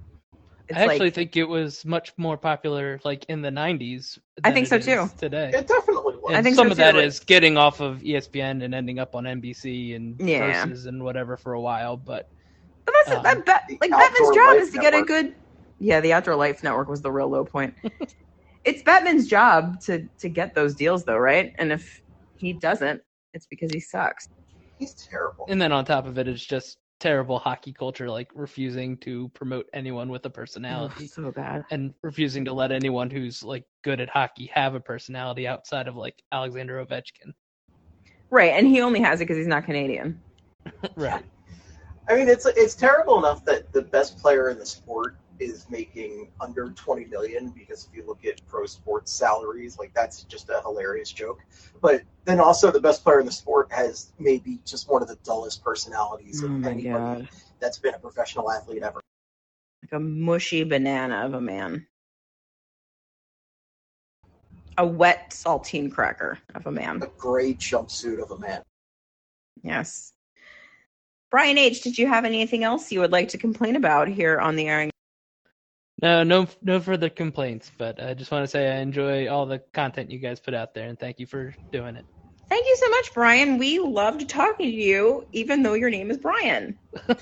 It's 0.68 0.78
I 0.78 0.83
actually 0.83 0.99
like, 1.07 1.14
think 1.14 1.37
it 1.37 1.45
was 1.45 1.85
much 1.85 2.12
more 2.16 2.37
popular 2.37 3.01
like 3.05 3.24
in 3.28 3.41
the 3.41 3.51
90s. 3.51 4.18
I 4.43 4.49
than 4.49 4.55
think 4.55 4.66
so 4.66 4.76
it 4.76 4.80
is 4.80 4.87
too. 4.87 5.11
Today. 5.16 5.51
It 5.55 5.68
definitely 5.68 6.16
was. 6.16 6.24
And 6.28 6.37
I 6.37 6.43
think 6.43 6.57
some 6.57 6.66
so 6.66 6.72
of 6.72 6.76
that 6.78 6.93
too. 6.93 6.99
is 6.99 7.20
getting 7.20 7.57
off 7.57 7.80
of 7.80 7.99
ESPN 7.99 8.64
and 8.64 8.74
ending 8.74 8.99
up 8.99 9.14
on 9.14 9.24
NBC 9.24 9.95
and 9.95 10.20
Yeah. 10.20 10.64
Versus 10.64 10.87
and 10.87 11.05
whatever 11.05 11.37
for 11.37 11.53
a 11.53 11.61
while. 11.61 11.97
But 11.97 12.28
but 12.85 12.95
that's 13.05 13.16
um, 13.16 13.22
that, 13.22 13.47
that, 13.47 13.62
like 13.80 13.91
Bettman's 13.91 14.35
job 14.35 14.55
Life 14.55 14.62
is 14.62 14.70
to 14.72 14.78
get 14.78 14.95
a 14.95 15.03
good. 15.03 15.35
Yeah, 15.78 16.01
the 16.01 16.12
Outdoor 16.12 16.35
Life 16.35 16.64
Network 16.64 16.89
was 16.89 17.01
the 17.01 17.12
real 17.12 17.28
low 17.28 17.45
point. 17.45 17.74
it's 18.64 18.83
Bettman's 18.83 19.28
job 19.28 19.80
to 19.83 20.09
to 20.18 20.28
get 20.28 20.55
those 20.55 20.74
deals, 20.74 21.05
though, 21.05 21.18
right? 21.18 21.55
And 21.59 21.70
if 21.70 22.03
he 22.39 22.53
doesn't, 22.53 23.03
it's 23.35 23.47
because 23.47 23.70
he 23.72 23.81
sucks. 23.81 24.29
He's 24.79 24.95
terrible. 24.95 25.47
and 25.49 25.61
then 25.61 25.72
on 25.72 25.85
top 25.85 26.07
of 26.07 26.18
it, 26.18 26.29
it's 26.29 26.45
just 26.45 26.79
terrible 27.01 27.39
hockey 27.39 27.72
culture, 27.72 28.11
like 28.11 28.29
refusing 28.35 28.97
to 28.99 29.29
promote 29.31 29.66
anyone 29.72 30.09
with 30.09 30.24
a 30.24 30.29
Oh, 30.29 30.33
personality 30.33 31.07
so 31.07 31.31
bad. 31.33 31.64
and 31.70 31.95
refusing 32.03 32.45
to 32.45 32.53
let 32.53 32.72
anyone 32.72 33.11
who's 33.11 33.43
like 33.43 33.64
good 33.83 34.01
at 34.01 34.09
hockey 34.09 34.51
have 34.55 34.74
a 34.74 34.81
personality 34.81 35.47
outside 35.47 35.89
of 35.89 35.97
like 35.97 36.22
Alexander 36.33 36.85
Ovechkin. 36.85 37.33
Right, 38.31 38.53
and 38.53 38.66
he 38.66 38.81
only 38.81 39.01
has 39.01 39.20
it 39.20 39.24
because 39.24 39.37
he's 39.37 39.47
not 39.47 39.64
Canadian. 39.64 40.20
right. 40.97 41.24
I 42.09 42.14
mean, 42.14 42.29
it's 42.29 42.47
it's 42.47 42.74
terrible 42.74 43.18
enough 43.18 43.45
that 43.45 43.72
the 43.72 43.83
best 43.83 44.18
player 44.18 44.51
in 44.51 44.59
the 44.59 44.66
sport 44.66 45.16
is 45.39 45.66
making 45.70 46.30
under 46.41 46.70
20 46.70 47.07
million 47.07 47.51
because 47.51 47.89
if 47.91 47.97
you 47.97 48.07
look 48.07 48.24
at 48.24 48.41
pro 48.47 48.66
sports 48.66 49.12
salaries, 49.12 49.78
like 49.78 49.93
that's 49.95 50.24
just 50.24 50.49
a 50.51 50.61
hilarious 50.62 51.12
joke. 51.12 51.41
But 51.80 52.03
then 52.24 52.41
also 52.41 52.70
the 52.70 52.80
best 52.80 53.03
player 53.03 53.20
in 53.20 53.26
the 53.26 53.32
sport 53.32 53.70
has 53.72 54.12
maybe 54.18 54.59
just 54.64 54.89
one 54.89 55.03
of 55.03 55.09
the 55.09 55.16
dullest 55.24 55.62
personalities 55.62 56.43
Oh 56.43 56.47
of 56.47 56.66
anybody 56.66 56.82
god. 57.22 57.28
that's 57.61 57.78
been 57.78 57.95
a 57.95 57.99
professional 57.99 58.51
athlete 58.51 58.82
ever. 58.82 59.01
Like 59.82 59.93
a 59.93 60.01
mushy 60.01 60.64
banana 60.64 61.26
of 61.26 61.34
a 61.34 61.41
man. 61.41 61.87
A 64.78 64.87
wet 64.87 65.30
saltine 65.30 65.91
cracker 65.91 66.39
of 66.55 66.66
a 66.66 66.72
man. 66.72 67.03
A 67.03 67.07
gray 67.18 67.55
jumpsuit 67.55 68.22
of 68.22 68.30
a 68.30 68.39
man. 68.39 68.62
Yes. 69.62 70.12
Brian 71.30 71.59
H., 71.59 71.82
did 71.82 71.99
you 71.99 72.07
have 72.07 72.24
anything 72.24 72.62
else 72.62 72.93
you 72.93 73.01
would 73.01 73.12
like 73.12 73.28
to 73.28 73.39
complain 73.39 73.76
about 73.76 74.09
here 74.09 74.39
on 74.39 74.57
the 74.57 74.68
airing? 74.68 74.91
No, 76.03 76.22
no, 76.22 76.47
no 76.62 76.80
further 76.80 77.09
complaints. 77.09 77.70
But 77.76 78.03
I 78.03 78.14
just 78.14 78.30
want 78.30 78.44
to 78.44 78.49
say 78.49 78.70
I 78.70 78.80
enjoy 78.80 79.28
all 79.28 79.47
the 79.47 79.61
content 79.72 80.11
you 80.11 80.18
guys 80.18 80.40
put 80.40 80.55
out 80.55 80.74
there, 80.74 80.88
and 80.88 80.99
thank 80.99 81.18
you 81.18 81.26
for 81.26 81.55
doing 81.72 81.97
it. 81.97 82.05
Thank 82.49 82.66
you 82.66 82.76
so 82.76 82.88
much, 82.90 83.14
Brian. 83.14 83.59
We 83.59 83.78
loved 83.78 84.28
talking 84.28 84.70
to 84.70 84.76
you, 84.76 85.26
even 85.32 85.62
though 85.62 85.74
your 85.74 85.90
name 85.90 86.11
is 86.11 86.18
Brian. 86.18 86.78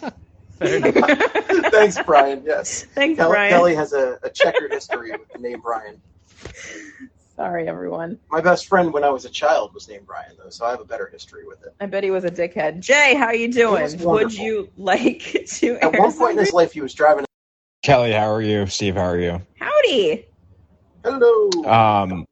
Thanks, 0.60 1.98
Brian. 2.06 2.42
Yes. 2.44 2.84
Thanks, 2.94 3.18
Kelly, 3.18 3.30
Brian. 3.30 3.50
Kelly 3.50 3.74
has 3.74 3.92
a, 3.92 4.18
a 4.22 4.30
checkered 4.30 4.72
history 4.72 5.10
with 5.12 5.28
the 5.32 5.38
name 5.38 5.60
Brian. 5.60 6.00
Sorry, 7.36 7.66
everyone. 7.66 8.18
My 8.30 8.40
best 8.40 8.68
friend 8.68 8.92
when 8.92 9.02
I 9.02 9.10
was 9.10 9.24
a 9.24 9.30
child 9.30 9.74
was 9.74 9.88
named 9.88 10.06
Brian, 10.06 10.36
though, 10.38 10.50
so 10.50 10.64
I 10.64 10.70
have 10.70 10.80
a 10.80 10.84
better 10.84 11.08
history 11.12 11.44
with 11.44 11.62
it. 11.64 11.74
I 11.80 11.86
bet 11.86 12.04
he 12.04 12.12
was 12.12 12.24
a 12.24 12.30
dickhead. 12.30 12.80
Jay, 12.80 13.14
how 13.16 13.26
are 13.26 13.34
you 13.34 13.52
doing? 13.52 13.98
Would 14.04 14.32
you 14.32 14.70
like 14.76 15.44
to 15.48 15.76
At 15.78 15.94
air 15.94 16.00
one 16.00 16.12
point 16.12 16.38
in 16.38 16.44
his 16.44 16.52
life, 16.52 16.72
he 16.72 16.80
was 16.80 16.94
driving. 16.94 17.24
Kelly, 17.84 18.12
how 18.12 18.32
are 18.32 18.40
you? 18.40 18.66
Steve, 18.66 18.94
how 18.94 19.02
are 19.02 19.18
you? 19.18 19.42
Howdy. 19.58 20.26
Hello. 21.04 21.50
Um, 21.70 22.24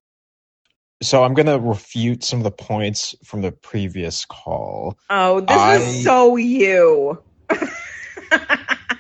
so 1.03 1.23
I'm 1.23 1.35
gonna 1.35 1.59
refute 1.59 2.25
some 2.25 2.39
of 2.39 2.45
the 2.45 2.51
points 2.51 3.15
from 3.23 3.43
the 3.43 3.53
previous 3.53 4.25
call. 4.25 4.99
Oh, 5.11 5.41
this 5.41 5.51
I- 5.59 5.77
is 5.77 6.05
so 6.05 6.37
you. 6.37 7.23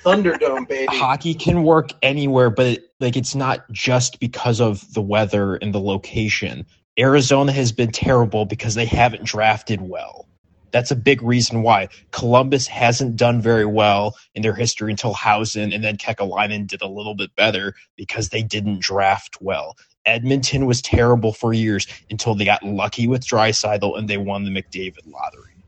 Thunderdome, 0.04 0.68
baby. 0.68 0.94
Hockey 0.94 1.32
can 1.32 1.62
work 1.62 1.92
anywhere, 2.02 2.50
but 2.50 2.66
it, 2.66 2.84
like 3.00 3.16
it's 3.16 3.34
not 3.34 3.70
just 3.72 4.20
because 4.20 4.60
of 4.60 4.92
the 4.92 5.00
weather 5.00 5.54
and 5.54 5.74
the 5.74 5.80
location. 5.80 6.66
Arizona 6.98 7.50
has 7.52 7.72
been 7.72 7.92
terrible 7.92 8.44
because 8.44 8.74
they 8.74 8.84
haven't 8.84 9.24
drafted 9.24 9.80
well. 9.80 10.28
That's 10.72 10.90
a 10.90 10.96
big 10.96 11.22
reason 11.22 11.62
why 11.62 11.88
Columbus 12.12 12.66
hasn't 12.66 13.16
done 13.16 13.40
very 13.42 13.66
well 13.66 14.16
in 14.34 14.42
their 14.42 14.54
history 14.54 14.90
until 14.90 15.14
Howson 15.14 15.72
and 15.72 15.84
then 15.84 15.96
Kekalainen 15.98 16.66
did 16.66 16.82
a 16.82 16.88
little 16.88 17.14
bit 17.14 17.34
better 17.36 17.74
because 17.96 18.30
they 18.30 18.42
didn't 18.42 18.80
draft 18.80 19.38
well. 19.40 19.76
Edmonton 20.06 20.66
was 20.66 20.82
terrible 20.82 21.32
for 21.32 21.52
years 21.52 21.86
until 22.10 22.34
they 22.34 22.44
got 22.44 22.62
lucky 22.64 23.06
with 23.06 23.24
Draisaitl 23.26 23.96
and 23.98 24.08
they 24.08 24.18
won 24.18 24.44
the 24.44 24.50
McDavid 24.50 25.06
lottery. 25.06 25.64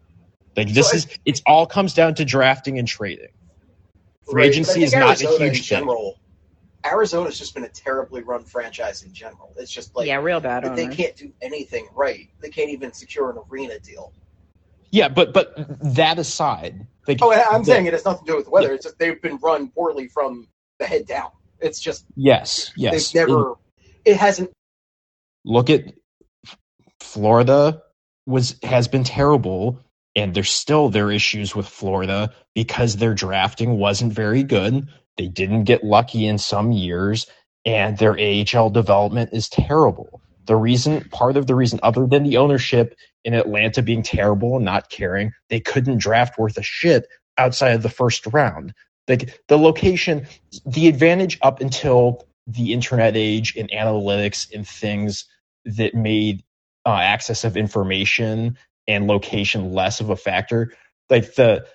Like 0.56 0.68
this 0.74 0.90
So 0.90 0.94
I- 0.94 0.96
is 0.98 1.18
it's 1.24 1.42
all 1.46 1.66
comes 1.66 1.94
down 1.94 2.14
to 2.16 2.24
drafting 2.24 2.78
and 2.78 2.88
trading. 2.88 3.28
Free 4.30 4.42
Right, 4.42 4.50
agency 4.50 4.82
is 4.84 4.94
not 4.94 5.20
a 5.20 5.26
Arizona 5.26 5.46
in 5.46 5.52
huge 5.54 5.68
thing. 5.68 5.78
general. 5.80 6.20
Arizona's 6.86 7.38
just 7.38 7.54
been 7.54 7.64
a 7.64 7.68
terribly 7.68 8.22
run 8.22 8.44
franchise 8.44 9.02
in 9.02 9.12
general. 9.12 9.54
It's 9.56 9.70
just 9.72 9.94
like 9.96 10.06
yeah, 10.06 10.16
real 10.16 10.40
bad 10.40 10.64
they 10.76 10.84
owner. 10.84 10.94
can't 10.94 11.16
do 11.16 11.32
anything 11.42 11.88
right. 11.94 12.28
They 12.40 12.50
can't 12.50 12.70
even 12.70 12.92
secure 12.92 13.30
an 13.30 13.38
arena 13.50 13.78
deal. 13.80 14.12
Yeah, 14.94 15.08
but 15.08 15.32
but 15.32 15.54
that 15.94 16.20
aside, 16.20 16.86
like 17.08 17.18
Oh, 17.20 17.32
I'm 17.32 17.62
the- 17.62 17.66
saying 17.66 17.86
it 17.86 17.94
has 17.94 18.04
nothing 18.04 18.26
to 18.26 18.32
do 18.32 18.36
with 18.36 18.44
the 18.44 18.50
weather. 18.52 18.72
It's 18.74 18.84
just 18.84 18.98
they've 19.00 19.20
been 19.20 19.38
run 19.38 19.68
poorly 19.70 20.06
from 20.06 20.46
the 20.78 20.86
head 20.86 21.06
down. 21.06 21.30
It's 21.58 21.80
just 21.80 22.04
yes, 22.14 22.70
yes. 22.76 23.10
they've 23.10 23.26
never. 23.26 23.54
It 24.04 24.16
hasn't. 24.16 24.50
look 25.44 25.68
at 25.68 25.82
Florida 27.00 27.82
was 28.26 28.56
has 28.62 28.86
been 28.86 29.02
terrible 29.04 29.80
and 30.14 30.32
there's 30.32 30.50
still 30.50 30.90
their 30.90 31.10
issues 31.10 31.56
with 31.56 31.66
Florida 31.66 32.32
because 32.54 32.96
their 32.96 33.14
drafting 33.14 33.78
wasn't 33.78 34.12
very 34.12 34.44
good. 34.44 34.88
They 35.16 35.26
didn't 35.26 35.64
get 35.64 35.82
lucky 35.82 36.26
in 36.26 36.38
some 36.38 36.70
years 36.70 37.26
and 37.64 37.98
their 37.98 38.16
AHL 38.18 38.70
development 38.70 39.30
is 39.32 39.48
terrible. 39.48 40.20
The 40.46 40.56
reason 40.56 41.08
part 41.10 41.36
of 41.36 41.46
the 41.46 41.54
reason 41.54 41.80
other 41.82 42.06
than 42.06 42.24
the 42.24 42.36
ownership 42.36 42.96
in 43.24 43.34
Atlanta 43.34 43.82
being 43.82 44.02
terrible 44.02 44.56
and 44.56 44.64
not 44.64 44.90
caring, 44.90 45.32
they 45.48 45.60
couldn't 45.60 45.98
draft 45.98 46.38
worth 46.38 46.58
a 46.58 46.62
shit 46.62 47.06
outside 47.38 47.74
of 47.74 47.82
the 47.82 47.88
first 47.88 48.26
round. 48.26 48.74
Like 49.08 49.42
the 49.48 49.58
location, 49.58 50.26
the 50.66 50.88
advantage 50.88 51.38
up 51.42 51.60
until 51.60 52.26
the 52.46 52.72
internet 52.72 53.16
age 53.16 53.56
and 53.56 53.70
analytics 53.70 54.52
and 54.54 54.66
things 54.66 55.24
that 55.64 55.94
made 55.94 56.42
uh, 56.86 56.98
access 57.00 57.44
of 57.44 57.56
information 57.56 58.58
and 58.86 59.06
location 59.06 59.72
less 59.72 60.00
of 60.00 60.10
a 60.10 60.16
factor. 60.16 60.72
Like 61.08 61.34
the 61.34 61.66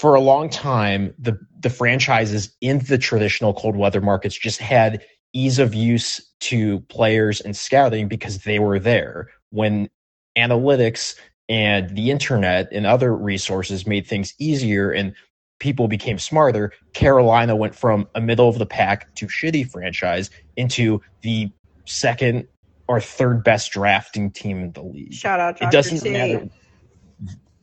for 0.00 0.14
a 0.14 0.20
long 0.20 0.48
time, 0.48 1.14
the 1.18 1.38
the 1.60 1.70
franchises 1.70 2.54
in 2.60 2.78
the 2.78 2.98
traditional 2.98 3.54
cold 3.54 3.76
weather 3.76 4.00
markets 4.00 4.36
just 4.36 4.60
had 4.60 5.04
ease 5.34 5.58
of 5.58 5.74
use 5.74 6.20
to 6.40 6.80
players 6.82 7.40
and 7.40 7.54
scouting 7.56 8.08
because 8.08 8.38
they 8.44 8.58
were 8.58 8.78
there. 8.78 9.28
When 9.50 9.90
analytics 10.38 11.16
and 11.48 11.94
the 11.94 12.10
internet 12.10 12.68
and 12.72 12.86
other 12.86 13.14
resources 13.14 13.86
made 13.86 14.06
things 14.06 14.32
easier 14.38 14.90
and 14.90 15.14
people 15.58 15.88
became 15.88 16.18
smarter, 16.18 16.72
Carolina 16.94 17.54
went 17.54 17.74
from 17.74 18.08
a 18.14 18.20
middle 18.20 18.48
of 18.48 18.58
the 18.58 18.66
pack 18.66 19.14
to 19.16 19.26
shitty 19.26 19.70
franchise 19.70 20.30
into 20.56 21.00
the 21.22 21.50
second 21.84 22.46
or 22.88 23.00
third 23.00 23.44
best 23.44 23.72
drafting 23.72 24.30
team 24.30 24.60
in 24.62 24.72
the 24.72 24.82
league. 24.82 25.12
Shout 25.12 25.40
out, 25.40 25.58
Dr. 25.58 25.68
It 25.68 25.72
doesn't 25.72 26.00
T. 26.00 26.10
matter. 26.10 26.48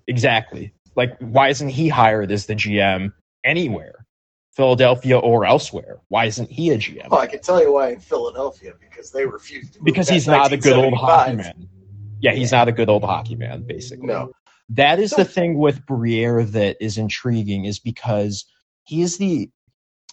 Exactly. 0.08 0.74
Like, 0.96 1.16
why 1.20 1.50
isn't 1.50 1.70
he 1.70 1.88
hired 1.88 2.32
as 2.32 2.48
the 2.48 2.56
GM 2.56 3.14
anywhere? 3.44 4.01
Philadelphia 4.52 5.18
or 5.18 5.46
elsewhere? 5.46 6.00
Why 6.10 6.26
isn't 6.26 6.50
he 6.52 6.72
a 6.72 6.78
GM? 6.78 7.10
Well, 7.10 7.22
I 7.22 7.28
can 7.28 7.42
tell 7.42 7.62
you 7.62 7.74
why 7.74 7.92
in 7.92 8.00
Philadelphia 8.00 8.74
because 8.80 9.12
they 9.12 9.26
refused 9.26 9.74
to. 9.74 9.80
Because 9.84 10.10
he's 10.10 10.28
not 10.28 10.52
a 10.52 10.58
good 10.58 10.78
old 10.78 10.94
hockey 10.94 11.36
man. 11.36 11.68
Yeah, 12.20 12.34
he's 12.34 12.52
not 12.52 12.68
a 12.68 12.72
good 12.72 12.90
old 12.90 13.04
hockey 13.04 13.36
man, 13.36 13.64
basically. 13.64 14.08
No. 14.08 14.32
That 14.70 15.00
is 15.00 15.12
So- 15.12 15.18
the 15.18 15.26
thing 15.26 15.58
with 15.58 15.86
Briere 15.86 16.44
that 16.44 16.78
is 16.80 16.98
intriguing, 16.98 17.66
is 17.66 17.80
because 17.80 18.46
he 18.84 19.02
is 19.02 19.18
the 19.18 19.50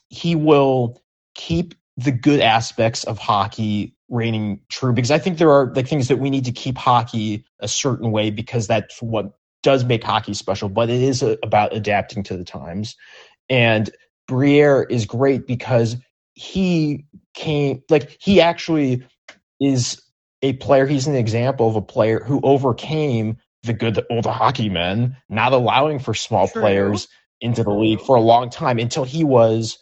he 0.09 0.35
will 0.35 1.03
keep 1.35 1.75
the 1.97 2.13
good 2.13 2.41
aspects 2.41 3.05
of 3.05 3.19
hockey 3.19 3.95
reigning 4.09 4.61
true. 4.71 4.93
Because 4.93 5.11
I 5.11 5.19
think 5.19 5.39
there 5.39 5.51
are 5.51 5.73
like 5.75 5.87
things 5.89 6.09
that 6.09 6.19
we 6.19 6.31
need 6.31 6.45
to 6.47 6.53
keep 6.53 6.79
hockey 6.79 7.45
a 7.61 7.69
certain 7.69 8.11
way 8.11 8.31
because 8.31 8.67
that's 8.69 9.03
what 9.03 9.33
does 9.63 9.85
make 9.85 10.03
hockey 10.05 10.33
special. 10.33 10.69
But 10.69 10.89
it 10.89 11.03
is 11.03 11.23
a, 11.23 11.37
about 11.43 11.75
adapting 11.75 12.23
to 12.25 12.37
the 12.37 12.45
times, 12.45 12.97
and 13.51 13.91
Briere 14.29 14.85
is 14.85 15.07
great 15.07 15.47
because 15.47 15.97
he 16.35 17.07
came 17.35 17.83
like 17.91 18.17
he 18.21 18.41
actually 18.41 19.05
is 19.61 20.01
a 20.43 20.53
player. 20.55 20.87
He's 20.87 21.09
an 21.09 21.17
example 21.17 21.69
of 21.69 21.77
a 21.77 21.83
player 21.83 22.21
who 22.21 22.41
overcame 22.45 23.39
the 23.65 23.73
good 23.73 24.05
old 24.11 24.27
hockey 24.27 24.69
men, 24.69 25.17
not 25.29 25.53
allowing 25.53 25.99
for 25.99 26.15
small 26.15 26.47
True. 26.49 26.63
players 26.63 27.09
into 27.41 27.65
the 27.65 27.71
league 27.71 28.01
for 28.01 28.17
a 28.17 28.21
long 28.21 28.51
time 28.51 28.79
until 28.79 29.05
he 29.05 29.25
was 29.25 29.79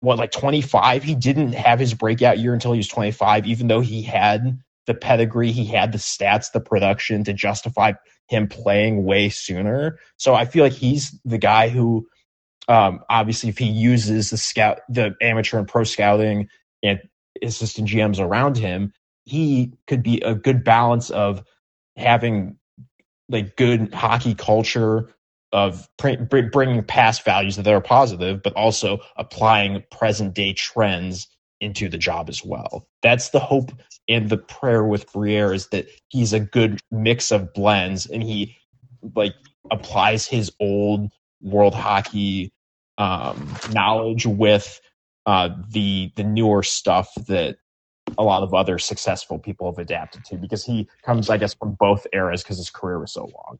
what 0.00 0.18
like 0.18 0.30
25 0.30 1.02
he 1.02 1.14
didn't 1.14 1.52
have 1.52 1.78
his 1.78 1.94
breakout 1.94 2.38
year 2.38 2.54
until 2.54 2.72
he 2.72 2.78
was 2.78 2.88
25 2.88 3.46
even 3.46 3.68
though 3.68 3.80
he 3.80 4.02
had 4.02 4.58
the 4.86 4.94
pedigree 4.94 5.52
he 5.52 5.66
had 5.66 5.92
the 5.92 5.98
stats 5.98 6.52
the 6.52 6.60
production 6.60 7.24
to 7.24 7.32
justify 7.32 7.92
him 8.28 8.48
playing 8.48 9.04
way 9.04 9.28
sooner 9.28 9.98
so 10.16 10.34
i 10.34 10.44
feel 10.44 10.64
like 10.64 10.72
he's 10.72 11.18
the 11.24 11.38
guy 11.38 11.68
who 11.68 12.06
um 12.70 13.00
obviously 13.10 13.50
if 13.50 13.58
he 13.58 13.66
uses 13.66 14.30
the 14.30 14.38
scout 14.38 14.80
the 14.90 15.14
amateur 15.22 15.58
and 15.58 15.68
pro 15.68 15.84
scouting 15.84 16.48
and 16.84 17.00
assistant 17.42 17.88
gms 17.88 18.20
around 18.20 18.58
him 18.58 18.94
he 19.26 19.74
could 19.88 20.04
be 20.04 20.20
a 20.22 20.34
good 20.36 20.64
balance 20.64 21.10
of 21.10 21.44
having 21.96 22.56
like 23.30 23.56
good 23.56 23.94
hockey 23.94 24.36
culture 24.36 25.10
of 25.52 25.88
pr- 25.98 26.22
bringing 26.52 26.84
past 26.84 27.24
values 27.24 27.56
that 27.56 27.68
are 27.68 27.82
positive, 27.82 28.42
but 28.44 28.54
also 28.54 29.00
applying 29.16 29.84
present 29.92 30.34
day 30.34 30.54
trends 30.54 31.28
into 31.62 31.90
the 31.90 31.98
job 31.98 32.30
as 32.30 32.44
well. 32.44 32.88
That's 33.02 33.30
the 33.30 33.40
hope 33.40 33.72
and 34.08 34.30
the 34.30 34.38
prayer 34.38 34.84
with 34.84 35.12
Briere 35.12 35.54
is 35.54 35.68
that 35.68 35.88
he's 36.10 36.34
a 36.34 36.40
good 36.40 36.80
mix 36.92 37.32
of 37.32 37.54
blends 37.54 38.06
and 38.06 38.22
he 38.22 38.56
like 39.16 39.34
applies 39.72 40.28
his 40.28 40.52
old 40.60 41.10
world 41.42 41.74
hockey 41.74 42.52
um, 43.00 43.54
knowledge 43.72 44.26
with 44.26 44.80
uh, 45.26 45.48
the 45.70 46.12
the 46.16 46.24
newer 46.24 46.62
stuff 46.62 47.12
that 47.28 47.56
a 48.18 48.22
lot 48.24 48.42
of 48.42 48.52
other 48.54 48.78
successful 48.78 49.38
people 49.38 49.70
have 49.70 49.78
adapted 49.78 50.24
to 50.26 50.36
because 50.36 50.64
he 50.64 50.88
comes, 51.04 51.30
I 51.30 51.36
guess, 51.38 51.54
from 51.54 51.76
both 51.78 52.06
eras 52.12 52.42
because 52.42 52.58
his 52.58 52.70
career 52.70 52.98
was 52.98 53.12
so 53.12 53.22
long. 53.24 53.58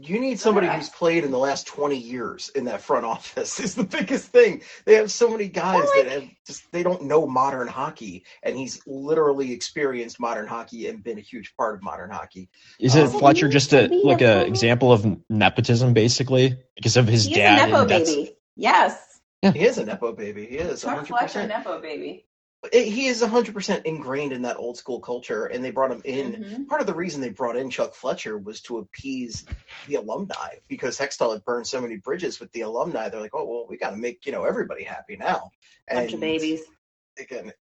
You 0.00 0.18
need 0.18 0.40
somebody 0.40 0.66
who's 0.66 0.88
played 0.88 1.22
in 1.22 1.30
the 1.30 1.38
last 1.38 1.68
20 1.68 1.96
years 1.96 2.50
in 2.56 2.64
that 2.64 2.80
front 2.80 3.04
office 3.04 3.60
is 3.66 3.76
the 3.76 3.84
biggest 3.84 4.26
thing. 4.28 4.62
They 4.86 4.94
have 4.94 5.10
so 5.10 5.30
many 5.30 5.46
guys 5.48 5.84
that 5.96 6.08
have 6.08 6.24
just 6.46 6.70
they 6.72 6.82
don't 6.82 7.04
know 7.04 7.26
modern 7.28 7.68
hockey 7.68 8.24
and 8.42 8.56
he's 8.56 8.80
literally 8.88 9.52
experienced 9.52 10.18
modern 10.18 10.46
hockey 10.48 10.88
and 10.88 11.02
been 11.02 11.18
a 11.18 11.20
huge 11.22 11.54
part 11.56 11.76
of 11.76 11.82
modern 11.82 12.10
hockey. 12.10 12.48
Is 12.80 12.96
it 12.96 13.04
Um, 13.06 13.10
Fletcher 13.20 13.48
just 13.48 13.72
a 13.72 13.86
like 14.04 14.20
a- 14.20 14.40
a 14.42 14.44
example 14.46 14.92
of 14.92 15.06
nepotism, 15.30 15.92
basically, 15.94 16.56
because 16.74 16.96
of 16.96 17.06
his 17.06 17.26
He's 17.26 17.36
dad? 17.36 17.68
a 17.68 17.70
nepo 17.70 17.82
and 17.82 17.90
that's- 17.90 18.14
baby. 18.14 18.36
Yes. 18.56 19.20
He 19.42 19.60
is 19.64 19.78
a 19.78 19.84
nepo 19.84 20.12
baby. 20.12 20.46
He 20.46 20.56
is 20.56 20.80
Chuck 20.82 21.06
Fletcher, 21.06 21.40
100%. 21.40 21.48
nepo 21.48 21.80
baby. 21.80 22.26
It- 22.72 22.86
he 22.86 23.08
is 23.08 23.20
100% 23.22 23.84
ingrained 23.84 24.32
in 24.32 24.40
that 24.42 24.56
old 24.56 24.78
school 24.78 24.98
culture 25.00 25.46
and 25.46 25.62
they 25.62 25.70
brought 25.70 25.90
him 25.90 26.00
in 26.06 26.32
Mhm. 26.32 26.66
part 26.68 26.80
of 26.80 26.86
the 26.86 26.94
reason 26.94 27.20
they 27.20 27.28
brought 27.28 27.56
in 27.56 27.68
Chuck 27.68 27.94
Fletcher 27.94 28.38
was 28.38 28.62
to 28.62 28.78
appease 28.78 29.44
the 29.86 29.96
alumni 29.96 30.54
because 30.66 30.98
Hextall 30.98 31.32
had 31.34 31.44
burned 31.44 31.66
so 31.66 31.78
many 31.80 31.96
bridges 31.96 32.40
with 32.40 32.50
the 32.52 32.62
alumni. 32.62 33.10
They're 33.10 33.20
like, 33.20 33.34
oh 33.34 33.44
well, 33.44 33.66
we 33.68 33.76
got 33.76 33.90
to 33.90 33.96
make 33.96 34.24
you 34.24 34.32
know 34.32 34.44
everybody 34.44 34.82
happy 34.82 35.16
now. 35.16 35.50
Bunch 35.90 36.14
of 36.14 36.20
babies. 36.20 36.62
Again, 37.18 37.52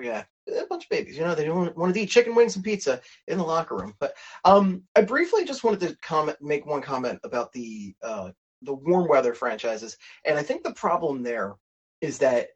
yeah, 0.00 0.24
a 0.48 0.66
bunch 0.68 0.84
of 0.84 0.88
babies. 0.90 1.16
You 1.18 1.24
know, 1.24 1.34
they 1.34 1.46
don't 1.46 1.76
want 1.76 1.92
to 1.94 2.00
eat 2.00 2.10
chicken 2.10 2.36
wings 2.36 2.54
and 2.54 2.64
pizza 2.64 3.00
in 3.26 3.38
the 3.38 3.44
locker 3.44 3.74
room. 3.76 3.94
But 3.98 4.14
um, 4.44 4.84
I 4.94 5.02
briefly 5.02 5.44
just 5.44 5.64
wanted 5.64 5.80
to 5.80 5.96
comment, 5.96 6.40
make 6.40 6.64
one 6.64 6.80
comment 6.80 7.18
about 7.24 7.52
the 7.52 7.94
uh, 8.02 8.30
the 8.64 8.74
warm 8.74 9.08
weather 9.08 9.34
franchises, 9.34 9.96
and 10.24 10.38
I 10.38 10.42
think 10.42 10.62
the 10.62 10.74
problem 10.74 11.22
there 11.22 11.54
is 12.00 12.18
that 12.18 12.48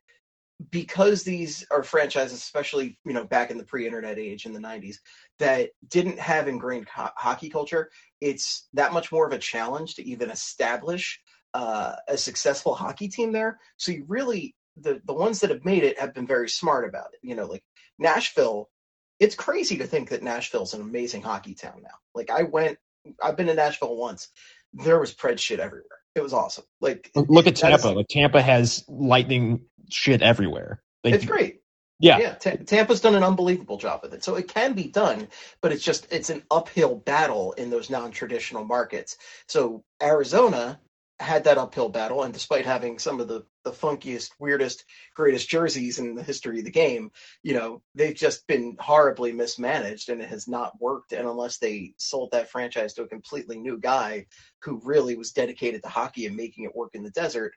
because 0.71 1.23
these 1.23 1.65
are 1.71 1.83
franchises, 1.83 2.39
especially 2.39 2.99
you 3.05 3.13
know 3.13 3.25
back 3.25 3.51
in 3.51 3.59
the 3.59 3.65
pre-internet 3.65 4.19
age 4.19 4.47
in 4.47 4.53
the 4.53 4.61
'90s, 4.61 4.97
that 5.39 5.71
didn't 5.89 6.19
have 6.19 6.49
ingrained 6.49 6.89
ho- 6.89 7.11
hockey 7.17 7.49
culture, 7.49 7.91
it's 8.21 8.69
that 8.73 8.93
much 8.93 9.13
more 9.13 9.27
of 9.27 9.33
a 9.33 9.39
challenge 9.39 9.95
to 9.95 10.05
even 10.05 10.31
establish 10.31 11.21
uh, 11.55 11.95
a 12.09 12.17
successful 12.17 12.75
hockey 12.75 13.09
team 13.09 13.33
there. 13.33 13.59
So 13.77 13.93
you 13.93 14.05
really 14.09 14.55
the 14.77 15.01
the 15.05 15.15
ones 15.15 15.41
that 15.41 15.51
have 15.51 15.65
made 15.65 15.85
it 15.85 15.99
have 15.99 16.15
been 16.15 16.27
very 16.27 16.49
smart 16.49 16.89
about 16.89 17.09
it. 17.13 17.21
You 17.23 17.35
know, 17.35 17.47
like 17.47 17.65
Nashville. 17.99 18.69
It's 19.21 19.35
crazy 19.35 19.77
to 19.79 19.85
think 19.87 20.11
that 20.11 20.23
Nashville's 20.23 20.75
an 20.75 20.81
amazing 20.81 21.23
hockey 21.23 21.53
town 21.53 21.81
now. 21.83 21.97
Like 22.15 22.31
I 22.31 22.45
went, 22.45 22.79
I've 23.21 23.37
been 23.37 23.49
to 23.49 23.55
Nashville 23.55 23.97
once. 23.97 24.29
There 24.75 24.99
was 24.99 25.15
pred 25.15 25.39
shit 25.39 25.61
everywhere. 25.61 25.85
It 26.15 26.23
was 26.23 26.33
awesome. 26.33 26.65
Like 26.81 27.11
Look 27.15 27.47
at 27.47 27.57
that 27.57 27.73
is- 27.75 27.83
Tampa. 27.83 27.97
Like 27.97 28.09
Tampa 28.09 28.43
has 28.43 28.85
lightning 28.89 29.63
shit 29.91 30.23
everywhere. 30.23 30.83
Like, 31.05 31.15
it's 31.15 31.25
great. 31.25 31.61
Yeah. 32.01 32.19
yeah. 32.19 32.35
Ta- 32.35 32.57
Tampa's 32.65 33.01
done 33.01 33.15
an 33.17 33.25
unbelievable 33.25 33.77
job 33.77 34.01
with 34.03 34.15
it, 34.15 34.23
so 34.23 34.37
it 34.37 34.47
can 34.49 34.75
be 34.75 34.85
done. 34.85 35.29
But 35.61 35.73
it's 35.73 35.83
just 35.83 36.07
it's 36.13 36.31
an 36.31 36.43
uphill 36.51 36.95
battle 36.95 37.53
in 37.53 37.71
those 37.71 37.91
non-traditional 37.91 38.65
markets. 38.65 39.17
So 39.49 39.83
Arizona 40.01 40.81
had 41.21 41.45
that 41.45 41.59
uphill 41.59 41.89
battle, 41.89 42.23
and 42.23 42.33
despite 42.33 42.65
having 42.65 42.99
some 42.99 43.21
of 43.21 43.29
the 43.29 43.45
the 43.65 43.73
funkiest, 43.73 44.31
weirdest, 44.39 44.85
greatest 45.15 45.49
jerseys 45.49 45.99
in 45.99 46.15
the 46.15 46.23
history 46.23 46.61
of 46.61 46.65
the 46.65 46.71
game, 46.71 47.11
you 47.43 47.55
know 47.55 47.83
they've 47.95 48.15
just 48.15 48.47
been 48.47 48.77
horribly 48.79 49.33
mismanaged, 49.33 50.09
and 50.09 50.23
it 50.23 50.29
has 50.29 50.47
not 50.47 50.81
worked. 50.81 51.13
And 51.13 51.29
unless 51.29 51.59
they 51.59 51.95
sold 51.99 52.31
that 52.33 52.51
franchise 52.51 52.95
to 52.95 53.03
a 53.03 53.09
completely 53.09 53.59
new 53.59 53.79
guy 53.79 54.27
who 54.63 54.81
really 54.85 55.17
was 55.17 55.33
dedicated 55.33 55.83
to 55.83 55.89
hockey 55.89 56.27
and 56.27 56.37
making 56.37 56.65
it 56.65 56.77
work 56.77 56.91
in 56.95 57.03
the 57.03 57.11
desert. 57.11 57.53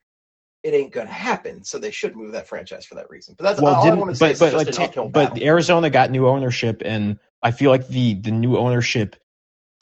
It 0.63 0.75
ain't 0.75 0.93
gonna 0.93 1.09
happen, 1.09 1.63
so 1.63 1.79
they 1.79 1.89
should 1.89 2.15
move 2.15 2.33
that 2.33 2.47
franchise 2.47 2.85
for 2.85 2.93
that 2.93 3.09
reason. 3.09 3.33
But 3.35 3.45
that's 3.45 3.61
well, 3.61 3.73
all 3.75 3.91
I 3.91 3.95
want 3.95 4.11
to 4.11 4.15
say. 4.15 4.33
but 4.33 4.39
but 4.39 4.53
like 4.53 4.67
just 4.67 4.79
an 4.79 4.85
Ta- 4.85 4.89
uphill 4.89 5.09
but. 5.09 5.41
Arizona 5.41 5.89
got 5.89 6.11
new 6.11 6.27
ownership, 6.27 6.83
and 6.85 7.17
I 7.41 7.49
feel 7.49 7.71
like 7.71 7.87
the 7.87 8.13
the 8.13 8.29
new 8.29 8.57
ownership 8.57 9.15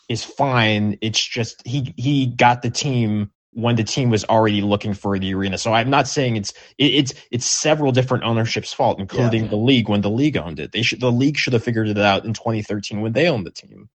is 0.08 0.24
fine. 0.24 0.98
It's 1.02 1.22
just 1.22 1.66
he 1.68 1.94
he 1.98 2.28
got 2.28 2.62
the 2.62 2.70
team 2.70 3.32
when 3.62 3.76
the 3.76 3.84
team 3.84 4.10
was 4.10 4.26
already 4.26 4.62
looking 4.62 4.94
for 4.94 5.18
the 5.18 5.34
arena. 5.34 5.58
So 5.58 5.74
I'm 5.74 5.90
not 5.90 6.08
saying 6.08 6.38
it's 6.38 6.52
it, 6.78 6.94
it's 6.94 7.14
it's 7.32 7.46
several 7.46 7.92
different 7.92 8.24
ownership's 8.24 8.74
fault, 8.74 9.00
including 9.00 9.50
the 9.50 9.58
league 9.58 9.90
when 9.90 10.02
the 10.02 10.10
league 10.10 10.38
owned 10.38 10.60
it. 10.60 10.72
They 10.72 10.82
should 10.82 11.00
the 11.00 11.12
league 11.12 11.38
should 11.38 11.54
have 11.54 11.64
figured 11.64 11.88
it 11.88 11.98
out 11.98 12.26
in 12.26 12.34
2013 12.34 13.02
when 13.02 13.14
they 13.14 13.28
owned 13.28 13.46
the 13.46 13.52
team, 13.52 13.90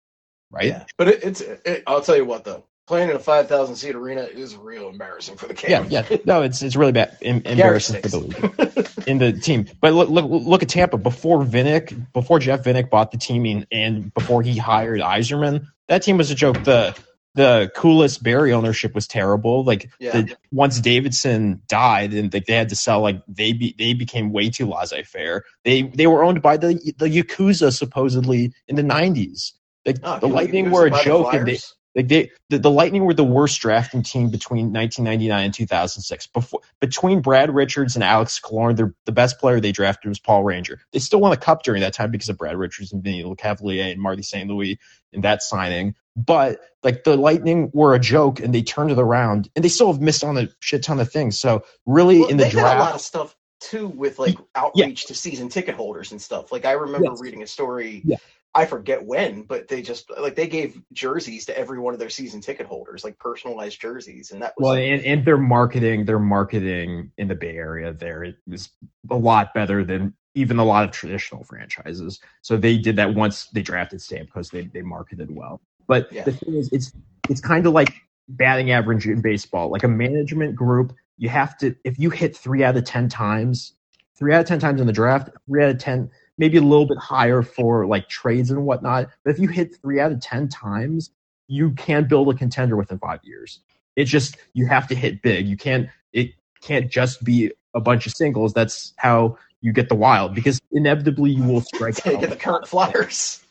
right? 0.52 0.68
Yeah, 0.68 0.86
but 0.98 1.08
it, 1.08 1.24
it's. 1.24 1.42
It, 1.42 1.84
I'll 1.88 2.02
tell 2.02 2.16
you 2.16 2.26
what 2.26 2.44
though, 2.44 2.66
playing 2.88 3.10
in 3.10 3.16
a 3.16 3.20
five 3.20 3.48
thousand 3.48 3.76
seat 3.76 3.96
arena 3.96 4.22
is 4.22 4.56
real 4.56 4.90
embarrassing 4.90 5.38
for 5.38 5.48
the 5.48 5.54
game. 5.54 5.88
Yeah, 5.90 6.06
yeah. 6.10 6.18
No, 6.26 6.42
it's 6.42 6.62
it's 6.62 6.76
really 6.76 6.92
bad, 6.92 7.18
em- 7.22 7.44
embarrassing 7.46 8.02
for 8.02 8.10
the 8.10 8.20
league 8.20 9.08
in 9.08 9.18
the 9.18 9.34
team. 9.34 9.68
But 9.82 9.94
look, 9.94 10.10
look, 10.10 10.26
look 10.30 10.64
at 10.64 10.70
Tampa 10.70 10.98
before 10.98 11.44
Vinik, 11.44 12.12
before 12.14 12.40
Jeff 12.40 12.64
Vinik 12.64 12.90
bought 12.90 13.12
the 13.12 13.18
team, 13.18 13.46
and, 13.46 13.68
and 13.72 14.14
before 14.14 14.42
he 14.42 14.58
hired 14.58 15.02
Yzerman, 15.02 15.68
that 15.88 16.04
team 16.04 16.18
was 16.18 16.32
a 16.32 16.36
joke. 16.36 16.64
The 16.64 16.98
the 17.36 17.72
Koules 17.76 18.22
Barrie 18.22 18.54
ownership 18.54 18.94
was 18.94 19.08
terrible. 19.08 19.64
Like 19.64 19.90
Yeah. 20.00 20.22
the, 20.22 20.38
once 20.52 20.80
Davidson 20.80 21.62
died, 21.68 22.14
and 22.14 22.34
like 22.34 22.46
they 22.46 22.54
had 22.54 22.70
to 22.70 22.76
sell, 22.76 23.02
like 23.02 23.22
they 23.28 23.54
be, 23.54 23.76
they 23.78 23.94
became 23.94 24.32
way 24.32 24.50
too 24.50 24.68
laissez 24.68 25.04
faire. 25.04 25.44
They 25.64 25.84
they 25.84 26.08
were 26.08 26.24
owned 26.24 26.42
by 26.42 26.58
the 26.58 26.76
the 26.98 27.08
Yakuza 27.08 27.76
supposedly 27.76 28.54
in 28.68 28.76
the 28.76 28.84
nineties. 28.84 29.54
Like 29.86 29.98
Oh, 30.04 30.20
the 30.20 30.28
Lightning 30.28 30.72
were 30.72 30.86
a 30.86 31.04
joke, 31.04 31.34
and 31.34 31.48
they? 31.48 31.60
Like 31.96 32.08
they, 32.08 32.32
the, 32.50 32.58
the 32.60 32.72
Lightning 32.72 33.06
were 33.06 33.14
the 33.14 33.24
worst 33.24 33.60
drafting 33.62 34.02
team 34.02 34.30
between 34.30 34.74
1999 34.74 35.46
and 35.46 35.54
2006. 35.54 36.28
Before 36.28 36.60
between 36.80 37.22
Brad 37.22 37.54
Richards 37.54 37.96
and 37.96 38.04
Alex 38.04 38.40
their 38.74 38.94
the 39.06 39.12
best 39.12 39.40
player 39.40 39.60
they 39.60 39.72
drafted 39.72 40.10
was 40.10 40.20
Paul 40.20 40.44
Ranger. 40.44 40.82
They 40.92 41.00
still 41.00 41.20
won 41.20 41.34
a 41.34 41.38
cup 41.38 41.64
during 41.64 41.82
that 41.82 41.94
time 41.94 42.12
because 42.12 42.30
of 42.30 42.38
Brad 42.38 42.58
Richards 42.58 42.94
and 42.94 43.04
Vinny 43.04 43.24
Lecavalier 43.24 43.92
and 43.92 44.02
Marty 44.02 44.24
St. 44.24 44.50
Louis 44.50 44.80
in 45.12 45.22
that 45.22 45.44
signing. 45.44 45.96
But 46.16 46.60
like 46.84 47.04
the 47.04 47.16
Lightning 47.16 47.72
were 47.74 47.96
a 47.96 48.00
joke, 48.00 48.40
and 48.40 48.54
they 48.54 48.62
turned 48.62 48.92
it 48.92 49.00
around, 49.00 49.50
and 49.56 49.64
they 49.64 49.70
still 49.70 49.92
have 49.92 50.02
missed 50.02 50.24
on 50.24 50.38
a 50.38 50.48
shit 50.60 50.84
ton 50.84 51.00
of 51.00 51.12
things. 51.12 51.40
So 51.40 51.64
really, 51.86 52.20
Well, 52.20 52.30
in 52.30 52.38
the 52.38 52.44
they 52.46 52.50
did 52.52 52.60
a 52.60 52.64
lot 52.64 52.96
of 52.96 53.02
stuff 53.02 53.36
too 53.60 53.88
with 53.88 54.20
like 54.20 54.38
outreach 54.56 55.06
to 55.08 55.16
season 55.16 55.50
ticket 55.50 55.76
holders 55.76 56.12
and 56.12 56.22
stuff. 56.22 56.52
Like 56.52 56.66
I 56.66 56.74
remember 56.74 57.10
Yes. 57.12 57.22
reading 57.22 57.44
a 57.44 57.48
story. 57.48 58.02
Yeah. 58.06 58.18
I 58.56 58.66
forget 58.66 59.04
when, 59.04 59.44
but 59.44 59.68
they 59.68 59.82
just 59.82 60.12
like 60.20 60.36
they 60.36 60.48
gave 60.48 60.80
jerseys 60.94 61.46
to 61.46 61.58
every 61.58 61.80
one 61.80 61.94
of 61.94 62.00
their 62.00 62.10
season 62.10 62.40
ticket 62.40 62.68
holders, 62.68 63.04
like 63.04 63.18
personalized 63.18 63.82
jerseys, 63.82 64.32
and 64.32 64.42
that 64.42 64.54
was 64.58 64.64
Well, 64.64 64.74
and, 64.74 65.04
and 65.04 65.26
their 65.26 65.38
marketing, 65.38 66.06
their 66.06 66.20
marketing 66.20 67.12
in 67.18 67.28
the 67.28 67.36
Bay 67.36 67.58
Area 67.58 67.94
there 67.94 68.24
it 68.24 68.36
was 68.48 68.70
a 69.10 69.16
lot 69.16 69.54
better 69.54 69.84
than 69.84 70.14
even 70.36 70.60
a 70.60 70.64
lot 70.66 70.84
of 70.84 70.92
traditional 70.92 71.44
franchises. 71.44 72.20
So 72.42 72.58
they 72.58 72.78
did 72.78 72.96
that 72.98 73.16
once 73.16 73.46
they 73.48 73.62
drafted 73.62 74.00
Stamkos, 74.00 74.52
they 74.52 74.64
they 74.64 74.82
marketed 74.82 75.34
well. 75.34 75.62
But 75.88 76.12
Yeah. 76.12 76.24
the 76.24 76.34
thing 76.34 76.56
is, 76.56 76.70
it's 76.72 76.94
it's 77.30 77.42
kind 77.42 77.66
of 77.66 77.74
like 77.74 77.94
batting 78.30 78.72
average 78.72 79.08
in 79.08 79.22
baseball. 79.22 79.70
Like 79.70 79.84
a 79.84 79.88
management 79.88 80.56
group, 80.56 80.94
you 81.18 81.30
have 81.30 81.58
to 81.58 81.76
if 81.84 81.98
you 81.98 82.12
hit 82.12 82.38
three 82.38 82.64
out 82.64 82.78
of 82.78 82.84
ten 82.84 83.10
times, 83.10 83.74
three 84.16 84.34
out 84.34 84.42
of 84.42 84.48
ten 84.48 84.60
times 84.60 84.80
in 84.80 84.88
the 84.88 84.94
draft, 84.94 85.30
three 85.48 85.64
out 85.64 85.72
of 85.72 85.80
ten, 85.80 86.10
maybe 86.38 86.58
a 86.58 86.62
little 86.62 86.88
bit 86.88 86.98
higher 86.98 87.42
for 87.42 87.86
like 87.86 88.10
trades 88.10 88.52
and 88.52 88.66
whatnot. 88.66 89.10
But 89.24 89.32
if 89.32 89.40
you 89.40 89.48
hit 89.48 89.76
three 89.82 90.00
out 90.00 90.12
of 90.12 90.20
ten 90.22 90.48
times, 90.50 91.12
you 91.48 91.72
can 91.72 92.08
build 92.08 92.34
a 92.34 92.38
contender 92.38 92.76
within 92.76 93.00
five 93.00 93.20
years. 93.24 93.60
It's 93.96 94.10
just 94.10 94.38
you 94.54 94.66
have 94.68 94.88
to 94.88 94.96
hit 94.96 95.22
big. 95.22 95.48
You 95.48 95.58
can't 95.58 95.90
it 96.14 96.32
can't 96.62 96.90
just 96.90 97.24
be 97.24 97.52
a 97.74 97.80
bunch 97.82 98.06
of 98.08 98.14
singles. 98.14 98.54
That's 98.54 98.94
how 98.98 99.38
you 99.62 99.72
get 99.74 99.90
the 99.90 99.96
wild 99.96 100.34
because 100.36 100.60
inevitably 100.72 101.32
you 101.32 101.44
will 101.44 101.62
strike 101.74 101.96
take 101.96 102.16
out. 102.24 102.30
the 102.30 102.36
current 102.36 102.68
Flyers. 102.68 103.44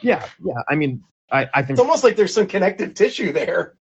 Yeah, 0.00 0.26
yeah. 0.44 0.62
I 0.68 0.74
mean, 0.74 1.04
I, 1.30 1.48
I 1.54 1.60
think 1.62 1.70
It's 1.72 1.80
almost 1.80 2.02
like 2.04 2.16
there's 2.16 2.34
some 2.34 2.46
connective 2.46 2.94
tissue 2.94 3.32
there. 3.32 3.74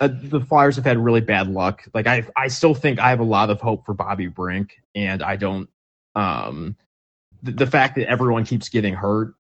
uh, 0.00 0.08
the 0.12 0.40
Flyers 0.40 0.74
have 0.76 0.84
had 0.84 0.98
really 0.98 1.20
bad 1.20 1.48
luck. 1.48 1.84
Like 1.94 2.06
I, 2.08 2.26
I 2.36 2.48
still 2.48 2.74
think 2.74 2.98
I 2.98 3.10
have 3.10 3.20
a 3.20 3.24
lot 3.24 3.50
of 3.50 3.60
hope 3.60 3.86
for 3.86 3.94
Bobby 3.94 4.26
Brink, 4.26 4.74
and 4.94 5.22
I 5.22 5.36
don't. 5.36 5.68
Um, 6.16 6.76
the, 7.44 7.52
the 7.52 7.66
fact 7.66 7.94
that 7.96 8.08
everyone 8.08 8.44
keeps 8.44 8.68
getting 8.68 8.94
hurt, 8.94 9.34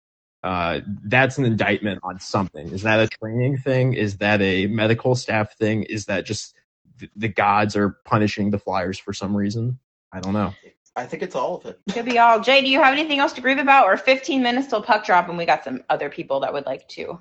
uh, 0.42 0.80
that's 1.04 1.38
an 1.38 1.44
indictment 1.44 2.00
on 2.02 2.18
something. 2.18 2.68
Is 2.68 2.82
that 2.82 3.00
a 3.00 3.08
training 3.08 3.58
thing? 3.58 3.94
Is 3.94 4.18
that 4.18 4.42
a 4.42 4.66
medical 4.66 5.14
staff 5.14 5.56
thing? 5.56 5.84
Is 5.84 6.06
that 6.06 6.26
just 6.26 6.54
the, 6.98 7.08
the 7.16 7.28
gods 7.28 7.76
are 7.76 7.90
punishing 8.04 8.50
the 8.50 8.58
Flyers 8.58 8.98
for 8.98 9.12
some 9.12 9.36
reason? 9.36 9.78
I 10.12 10.20
don't 10.20 10.32
know. 10.32 10.52
I 10.94 11.06
think 11.06 11.22
it's 11.22 11.36
all 11.36 11.56
of 11.56 11.66
it. 11.66 11.80
Could 11.92 12.04
be 12.04 12.18
all. 12.18 12.40
Jay, 12.40 12.60
do 12.60 12.68
you 12.68 12.82
have 12.82 12.92
anything 12.92 13.20
else 13.20 13.32
to 13.34 13.40
grieve 13.40 13.58
about? 13.58 13.86
Or 13.86 13.96
15 13.96 14.42
minutes 14.42 14.66
till 14.66 14.82
puck 14.82 15.06
drop, 15.06 15.28
and 15.28 15.38
we 15.38 15.46
got 15.46 15.64
some 15.64 15.82
other 15.88 16.10
people 16.10 16.40
that 16.40 16.52
would 16.52 16.66
like 16.66 16.86
to 16.88 17.18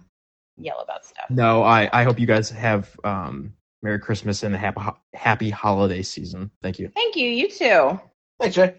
yell 0.58 0.80
about 0.80 1.06
stuff. 1.06 1.30
No, 1.30 1.64
I, 1.64 1.90
I 1.94 2.04
hope 2.04 2.20
you 2.20 2.28
guys 2.28 2.50
have 2.50 3.00
um, 3.06 3.54
Merry 3.82 4.00
Christmas 4.00 4.44
and 4.44 4.54
a 4.54 4.58
happy 4.58 4.82
happy 5.14 5.50
holiday 5.50 6.02
season. 6.02 6.52
Thank 6.62 6.80
you. 6.80 6.92
Thank 6.94 7.16
you. 7.16 7.30
You 7.30 7.50
too. 7.50 8.00
Thanks, 8.40 8.56
Jay. 8.56 8.76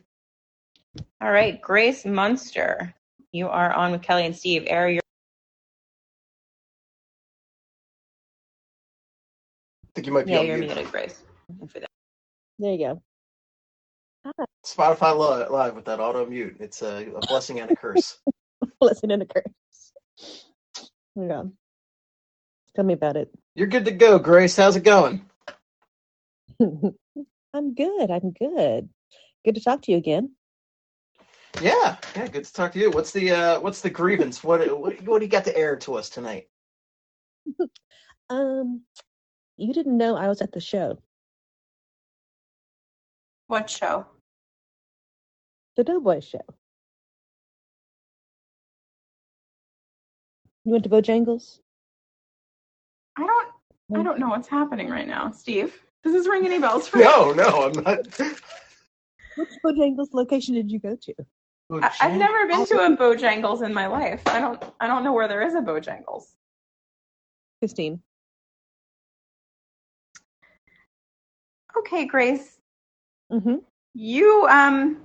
All 1.20 1.32
right, 1.32 1.60
Grace 1.60 2.04
Munster, 2.04 2.94
you 3.32 3.48
are 3.48 3.72
on 3.72 3.92
with 3.92 4.02
Kelly 4.02 4.26
and 4.26 4.36
Steve. 4.36 4.64
Air 4.66 4.88
your 4.88 5.02
think 9.94 10.06
you 10.06 10.12
might 10.12 10.26
be 10.26 10.32
Yeah, 10.32 10.40
on 10.40 10.46
you're 10.46 10.58
mute. 10.58 10.68
muted, 10.70 10.90
Grace. 10.92 11.22
For 11.68 11.80
that. 11.80 11.88
There 12.58 12.72
you 12.72 12.78
go. 12.78 13.02
Spotify 14.64 15.12
Li- 15.16 15.48
Live 15.50 15.74
with 15.76 15.86
that 15.86 16.00
auto 16.00 16.26
mute. 16.26 16.56
It's 16.60 16.82
a, 16.82 17.06
a 17.16 17.22
blessing 17.22 17.60
and 17.60 17.70
a 17.70 17.74
curse. 17.74 18.18
blessing 18.80 19.10
and 19.12 19.22
a 19.22 19.26
curse. 19.26 19.44
Yeah. 21.16 21.44
Tell 22.76 22.84
me 22.84 22.94
about 22.94 23.16
it. 23.16 23.32
You're 23.54 23.66
good 23.68 23.84
to 23.86 23.92
go, 23.92 24.18
Grace. 24.18 24.56
How's 24.56 24.76
it 24.76 24.84
going? 24.84 25.24
I'm 27.54 27.74
good. 27.74 28.10
I'm 28.10 28.32
good. 28.32 28.88
Good 29.44 29.56
to 29.56 29.60
talk 29.62 29.82
to 29.82 29.92
you 29.92 29.98
again. 29.98 30.32
Yeah, 31.60 31.96
yeah. 32.16 32.26
Good 32.28 32.44
to 32.44 32.52
talk 32.52 32.72
to 32.72 32.78
you. 32.78 32.90
What's 32.90 33.12
the 33.12 33.30
uh, 33.30 33.60
what's 33.60 33.80
the 33.80 33.90
grievance? 33.90 34.42
What 34.42 34.60
what, 34.80 35.00
what 35.02 35.18
do 35.18 35.24
you 35.24 35.30
got 35.30 35.44
to 35.44 35.56
air 35.56 35.76
to 35.76 35.94
us 35.94 36.08
tonight? 36.08 36.48
Um, 38.30 38.82
you 39.58 39.74
didn't 39.74 39.98
know 39.98 40.16
I 40.16 40.28
was 40.28 40.40
at 40.40 40.52
the 40.52 40.60
show, 40.60 40.96
What 43.48 43.68
show? 43.68 44.06
the 45.76 45.84
Doughboy 45.84 46.20
show. 46.20 46.40
You 50.64 50.72
went 50.72 50.84
to 50.84 50.90
Bojangles? 50.90 51.58
I 53.18 53.26
don't. 53.26 53.48
I 54.00 54.02
don't 54.02 54.18
know 54.18 54.28
what's 54.28 54.48
happening 54.48 54.88
right 54.88 55.06
now, 55.08 55.30
Steve. 55.30 55.78
Does 56.04 56.14
this 56.14 56.26
ring 56.26 56.46
any 56.46 56.58
bells 56.58 56.88
for 56.88 56.96
you? 57.00 57.04
No, 57.04 57.32
no, 57.32 57.64
I'm 57.64 57.82
not. 57.84 57.98
Which 59.36 59.50
Bojangles 59.66 60.14
location 60.14 60.54
did 60.54 60.70
you 60.70 60.78
go 60.78 60.96
to? 60.96 61.14
I, 61.72 61.90
I've 62.00 62.18
never 62.18 62.46
been 62.46 62.66
to 62.66 62.74
a 62.84 62.96
Bojangles 62.96 63.64
in 63.64 63.72
my 63.72 63.86
life. 63.86 64.22
I 64.26 64.40
don't. 64.40 64.62
I 64.80 64.86
don't 64.86 65.04
know 65.04 65.12
where 65.12 65.28
there 65.28 65.42
is 65.42 65.54
a 65.54 65.60
Bojangles. 65.60 66.24
Christine. 67.60 68.02
Okay, 71.78 72.04
Grace. 72.06 72.58
Mm-hmm. 73.32 73.56
You 73.94 74.46
um 74.48 74.98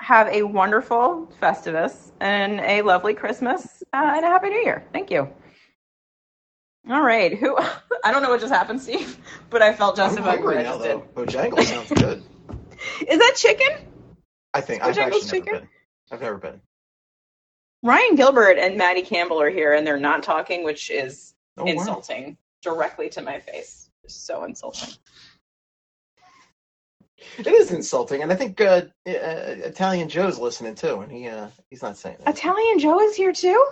have 0.00 0.28
a 0.28 0.42
wonderful 0.42 1.30
Festivus 1.40 2.12
and 2.20 2.60
a 2.60 2.82
lovely 2.82 3.14
Christmas 3.14 3.82
uh, 3.92 4.12
and 4.16 4.24
a 4.24 4.28
Happy 4.28 4.48
New 4.48 4.60
Year. 4.60 4.84
Thank 4.92 5.10
you. 5.10 5.28
All 6.88 7.02
right. 7.02 7.36
Who? 7.36 7.56
I 8.04 8.12
don't 8.12 8.22
know 8.22 8.30
what 8.30 8.40
just 8.40 8.52
happened, 8.52 8.80
Steve, 8.80 9.18
but 9.50 9.62
I 9.62 9.72
felt 9.72 9.98
I'm 9.98 10.06
justified 10.06 10.38
hungry 10.38 10.62
now, 10.62 10.78
though. 10.78 11.00
Bojangles 11.14 11.64
sounds 11.64 11.90
good. 11.90 12.22
Is 13.08 13.18
that 13.18 13.34
chicken? 13.36 13.68
I 14.54 14.60
think 14.60 14.82
I've 14.82 14.96
Bojangles 14.96 15.24
actually 15.24 15.40
never 15.40 15.44
chicken? 15.50 15.68
I've 16.10 16.20
never 16.20 16.36
been. 16.38 16.60
Ryan 17.82 18.16
Gilbert 18.16 18.58
and 18.58 18.76
Maddie 18.76 19.02
Campbell 19.02 19.40
are 19.40 19.50
here, 19.50 19.74
and 19.74 19.86
they're 19.86 19.98
not 20.00 20.22
talking, 20.22 20.64
which 20.64 20.90
is 20.90 21.34
Oh, 21.56 21.64
wow. 21.64 21.70
insulting 21.72 22.36
directly 22.62 23.08
to 23.10 23.22
my 23.22 23.38
face. 23.40 23.90
So 24.06 24.44
insulting. 24.44 24.94
It 27.36 27.46
is 27.48 27.72
insulting, 27.72 28.22
and 28.22 28.32
I 28.32 28.36
think 28.36 28.60
uh, 28.60 28.64
uh, 28.64 28.82
Italian 29.06 30.08
Joe's 30.08 30.38
listening 30.38 30.74
too, 30.76 31.00
and 31.00 31.10
he 31.10 31.26
uh, 31.28 31.48
he's 31.68 31.82
not 31.82 31.96
saying 31.96 32.16
that. 32.24 32.36
Italian 32.36 32.78
Joe 32.78 33.00
is 33.00 33.16
here 33.16 33.32
too. 33.32 33.64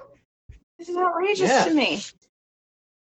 This 0.78 0.88
is 0.88 0.96
outrageous 0.96 1.48
Yeah. 1.48 1.64
to 1.64 1.72
me. 1.74 2.00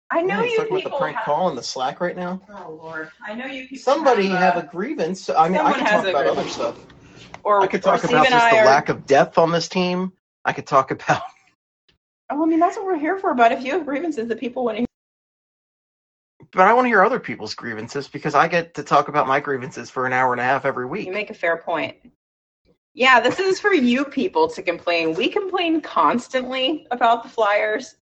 I 0.10 0.22
know 0.22 0.40
Yeah, 0.42 0.46
you 0.46 0.58
talking 0.58 0.72
about 0.72 0.76
people 0.78 0.92
the 0.92 0.98
prank 0.98 1.18
have- 1.18 1.26
call 1.26 1.50
in 1.50 1.56
the 1.56 1.62
Slack 1.64 2.00
right 2.00 2.16
now. 2.16 2.42
Oh 2.50 2.80
Lord, 2.82 3.12
I 3.26 3.36
know 3.36 3.46
you. 3.48 3.78
Somebody 3.78 4.28
have, 4.28 4.56
have 4.56 4.58
uh, 4.64 4.68
a 4.68 4.72
grievance. 4.72 5.30
I 5.30 5.50
mean, 5.50 5.60
I 5.60 5.78
has 5.78 6.04
talk 6.04 6.08
about 6.08 6.26
other 6.26 6.48
stuff. 6.48 6.78
Or 7.44 7.62
I 7.62 7.68
could 7.68 7.84
talk 7.84 8.04
about 8.04 8.28
just 8.28 8.50
the 8.52 8.58
are- 8.58 8.66
lack 8.66 8.90
of 8.90 9.06
depth 9.06 9.38
on 9.38 9.52
this 9.52 9.68
team. 9.68 10.12
I 10.46 10.54
could 10.54 10.68
talk 10.68 10.92
about 10.92 11.22
Oh, 12.32 12.44
I 12.44 12.46
mean 12.46 12.60
that's 12.60 12.78
what 12.78 12.86
we're 12.86 13.00
here 13.00 13.18
for. 13.18 13.34
But 13.34 13.52
if 13.52 13.64
you 13.64 13.72
have 13.72 13.86
grievances 13.86 14.28
that 14.28 14.40
people 14.40 14.64
want 14.64 14.78
to 14.78 14.80
hear, 14.82 14.88
but 16.52 16.68
I 16.68 16.74
want 16.74 16.86
to 16.86 16.90
hear 16.90 17.04
other 17.04 17.20
people's 17.20 17.56
grievances 17.56 18.08
because 18.08 18.36
I 18.36 18.48
get 18.48 18.74
to 18.76 18.84
talk 18.84 19.08
about 19.08 19.28
my 19.28 19.40
grievances 19.40 19.90
for 19.90 20.06
an 20.06 20.14
hour 20.14 20.32
and 20.32 20.40
a 20.40 20.44
half 20.44 20.66
every 20.66 20.86
week. 20.86 21.08
you 21.08 21.14
make 21.14 21.30
a 21.30 21.34
fair 21.34 21.58
point. 21.58 21.96
Yeah, 22.94 23.20
this 23.20 23.40
is 23.40 23.60
for 23.60 23.74
you 23.74 24.06
people 24.06 24.48
to 24.50 24.62
complain. 24.62 25.14
We 25.14 25.30
complain 25.30 25.82
constantly 25.82 26.88
about 26.92 27.24
the 27.24 27.30
Flyers. 27.30 27.96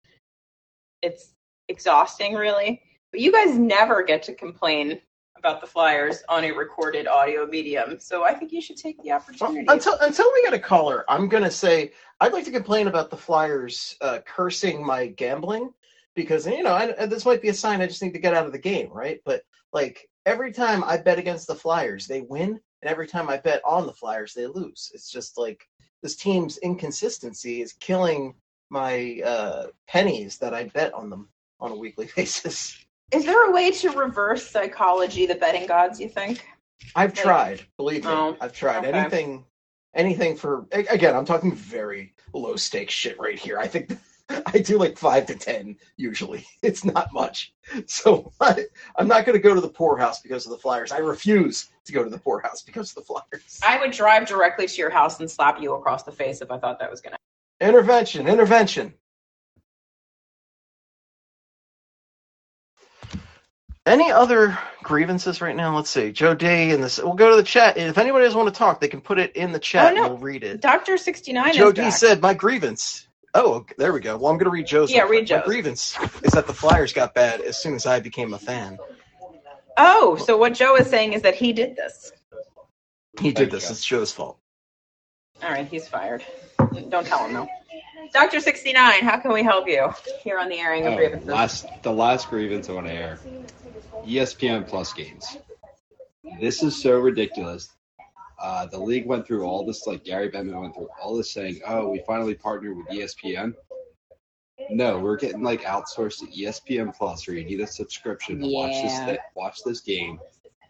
It's 1.02 1.34
exhausting, 1.68 2.34
really. 2.34 2.80
But 3.12 3.20
you 3.20 3.32
guys 3.32 3.58
never 3.58 4.02
get 4.02 4.22
to 4.24 4.34
complain 4.34 5.00
about 5.38 5.60
the 5.60 5.66
Flyers 5.66 6.22
on 6.28 6.44
a 6.44 6.52
recorded 6.52 7.06
audio 7.06 7.46
medium. 7.46 7.98
So 7.98 8.24
I 8.24 8.34
think 8.34 8.52
you 8.52 8.60
should 8.60 8.76
take 8.76 9.02
the 9.02 9.12
opportunity. 9.12 9.66
Until 9.68 9.96
until 10.00 10.30
we 10.34 10.42
get 10.42 10.54
a 10.54 10.58
caller, 10.58 11.04
I'm 11.08 11.28
gonna 11.28 11.50
say 11.50 11.92
I'd 12.20 12.32
like 12.32 12.44
to 12.44 12.50
complain 12.50 12.86
about 12.86 13.10
the 13.10 13.16
Flyers 13.16 13.96
uh, 14.00 14.18
cursing 14.26 14.84
my 14.84 15.06
gambling 15.06 15.72
because 16.14 16.46
you 16.46 16.62
know 16.62 16.74
I, 16.74 17.06
this 17.06 17.26
might 17.26 17.42
be 17.42 17.48
a 17.48 17.54
sign 17.54 17.80
I 17.80 17.86
just 17.86 18.02
need 18.02 18.14
to 18.14 18.18
get 18.18 18.34
out 18.34 18.46
of 18.46 18.52
the 18.52 18.58
game, 18.58 18.90
right? 18.90 19.20
But 19.24 19.42
like 19.72 20.08
every 20.24 20.52
time 20.52 20.82
I 20.84 20.96
bet 20.96 21.18
against 21.18 21.46
the 21.46 21.54
Flyers, 21.54 22.06
they 22.06 22.22
win, 22.22 22.60
and 22.82 22.90
every 22.90 23.06
time 23.06 23.28
I 23.28 23.36
bet 23.36 23.62
on 23.64 23.86
the 23.86 23.92
Flyers, 23.92 24.34
they 24.34 24.46
lose. 24.46 24.90
It's 24.94 25.10
just 25.10 25.38
like 25.38 25.66
this 26.02 26.16
team's 26.16 26.58
inconsistency 26.58 27.62
is 27.62 27.72
killing 27.74 28.34
my 28.70 29.20
uh, 29.24 29.66
pennies 29.86 30.38
that 30.38 30.54
I 30.54 30.64
bet 30.64 30.92
on 30.94 31.10
them 31.10 31.28
on 31.60 31.72
a 31.72 31.76
weekly 31.76 32.08
basis. 32.16 32.85
Is 33.12 33.24
there 33.24 33.48
a 33.48 33.52
way 33.52 33.70
to 33.70 33.90
reverse 33.92 34.48
psychology, 34.48 35.26
the 35.26 35.36
betting 35.36 35.66
gods, 35.66 36.00
you 36.00 36.08
think? 36.08 36.44
I've 36.94 37.14
Like- 37.16 37.22
tried, 37.24 37.62
believe 37.76 38.04
me, 38.04 38.10
Oh, 38.10 38.36
I've 38.40 38.52
tried 38.52 38.84
okay. 38.84 38.92
anything, 38.98 39.44
anything 39.94 40.36
for. 40.36 40.66
Again, 40.72 41.14
I'm 41.14 41.24
talking 41.24 41.54
very 41.54 42.14
low 42.34 42.56
stakes 42.56 42.92
shit 42.92 43.18
right 43.18 43.38
here. 43.38 43.58
I 43.58 43.66
think 43.68 43.92
I 44.46 44.58
do 44.58 44.76
like 44.76 44.98
five 44.98 45.24
to 45.26 45.36
ten 45.36 45.76
usually. 45.96 46.44
It's 46.62 46.84
not 46.84 47.12
much, 47.12 47.54
so 47.86 48.32
I, 48.40 48.64
I'm 48.96 49.06
not 49.06 49.24
going 49.24 49.38
to 49.38 49.42
go 49.42 49.54
to 49.54 49.60
the 49.60 49.68
poorhouse 49.68 50.20
because 50.20 50.44
of 50.44 50.50
the 50.50 50.58
Flyers. 50.58 50.90
I 50.90 50.98
refuse 50.98 51.68
to 51.84 51.92
go 51.92 52.02
to 52.02 52.10
the 52.10 52.18
poorhouse 52.18 52.62
because 52.62 52.90
of 52.90 52.96
the 52.96 53.02
Flyers. 53.02 53.60
I 53.64 53.78
would 53.78 53.92
drive 53.92 54.26
directly 54.26 54.66
to 54.66 54.76
your 54.76 54.90
house 54.90 55.20
and 55.20 55.30
slap 55.30 55.60
you 55.62 55.74
across 55.74 56.02
the 56.02 56.10
face 56.12 56.40
if 56.42 56.50
I 56.50 56.58
thought 56.58 56.80
that 56.80 56.90
was 56.90 57.00
going 57.00 57.12
to 57.12 57.18
Intervention, 57.66 58.26
intervention. 58.28 58.92
Any 63.86 64.10
other 64.10 64.58
grievances 64.82 65.40
right 65.40 65.54
now? 65.54 65.74
Let's 65.76 65.90
see. 65.90 66.10
Joe 66.10 66.34
D 66.34 66.72
in 66.72 66.80
this. 66.80 66.98
We'll 66.98 67.14
go 67.14 67.30
to 67.30 67.36
the 67.36 67.42
chat. 67.44 67.76
If 67.76 67.96
anybody 67.98 68.24
doesn't 68.24 68.38
want 68.38 68.52
to 68.52 68.58
talk, 68.58 68.80
they 68.80 68.88
can 68.88 69.00
put 69.00 69.18
it 69.20 69.36
in 69.36 69.52
the 69.52 69.60
chat 69.60 69.92
Oh, 69.92 69.94
no. 69.94 70.02
and 70.02 70.10
we'll 70.14 70.18
read 70.22 70.42
it. 70.42 70.60
Doctor 70.60 70.96
sixty 70.98 71.32
nine 71.32 71.54
Joe 71.54 71.68
is 71.68 71.74
D 71.74 71.82
back. 71.82 71.92
said, 71.92 72.20
"My 72.20 72.34
grievance." 72.34 73.06
Oh, 73.34 73.54
okay, 73.54 73.74
there 73.78 73.92
we 73.92 74.00
go. 74.00 74.16
Well, 74.16 74.32
I'm 74.32 74.38
going 74.38 74.46
to 74.46 74.50
read 74.50 74.66
Joe's. 74.66 74.90
Yeah, 74.90 75.02
read 75.02 75.26
quick. 75.26 75.30
My 75.30 75.36
Joe's. 75.36 75.44
grievance 75.46 75.98
is 76.24 76.32
that 76.32 76.46
the 76.48 76.52
Flyers 76.54 76.92
got 76.92 77.14
bad 77.14 77.40
as 77.42 77.58
soon 77.62 77.74
as 77.74 77.86
I 77.86 78.00
became 78.00 78.34
a 78.34 78.38
fan. 78.38 78.78
Oh, 79.76 80.16
so 80.16 80.36
what 80.36 80.54
Joe 80.54 80.74
is 80.76 80.88
saying 80.88 81.12
is 81.12 81.22
that 81.22 81.34
he 81.36 81.52
did 81.52 81.76
this. 81.76 82.12
He 83.20 83.30
did 83.32 83.50
this. 83.50 83.70
It's 83.70 83.84
Joe's 83.84 84.10
fault. 84.10 84.38
All 85.42 85.50
right, 85.50 85.68
he's 85.68 85.86
fired. 85.86 86.24
Don't 86.82 87.06
tell 87.06 87.26
him 87.26 87.34
though. 87.34 87.48
Doctor 88.12 88.40
sixty 88.40 88.72
nine, 88.72 89.02
how 89.02 89.18
can 89.18 89.32
we 89.32 89.42
help 89.42 89.66
you 89.68 89.88
here 90.22 90.38
on 90.38 90.48
the 90.48 90.58
airing 90.58 90.86
of 90.86 90.92
Oh, 90.92 90.96
grievances? 90.96 91.28
last 91.28 91.66
the 91.82 91.92
last 91.92 92.28
grievance 92.30 92.68
I 92.68 92.72
want 92.72 92.86
to 92.86 92.92
air. 92.92 93.18
ESPN 94.04 94.66
Plus 94.66 94.92
games. 94.92 95.38
This 96.40 96.62
is 96.62 96.80
so 96.80 96.98
ridiculous. 96.98 97.68
Uh, 98.40 98.66
the 98.66 98.78
league 98.78 99.06
went 99.06 99.26
through 99.26 99.44
all 99.44 99.64
this, 99.64 99.86
like 99.86 100.04
Gary 100.04 100.28
Bettman 100.30 100.60
went 100.60 100.74
through 100.74 100.88
all 101.02 101.16
this, 101.16 101.30
saying, 101.32 101.60
"Oh, 101.66 101.88
we 101.88 102.02
finally 102.06 102.34
partnered 102.34 102.76
with 102.76 102.86
ESPN." 102.88 103.54
No, 104.70 104.98
we're 104.98 105.16
getting 105.16 105.42
like 105.42 105.62
outsourced 105.62 106.18
to 106.20 106.26
ESPN 106.26 106.94
Plus, 106.96 107.26
where 107.26 107.36
you 107.36 107.44
need 107.44 107.60
a 107.60 107.66
subscription 107.66 108.40
to 108.40 108.46
watch 108.48 108.72
this 108.82 108.92
Yeah. 108.92 109.16
watch 109.34 109.58
this 109.64 109.80
game. 109.80 110.18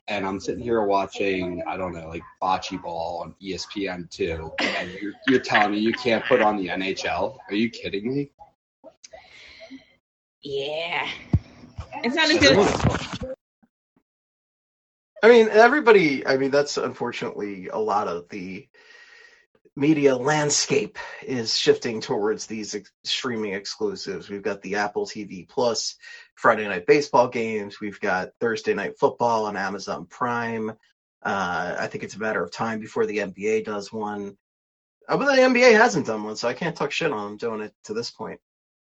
And 0.09 0.25
I'm 0.25 0.39
sitting 0.39 0.63
here 0.63 0.85
watching, 0.85 1.63
I 1.67 1.77
don't 1.77 1.93
know, 1.93 2.09
like 2.09 2.23
bocce 2.41 2.81
ball 2.81 3.23
on 3.23 3.35
ESPN 3.43 4.09
two, 4.09 4.53
and 4.61 4.91
you're, 5.01 5.13
you're 5.27 5.41
telling 5.41 5.73
me 5.73 5.79
you 5.79 5.93
can't 5.93 6.25
put 6.25 6.41
on 6.41 6.57
the 6.57 6.69
NHL? 6.69 7.37
Are 7.49 7.55
you 7.55 7.69
kidding 7.71 8.15
me? 8.15 8.31
Yeah. 10.43 11.09
It's 12.05 12.15
not 12.15 12.31
as 12.31 12.39
good 12.39 12.57
as 12.57 13.37
I 15.23 15.29
mean, 15.29 15.49
everybody. 15.49 16.25
I 16.25 16.37
mean, 16.37 16.53
that's 16.53 16.77
unfortunately 16.77 17.69
a 17.69 17.79
lot 17.79 18.07
of 18.07 18.29
the 18.29 18.69
media 19.77 20.17
landscape 20.17 20.99
is 21.23 21.57
shifting 21.57 22.01
towards 22.01 22.47
these 22.47 22.75
ex- 22.75 22.91
streaming 23.05 23.53
exclusives. 23.53 24.31
We've 24.31 24.43
got 24.43 24.63
the 24.63 24.77
Apple 24.77 25.07
TV 25.07 25.47
Plus 25.47 25.97
Friday 26.35 26.67
night 26.67 26.87
baseball 26.87 27.29
games. 27.29 27.81
We've 27.81 28.01
got 28.01 28.31
Thursday 28.41 28.73
night 28.73 28.99
football 28.99 29.45
on 29.45 29.57
Amazon 29.57 30.07
Prime. 30.07 30.71
Uh, 31.23 31.77
I 31.79 31.87
think 31.87 32.05
it's 32.05 32.17
a 32.17 32.21
matter 32.21 32.43
of 32.43 32.51
time 32.51 32.81
before 32.81 33.05
the 33.05 33.19
NBA 33.19 33.67
does 33.67 33.93
one. 33.93 34.37
Uh, 35.09 35.19
but 35.19 35.27
the 35.27 35.43
NBA 35.43 35.73
hasn't 35.73 36.07
done 36.07 36.25
one, 36.25 36.37
so 36.37 36.49
I 36.49 36.55
can't 36.55 36.75
talk 36.75 36.91
shit 36.91 37.13
on 37.13 37.29
them 37.29 37.37
doing 37.37 37.61
it 37.61 37.75
to 37.85 37.95
this 37.95 38.11
point. 38.11 38.41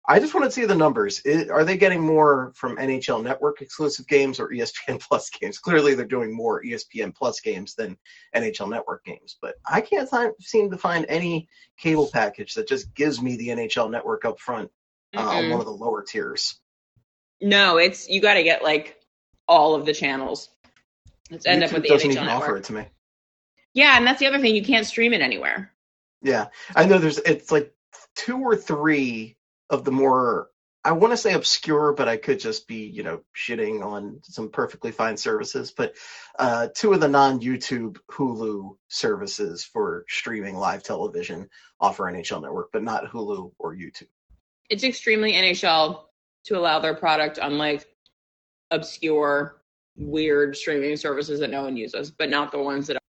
I 0.07 0.19
just 0.19 0.33
want 0.33 0.45
to 0.45 0.51
see 0.51 0.65
the 0.65 0.75
numbers. 0.75 1.21
I 1.25 1.47
are 1.51 1.63
they 1.63 1.77
getting 1.77 2.01
more 2.01 2.53
from 2.55 2.77
NHL 2.77 3.23
Network 3.23 3.61
exclusive 3.61 4.07
games 4.07 4.39
or 4.39 4.49
ESPN 4.49 4.99
Plus 4.99 5.29
games? 5.29 5.59
Clearly, 5.59 5.93
they're 5.93 6.05
doing 6.05 6.35
more 6.35 6.63
ESPN 6.63 7.15
Plus 7.15 7.39
games 7.39 7.75
than 7.75 7.97
NHL 8.35 8.69
Network 8.69 9.05
games. 9.05 9.37
But 9.41 9.55
I 9.65 9.81
can't 9.81 10.09
find, 10.09 10.33
seem 10.39 10.71
to 10.71 10.77
find 10.77 11.05
any 11.07 11.47
cable 11.77 12.09
package 12.11 12.55
that 12.55 12.67
just 12.67 12.93
gives 12.95 13.21
me 13.21 13.37
the 13.37 13.49
NHL 13.49 13.91
Network 13.91 14.25
up 14.25 14.39
front 14.39 14.71
uh, 15.15 15.21
on 15.21 15.49
one 15.49 15.59
of 15.59 15.65
the 15.65 15.71
lower 15.71 16.03
tiers. 16.03 16.59
No, 17.39 17.77
it's 17.77 18.09
you 18.09 18.21
got 18.21 18.35
to 18.35 18.43
get 18.43 18.63
like 18.63 18.99
all 19.47 19.75
of 19.75 19.85
the 19.85 19.93
channels. 19.93 20.49
Let's 21.29 21.45
end 21.45 21.63
up 21.63 21.71
with 21.71 21.83
the 21.83 21.89
doesn't 21.89 22.09
NHL 22.09 22.13
even 22.13 22.25
network. 22.25 22.43
offer 22.43 22.57
it 22.57 22.63
to 22.65 22.73
me. 22.73 22.85
Yeah, 23.73 23.97
and 23.97 24.05
that's 24.05 24.19
the 24.19 24.27
other 24.27 24.39
thing. 24.39 24.55
You 24.55 24.63
can't 24.63 24.85
stream 24.85 25.13
it 25.13 25.21
anywhere. 25.21 25.71
Yeah, 26.23 26.47
I 26.75 26.85
know. 26.85 26.97
There's 26.97 27.19
it's 27.19 27.51
like 27.51 27.71
two 28.15 28.39
or 28.39 28.55
three 28.55 29.37
of 29.71 29.83
the 29.85 29.91
more 29.91 30.49
I 30.83 30.93
want 30.93 31.11
to 31.11 31.17
say 31.17 31.33
obscure, 31.33 31.93
but 31.93 32.07
I 32.07 32.17
could 32.17 32.39
just 32.39 32.67
be 32.67 32.87
you 32.87 33.03
know 33.03 33.21
shitting 33.35 33.83
on 33.83 34.19
some 34.23 34.49
perfectly 34.49 34.91
fine 34.91 35.15
services. 35.17 35.71
But 35.71 35.95
uh, 36.37 36.69
two 36.75 36.93
of 36.93 36.99
the 36.99 37.07
non-YouTube 37.07 37.97
Hulu 38.09 38.77
services 38.87 39.63
for 39.63 40.05
streaming 40.07 40.55
live 40.55 40.83
television 40.83 41.49
offer 41.79 42.03
NHL 42.03 42.41
Network, 42.41 42.71
but 42.71 42.83
not 42.83 43.05
Hulu 43.05 43.51
or 43.59 43.75
YouTube. 43.75 44.07
It's 44.69 44.83
extremely 44.83 45.33
NHL 45.33 46.03
to 46.45 46.57
allow 46.57 46.79
their 46.79 46.95
product 46.95 47.37
on 47.37 47.57
like 47.57 47.85
obscure, 48.71 49.61
weird 49.95 50.57
streaming 50.57 50.97
services 50.97 51.39
that 51.41 51.51
no 51.51 51.63
one 51.63 51.77
uses, 51.77 52.09
but 52.09 52.29
not 52.29 52.51
the 52.51 52.59
ones 52.59 52.87
that. 52.87 53.00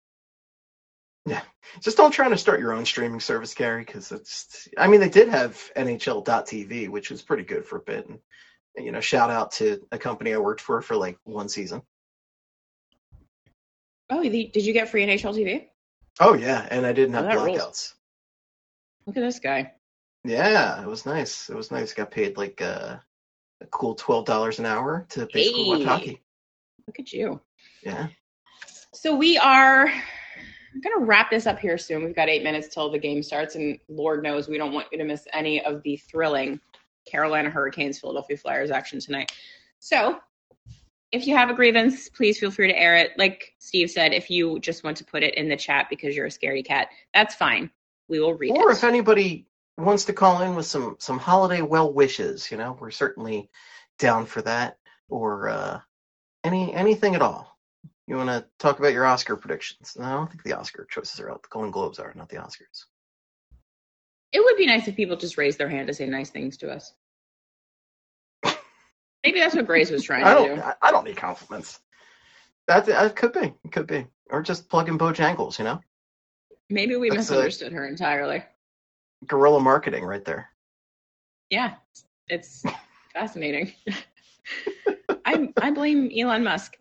Just 1.80 1.96
don't 1.96 2.10
try 2.10 2.28
to 2.28 2.36
start 2.36 2.60
your 2.60 2.72
own 2.74 2.84
streaming 2.84 3.20
service, 3.20 3.54
Gary, 3.54 3.84
because 3.84 4.12
it's. 4.12 4.68
I 4.76 4.86
mean, 4.88 5.00
they 5.00 5.08
did 5.08 5.28
have 5.28 5.54
NHL.tv, 5.76 6.88
which 6.88 7.10
was 7.10 7.22
pretty 7.22 7.44
good 7.44 7.64
for 7.64 7.76
a 7.76 7.80
bit. 7.82 8.06
And, 8.08 8.18
you 8.76 8.92
know, 8.92 9.00
shout 9.00 9.30
out 9.30 9.52
to 9.52 9.80
a 9.90 9.98
company 9.98 10.34
I 10.34 10.38
worked 10.38 10.60
for 10.60 10.80
for 10.82 10.96
like 10.96 11.18
one 11.24 11.48
season. 11.48 11.82
Oh, 14.10 14.22
did 14.22 14.56
you 14.56 14.72
get 14.72 14.88
free 14.90 15.06
NHL 15.06 15.34
TV? 15.34 15.66
Oh 16.20 16.34
yeah, 16.34 16.66
and 16.70 16.84
I 16.84 16.92
didn't 16.92 17.14
Oh, 17.14 17.26
have 17.26 17.42
rules. 17.42 17.58
blackouts. 17.58 17.94
Look 19.06 19.16
at 19.16 19.20
this 19.20 19.38
guy. 19.38 19.72
Yeah, 20.24 20.82
it 20.82 20.86
was 20.86 21.06
nice. 21.06 21.48
It 21.48 21.56
was 21.56 21.70
nice. 21.70 21.94
Got 21.94 22.10
paid 22.10 22.36
like 22.36 22.60
uh, 22.60 22.96
a 23.60 23.66
cool 23.70 23.94
twelve 23.94 24.26
dollars 24.26 24.58
an 24.58 24.66
hour 24.66 25.06
to 25.10 25.26
basically 25.32 25.64
watch 25.64 25.84
hockey. 25.84 26.20
Look 26.86 26.98
at 27.00 27.12
you. 27.12 27.40
Yeah. 27.82 28.08
So 28.92 29.16
we 29.16 29.38
are 29.38 29.90
going 30.80 30.98
to 30.98 31.04
wrap 31.04 31.30
this 31.30 31.46
up 31.46 31.58
here 31.58 31.76
soon. 31.78 32.04
We've 32.04 32.14
got 32.16 32.28
eight 32.28 32.42
minutes 32.42 32.68
till 32.68 32.90
the 32.90 32.98
game 32.98 33.22
starts, 33.22 33.54
and 33.56 33.78
Lord 33.88 34.22
knows 34.22 34.48
we 34.48 34.58
don't 34.58 34.72
want 34.72 34.86
you 34.92 34.98
to 34.98 35.04
miss 35.04 35.26
any 35.32 35.62
of 35.64 35.82
the 35.82 35.96
thrilling 35.96 36.60
Carolina 37.06 37.50
Hurricanes 37.50 37.98
Philadelphia 37.98 38.36
Flyers 38.36 38.70
action 38.70 39.00
tonight. 39.00 39.32
So 39.80 40.18
if 41.10 41.26
you 41.26 41.36
have 41.36 41.50
a 41.50 41.54
grievance, 41.54 42.08
please 42.08 42.38
feel 42.38 42.50
free 42.50 42.68
to 42.68 42.78
air 42.78 42.96
it. 42.96 43.10
Like 43.18 43.52
Steve 43.58 43.90
said, 43.90 44.14
if 44.14 44.30
you 44.30 44.58
just 44.60 44.82
want 44.84 44.96
to 44.98 45.04
put 45.04 45.22
it 45.22 45.34
in 45.34 45.48
the 45.48 45.56
chat 45.56 45.88
because 45.90 46.16
you're 46.16 46.26
a 46.26 46.30
scaredy 46.30 46.64
cat, 46.64 46.88
that's 47.12 47.34
fine. 47.34 47.70
We 48.08 48.20
will 48.20 48.34
read 48.34 48.52
Or 48.52 48.70
it. 48.70 48.76
if 48.76 48.84
anybody 48.84 49.46
wants 49.76 50.04
to 50.06 50.12
call 50.12 50.42
in 50.42 50.54
with 50.54 50.66
some 50.66 50.96
some 50.98 51.18
holiday 51.18 51.60
well 51.62 51.92
wishes, 51.92 52.50
you 52.50 52.56
know, 52.56 52.76
we're 52.80 52.90
certainly 52.90 53.50
down 53.98 54.26
for 54.26 54.42
that. 54.42 54.78
Or 55.08 55.48
uh, 55.50 55.80
any 56.44 56.72
anything 56.72 57.14
at 57.14 57.20
all. 57.22 57.51
You 58.06 58.16
want 58.16 58.30
to 58.30 58.44
talk 58.58 58.78
about 58.78 58.92
your 58.92 59.06
Oscar 59.06 59.36
predictions? 59.36 59.96
No, 59.98 60.04
I 60.04 60.12
don't 60.12 60.28
think 60.30 60.42
the 60.42 60.54
Oscar 60.54 60.86
choices 60.90 61.20
are 61.20 61.30
out. 61.30 61.42
The 61.42 61.48
Golden 61.50 61.70
Globes 61.70 61.98
are, 61.98 62.12
not 62.16 62.28
the 62.28 62.36
Oscars. 62.36 62.84
It 64.32 64.40
would 64.42 64.56
be 64.56 64.66
nice 64.66 64.88
if 64.88 64.96
people 64.96 65.16
just 65.16 65.38
raised 65.38 65.58
their 65.58 65.68
hand 65.68 65.86
to 65.88 65.94
say 65.94 66.06
nice 66.06 66.30
things 66.30 66.56
to 66.58 66.70
us. 66.72 66.92
Maybe 69.24 69.38
that's 69.38 69.54
what 69.54 69.66
Grace 69.66 69.90
was 69.90 70.02
trying 70.02 70.24
I 70.24 70.34
to 70.34 70.56
do. 70.56 70.62
I- 70.82 70.90
don't 70.90 71.04
need 71.04 71.16
compliments. 71.16 71.80
That 72.66 72.86
that 72.86 73.16
could 73.16 73.32
be. 73.32 73.52
It 73.64 73.72
could 73.72 73.86
be. 73.86 74.06
Or 74.30 74.42
just 74.42 74.68
plug 74.68 74.88
in 74.88 74.98
Bojangles. 74.98 75.58
You 75.58 75.64
know, 75.64 75.80
Maybe 76.70 76.96
we 76.96 77.08
That's 77.10 77.18
misunderstood 77.30 77.72
her 77.72 77.86
entirely. 77.86 78.42
guerrilla 79.26 79.60
marketing 79.60 80.04
right 80.04 80.24
there. 80.24 80.48
Yeah, 81.50 81.74
it's 82.28 82.64
fascinating. 83.12 83.72
I 85.24 85.52
I 85.60 85.70
blame 85.72 86.10
Elon 86.16 86.44
Musk. 86.44 86.78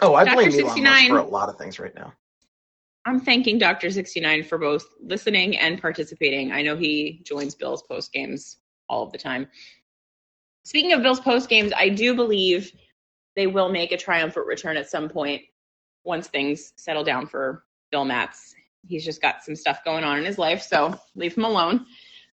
Oh, 0.00 0.14
I 0.14 0.24
Dr. 0.24 0.34
blame 0.36 0.48
Elon 0.48 0.62
Musk 0.62 0.74
69. 0.74 1.08
for 1.10 1.18
a 1.18 1.24
lot 1.24 1.48
of 1.48 1.58
things 1.58 1.78
right 1.78 1.94
now. 1.94 2.12
I'm 3.04 3.20
thanking 3.20 3.58
Dr. 3.58 3.90
69 3.90 4.44
for 4.44 4.58
both 4.58 4.86
listening 5.00 5.58
and 5.58 5.80
participating. 5.80 6.52
I 6.52 6.62
know 6.62 6.76
he 6.76 7.20
joins 7.24 7.54
Bill's 7.54 7.82
post 7.82 8.12
games 8.12 8.58
all 8.88 9.02
of 9.02 9.12
the 9.12 9.18
time. 9.18 9.48
Speaking 10.64 10.92
of 10.92 11.02
Bill's 11.02 11.20
post 11.20 11.48
games, 11.48 11.72
I 11.76 11.88
do 11.88 12.14
believe 12.14 12.72
they 13.34 13.48
will 13.48 13.68
make 13.68 13.90
a 13.90 13.96
triumphant 13.96 14.46
return 14.46 14.76
at 14.76 14.88
some 14.88 15.08
point 15.08 15.42
once 16.04 16.28
things 16.28 16.72
settle 16.76 17.02
down 17.02 17.26
for 17.26 17.64
Bill 17.90 18.04
Matz. 18.04 18.54
He's 18.86 19.04
just 19.04 19.20
got 19.20 19.42
some 19.42 19.56
stuff 19.56 19.84
going 19.84 20.04
on 20.04 20.18
in 20.18 20.24
his 20.24 20.38
life, 20.38 20.62
so 20.62 20.98
leave 21.14 21.36
him 21.36 21.44
alone. 21.44 21.86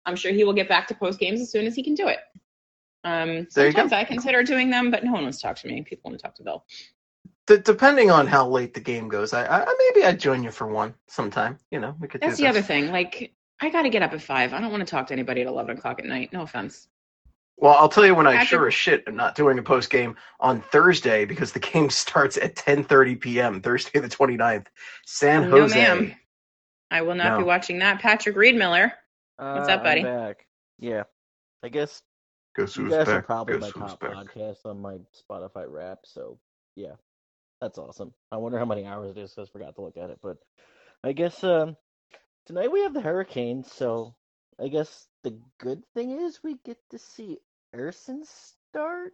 I'm 0.05 0.15
sure 0.15 0.31
he 0.31 0.43
will 0.43 0.53
get 0.53 0.69
back 0.69 0.87
to 0.87 0.95
post 0.95 1.19
games 1.19 1.41
as 1.41 1.51
soon 1.51 1.65
as 1.65 1.75
he 1.75 1.83
can 1.83 1.95
do 1.95 2.07
it. 2.07 2.19
Um, 3.03 3.47
There 3.53 3.67
you 3.67 3.73
go. 3.73 3.81
sometimes 3.81 3.93
I 3.93 4.03
consider 4.03 4.43
doing 4.43 4.69
them, 4.69 4.91
but 4.91 5.03
no 5.03 5.11
one 5.11 5.23
wants 5.23 5.37
to 5.39 5.43
talk 5.47 5.57
to 5.57 5.67
me. 5.67 5.81
People 5.81 6.09
want 6.09 6.19
to 6.19 6.23
talk 6.23 6.35
to 6.35 6.43
Bill. 6.43 6.65
D- 7.47 7.57
depending 7.63 8.11
on 8.11 8.27
how 8.27 8.47
late 8.47 8.73
the 8.73 8.79
game 8.79 9.07
goes, 9.07 9.33
I, 9.33 9.45
I 9.45 9.63
I- 9.63 9.75
maybe 9.93 10.05
I'd 10.05 10.19
join 10.19 10.43
you 10.43 10.51
for 10.51 10.67
one 10.67 10.93
sometime. 11.07 11.57
You 11.71 11.79
know, 11.79 11.95
we 11.99 12.07
could. 12.07 12.21
That's 12.21 12.37
do 12.37 12.43
the 12.43 12.49
other 12.49 12.61
thing. 12.61 12.91
Like, 12.91 13.33
I 13.61 13.69
got 13.69 13.83
to 13.83 13.89
get 13.89 14.03
up 14.03 14.13
at 14.13 14.21
five. 14.21 14.53
I 14.53 14.61
don't 14.61 14.71
want 14.71 14.85
to 14.85 14.89
talk 14.91 15.07
to 15.07 15.13
anybody 15.13 15.41
at 15.41 15.47
11 15.47 15.77
o'clock 15.77 15.99
at 15.99 16.05
night. 16.05 16.31
No 16.33 16.41
offense. 16.43 16.87
Well, 17.59 17.73
I'll 17.73 17.89
tell 17.89 18.05
you 18.05 18.13
when 18.13 18.27
I 18.27 18.33
Patrick- 18.33 18.49
sure 18.49 18.67
as 18.67 18.73
shit 18.75 19.03
am 19.07 19.15
not 19.15 19.33
doing 19.33 19.57
a 19.57 19.63
post 19.63 19.89
game 19.89 20.15
on 20.39 20.61
Thursday 20.61 21.25
because 21.25 21.51
the 21.53 21.59
game 21.71 21.89
starts 21.89 22.37
at 22.37 22.55
10:30 22.55 23.19
p.m. 23.19 23.61
Thursday 23.61 23.99
the 23.99 24.07
29th. 24.09 24.67
San 25.05 25.49
Jose. 25.49 25.73
No, 25.75 25.95
ma'am. 25.95 26.15
I 26.91 27.01
will 27.01 27.15
not 27.15 27.31
No. 27.33 27.37
be 27.39 27.43
watching 27.43 27.79
that. 27.79 27.99
Patrick 27.99 28.35
Reed 28.35 28.55
Miller. 28.55 28.93
What's 29.37 29.69
Uh, 29.69 29.73
up, 29.73 29.83
buddy? 29.83 30.01
I'm 30.01 30.05
back. 30.27 30.45
Yeah, 30.79 31.03
I 31.63 31.69
guess 31.69 32.01
Guess 32.55 32.75
who's 32.75 32.77
you 32.77 32.83
who's 32.85 32.93
guys 32.93 33.07
are 33.09 33.15
back? 33.17 33.25
probably 33.25 33.59
Guess 33.59 33.75
my 33.75 33.81
who's 33.81 33.91
top 33.91 33.99
back? 34.01 34.13
podcast 34.13 34.65
on 34.65 34.79
my 34.81 34.97
Spotify 35.29 35.65
rap. 35.67 35.99
So 36.05 36.37
yeah, 36.75 36.93
that's 37.61 37.77
awesome. 37.77 38.13
I 38.31 38.37
wonder 38.37 38.57
how 38.59 38.65
many 38.65 38.85
hours 38.85 39.11
it 39.11 39.17
is. 39.17 39.33
'cause 39.33 39.49
I 39.49 39.51
forgot 39.51 39.75
to 39.75 39.81
look 39.81 39.97
at 39.97 40.09
it, 40.09 40.19
but 40.21 40.37
I 41.03 41.13
guess 41.13 41.43
um, 41.43 41.77
tonight 42.45 42.71
we 42.71 42.81
have 42.81 42.93
the 42.93 43.01
hurricane, 43.01 43.63
So 43.63 44.15
I 44.59 44.67
guess 44.69 45.07
the 45.23 45.39
good 45.59 45.83
thing 45.93 46.11
is 46.11 46.43
we 46.43 46.55
get 46.65 46.77
to 46.91 46.97
see 46.99 47.39
Ersson 47.75 48.25
start. 48.25 49.13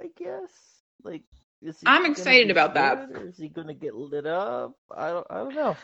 I 0.00 0.08
guess 0.16 0.82
like. 1.02 1.24
Is 1.62 1.80
he 1.80 1.92
I'm 1.92 2.06
excited 2.06 2.50
about 2.50 2.74
that. 2.74 3.10
Or 3.10 3.26
is 3.26 3.36
he 3.38 3.48
gonna 3.48 3.74
get 3.74 3.94
lit 3.94 4.26
up? 4.26 4.76
I 4.90 5.08
don't. 5.10 5.26
I 5.30 5.38
don't 5.38 5.54
know. 5.54 5.78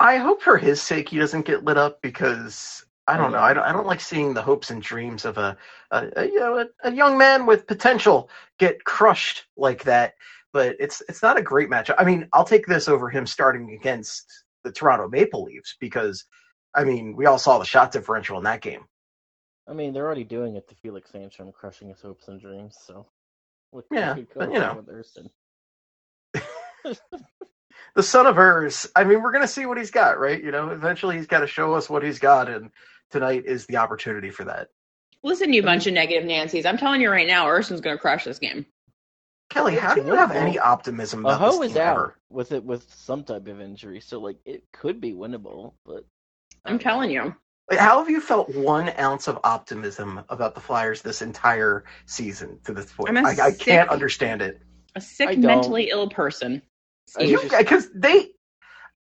I 0.00 0.16
hope 0.16 0.42
for 0.42 0.58
his 0.58 0.82
sake 0.82 1.08
he 1.08 1.18
doesn't 1.18 1.46
get 1.46 1.64
lit 1.64 1.76
up 1.78 2.02
because 2.02 2.84
I 3.06 3.16
don't 3.16 3.32
know. 3.32 3.38
I 3.38 3.52
don't, 3.54 3.64
I 3.64 3.72
don't 3.72 3.86
like 3.86 4.00
seeing 4.00 4.34
the 4.34 4.42
hopes 4.42 4.70
and 4.70 4.82
dreams 4.82 5.24
of 5.24 5.38
a, 5.38 5.56
a, 5.90 6.10
a 6.16 6.24
you 6.26 6.38
know 6.40 6.58
a, 6.60 6.66
a 6.84 6.92
young 6.92 7.18
man 7.18 7.46
with 7.46 7.66
potential 7.66 8.28
get 8.58 8.84
crushed 8.84 9.46
like 9.56 9.84
that. 9.84 10.14
But 10.54 10.76
it's 10.80 11.02
it's 11.10 11.22
not 11.22 11.38
a 11.38 11.42
great 11.42 11.70
matchup. 11.70 11.96
I 11.98 12.04
mean, 12.06 12.28
I'll 12.34 12.46
take 12.46 12.66
this 12.66 12.88
over 12.88 13.10
him 13.10 13.26
starting 13.26 13.72
against 13.74 14.26
the 14.64 14.72
Toronto 14.72 15.08
Maple 15.10 15.44
Leafs 15.44 15.76
because 15.80 16.24
I 16.74 16.84
mean 16.84 17.16
we 17.16 17.26
all 17.26 17.38
saw 17.40 17.58
the 17.60 17.66
shot 17.66 17.92
differential 17.92 18.38
in 18.38 18.44
that 18.44 18.62
game. 18.62 18.86
I 19.68 19.74
mean, 19.74 19.92
they're 19.92 20.06
already 20.06 20.24
doing 20.24 20.56
it 20.56 20.68
to 20.68 20.76
Felix 20.76 21.12
Sandstrom, 21.12 21.52
crushing 21.52 21.88
his 21.90 22.00
hopes 22.02 22.28
and 22.28 22.40
dreams. 22.40 22.78
So, 22.86 23.06
what 23.70 23.86
Yeah, 23.90 24.14
could 24.14 24.30
go 24.30 24.40
but, 24.40 24.52
you 24.52 24.60
wrong 24.60 24.60
know. 24.60 24.76
with 24.76 24.88
Ersson? 24.88 25.30
The 27.96 28.02
son 28.02 28.26
of 28.26 28.36
hers. 28.36 28.88
I 28.96 29.04
mean, 29.04 29.22
we're 29.22 29.32
gonna 29.32 29.48
see 29.48 29.66
what 29.66 29.78
he's 29.78 29.90
got, 29.90 30.18
right? 30.18 30.42
You 30.42 30.50
know, 30.52 30.70
eventually 30.70 31.16
he's 31.16 31.26
got 31.26 31.40
to 31.40 31.46
show 31.46 31.74
us 31.74 31.90
what 31.90 32.02
he's 32.04 32.18
got, 32.20 32.48
and 32.48 32.70
tonight 33.10 33.44
is 33.46 33.66
the 33.66 33.78
opportunity 33.78 34.30
for 34.30 34.44
that. 34.44 34.68
Listen, 35.24 35.52
you 35.52 35.62
bunch 35.62 35.86
of 35.88 35.94
negative 35.94 36.24
Nancy's. 36.24 36.66
I'm 36.66 36.78
telling 36.78 37.00
you 37.00 37.10
right 37.10 37.26
now, 37.26 37.46
Ersson's 37.46 37.80
going 37.80 37.96
to 37.96 38.00
crush 38.00 38.24
this 38.24 38.38
game. 38.38 38.66
Kelly, 39.50 39.76
how 39.76 39.94
do 39.94 40.02
you 40.04 40.14
have 40.14 40.32
any 40.32 40.58
optimism 40.58 41.20
about 41.20 41.40
Aho 41.40 41.60
this 41.60 41.70
is 41.70 41.72
team 41.74 41.82
out 41.82 41.92
ever? 41.92 42.18
with 42.30 42.52
it 42.52 42.64
with 42.64 42.92
some 42.92 43.22
type 43.24 43.46
of 43.46 43.60
injury, 43.60 44.00
so 44.00 44.20
like 44.20 44.38
it 44.44 44.64
could 44.72 45.00
be 45.00 45.12
winnable, 45.12 45.74
but 45.84 46.04
I'm 46.64 46.78
telling 46.78 47.10
you. 47.10 47.34
Like, 47.70 47.78
How 47.78 47.98
have 47.98 48.10
you 48.10 48.20
felt 48.20 48.54
one 48.54 48.92
ounce 48.98 49.26
of 49.26 49.38
optimism 49.42 50.20
about 50.28 50.54
the 50.54 50.60
Flyers 50.60 51.00
this 51.00 51.22
entire 51.22 51.84
season 52.04 52.58
to 52.64 52.74
this 52.74 52.92
point? 52.92 53.10
I'm 53.10 53.24
a 53.24 53.28
I, 53.28 53.30
I 53.46 53.50
sick- 53.52 53.60
can't 53.60 53.88
understand 53.88 54.42
it. 54.42 54.60
A 54.96 55.00
sick, 55.00 55.28
don't. 55.30 55.40
mentally 55.42 55.88
ill 55.90 56.08
person. 56.10 56.60
I 57.18 57.22
You 57.22 57.40
just- 57.40 57.56
because 57.56 57.88
they 57.94 58.30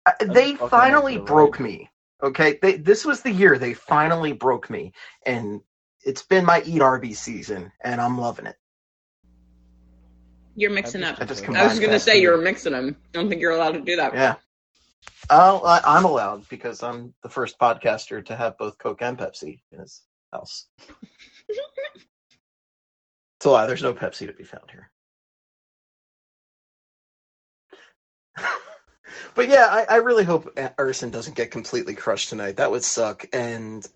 uh, 0.06 0.12
they 0.20 0.54
fucking 0.54 0.70
finally 0.70 1.16
like 1.18 1.26
the 1.26 1.32
broke 1.32 1.60
me. 1.60 1.90
Okay, 2.22 2.60
they 2.62 2.78
this 2.78 3.06
was 3.06 3.22
the 3.22 3.32
year 3.32 3.58
they 3.58 3.74
finally 3.74 4.34
broke 4.34 4.70
me, 4.70 4.94
and 5.26 5.62
it's 6.06 6.24
been 6.24 6.46
my 6.46 6.62
eat 6.66 6.82
Arby's 6.82 7.20
season, 7.20 7.72
and 7.82 8.00
I'm 8.02 8.18
loving 8.18 8.46
it. 8.46 8.56
You're 10.56 10.72
mixing 10.72 11.04
up. 11.04 11.18
just- 11.18 11.22
I 11.22 11.26
just 11.26 11.50
I 11.50 11.68
was 11.68 11.80
going 11.80 11.92
to 11.92 12.00
say 12.00 12.22
you're 12.22 12.42
mixing 12.42 12.74
them. 12.74 12.96
I 13.06 13.18
don't 13.18 13.30
think 13.30 13.42
you're 13.42 13.52
allowed 13.52 13.74
to 13.74 13.82
do 13.82 13.96
that. 13.96 14.14
Yeah. 14.14 14.36
Oh, 15.30 15.62
I, 15.66 15.82
I'm 15.86 16.06
allowed 16.06 16.48
because 16.50 16.84
I'm 16.84 17.14
the 17.24 17.30
first 17.30 17.58
podcaster 17.58 18.24
to 18.26 18.36
have 18.36 18.58
both 18.58 18.78
Coke 18.78 19.02
and 19.02 19.18
Pepsi 19.18 19.62
in 19.72 19.80
his 19.80 20.02
house. 20.32 20.68
it's 21.50 21.66
a 23.46 23.50
lie. 23.50 23.66
There's 23.66 23.84
no 23.84 23.94
Pepsi 23.94 24.28
to 24.28 24.34
be 24.34 24.44
found 24.44 24.70
here. 24.70 24.92
but 29.36 29.48
yeah, 29.48 29.68
I, 29.70 29.86
I 29.90 29.96
really 29.98 30.24
hope 30.26 30.54
Ersson 30.56 31.12
doesn't 31.12 31.38
get 31.38 31.52
completely 31.52 31.96
crushed 31.96 32.30
tonight. 32.30 32.58
That 32.58 32.72
would 32.72 32.84
suck. 32.84 33.26
And 33.32 33.88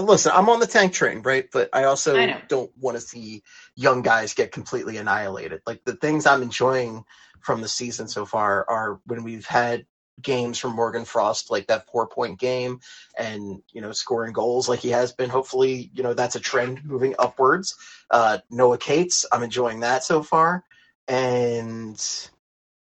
listen, 0.00 0.32
I'm 0.34 0.48
on 0.48 0.60
the 0.60 0.66
tank 0.66 0.92
train, 0.92 1.22
right? 1.22 1.48
But 1.52 1.70
I 1.72 1.84
also 1.84 2.16
I 2.16 2.42
don't 2.48 2.70
want 2.78 2.96
to 2.96 3.00
see 3.00 3.42
young 3.74 4.02
guys 4.02 4.34
get 4.34 4.52
completely 4.52 4.96
annihilated. 4.96 5.62
Like 5.66 5.84
the 5.84 5.96
things 5.96 6.26
I'm 6.26 6.42
enjoying 6.42 7.04
from 7.40 7.60
the 7.60 7.68
season 7.68 8.08
so 8.08 8.26
far 8.26 8.68
are 8.68 9.00
when 9.06 9.22
we've 9.22 9.46
had 9.46 9.86
games 10.20 10.58
from 10.58 10.74
Morgan 10.74 11.04
Frost, 11.04 11.50
like 11.50 11.66
that 11.66 11.86
four 11.86 12.06
point 12.06 12.38
game, 12.38 12.80
and 13.18 13.62
you 13.72 13.80
know 13.80 13.92
scoring 13.92 14.32
goals 14.32 14.68
like 14.68 14.80
he 14.80 14.90
has 14.90 15.12
been. 15.12 15.30
Hopefully, 15.30 15.90
you 15.94 16.02
know 16.02 16.14
that's 16.14 16.36
a 16.36 16.40
trend 16.40 16.84
moving 16.84 17.14
upwards. 17.18 17.76
Uh, 18.10 18.38
Noah 18.50 18.78
Cates, 18.78 19.26
I'm 19.32 19.42
enjoying 19.42 19.80
that 19.80 20.04
so 20.04 20.22
far, 20.22 20.64
and 21.08 21.96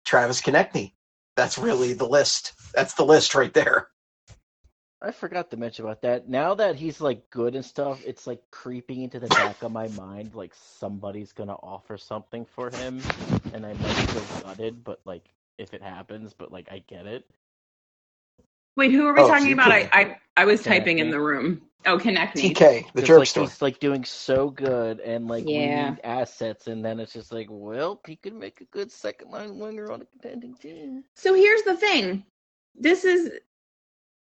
Travis 0.04 0.40
Konecny. 0.40 0.92
That's 1.36 1.58
really 1.58 1.92
the 1.92 2.08
list. 2.08 2.52
That's 2.74 2.94
the 2.94 3.04
list 3.04 3.34
right 3.34 3.52
there. 3.54 3.88
I 5.02 5.12
forgot 5.12 5.50
to 5.50 5.56
mention 5.56 5.84
about 5.84 6.02
that. 6.02 6.28
Now 6.28 6.54
that 6.54 6.76
he's 6.76 7.00
like 7.00 7.30
good 7.30 7.54
and 7.54 7.64
stuff, 7.64 8.02
it's 8.04 8.26
like 8.26 8.42
creeping 8.50 9.02
into 9.02 9.18
the 9.20 9.30
back 9.30 9.62
of 9.62 9.72
my 9.72 9.88
mind 9.88 10.34
like 10.34 10.54
somebody's 10.54 11.32
gonna 11.32 11.54
offer 11.54 11.96
something 11.96 12.44
for 12.46 12.70
him, 12.70 13.00
and 13.52 13.64
I 13.66 13.74
might 13.74 14.00
feel 14.00 14.26
gutted, 14.42 14.84
but 14.84 15.00
like 15.04 15.24
if 15.58 15.74
it 15.74 15.82
happens, 15.82 16.34
but 16.34 16.52
like 16.52 16.68
I 16.70 16.78
get 16.86 17.06
it. 17.06 17.24
Wait, 18.76 18.92
who 18.92 19.06
are 19.06 19.14
we 19.14 19.20
Oh, 19.20 19.26
talking 19.26 19.52
you 19.52 19.54
about? 19.54 19.72
I, 19.72 19.88
I 19.92 20.16
I 20.36 20.44
was 20.44 20.62
Connect 20.62 20.64
typing 20.64 20.98
in 20.98 21.10
the 21.10 21.20
room. 21.20 21.62
Oh, 21.86 21.98
connect 21.98 22.36
me. 22.36 22.54
TK, 22.54 22.92
the 22.94 23.02
'Cause, 23.02 23.08
jerk 23.08 23.18
like 23.18 23.28
store. 23.28 23.44
he's 23.44 23.62
like 23.62 23.80
doing 23.80 24.04
so 24.04 24.50
good, 24.50 25.00
and 25.00 25.28
like 25.28 25.46
Yeah. 25.46 25.56
we 25.56 25.68
need 25.68 26.00
assets, 26.04 26.66
and 26.68 26.84
then 26.84 27.00
it's 27.00 27.12
just 27.12 27.32
like, 27.32 27.48
well, 27.50 28.00
he 28.06 28.16
could 28.16 28.34
make 28.34 28.60
a 28.60 28.64
good 28.66 28.90
second 28.92 29.30
line 29.30 29.58
winger 29.58 29.90
on 29.90 30.02
a 30.02 30.06
contending 30.06 30.54
team. 30.54 31.04
So 31.16 31.34
here's 31.34 31.62
the 31.62 31.76
thing. 31.76 32.24
This 32.74 33.04
is 33.04 33.30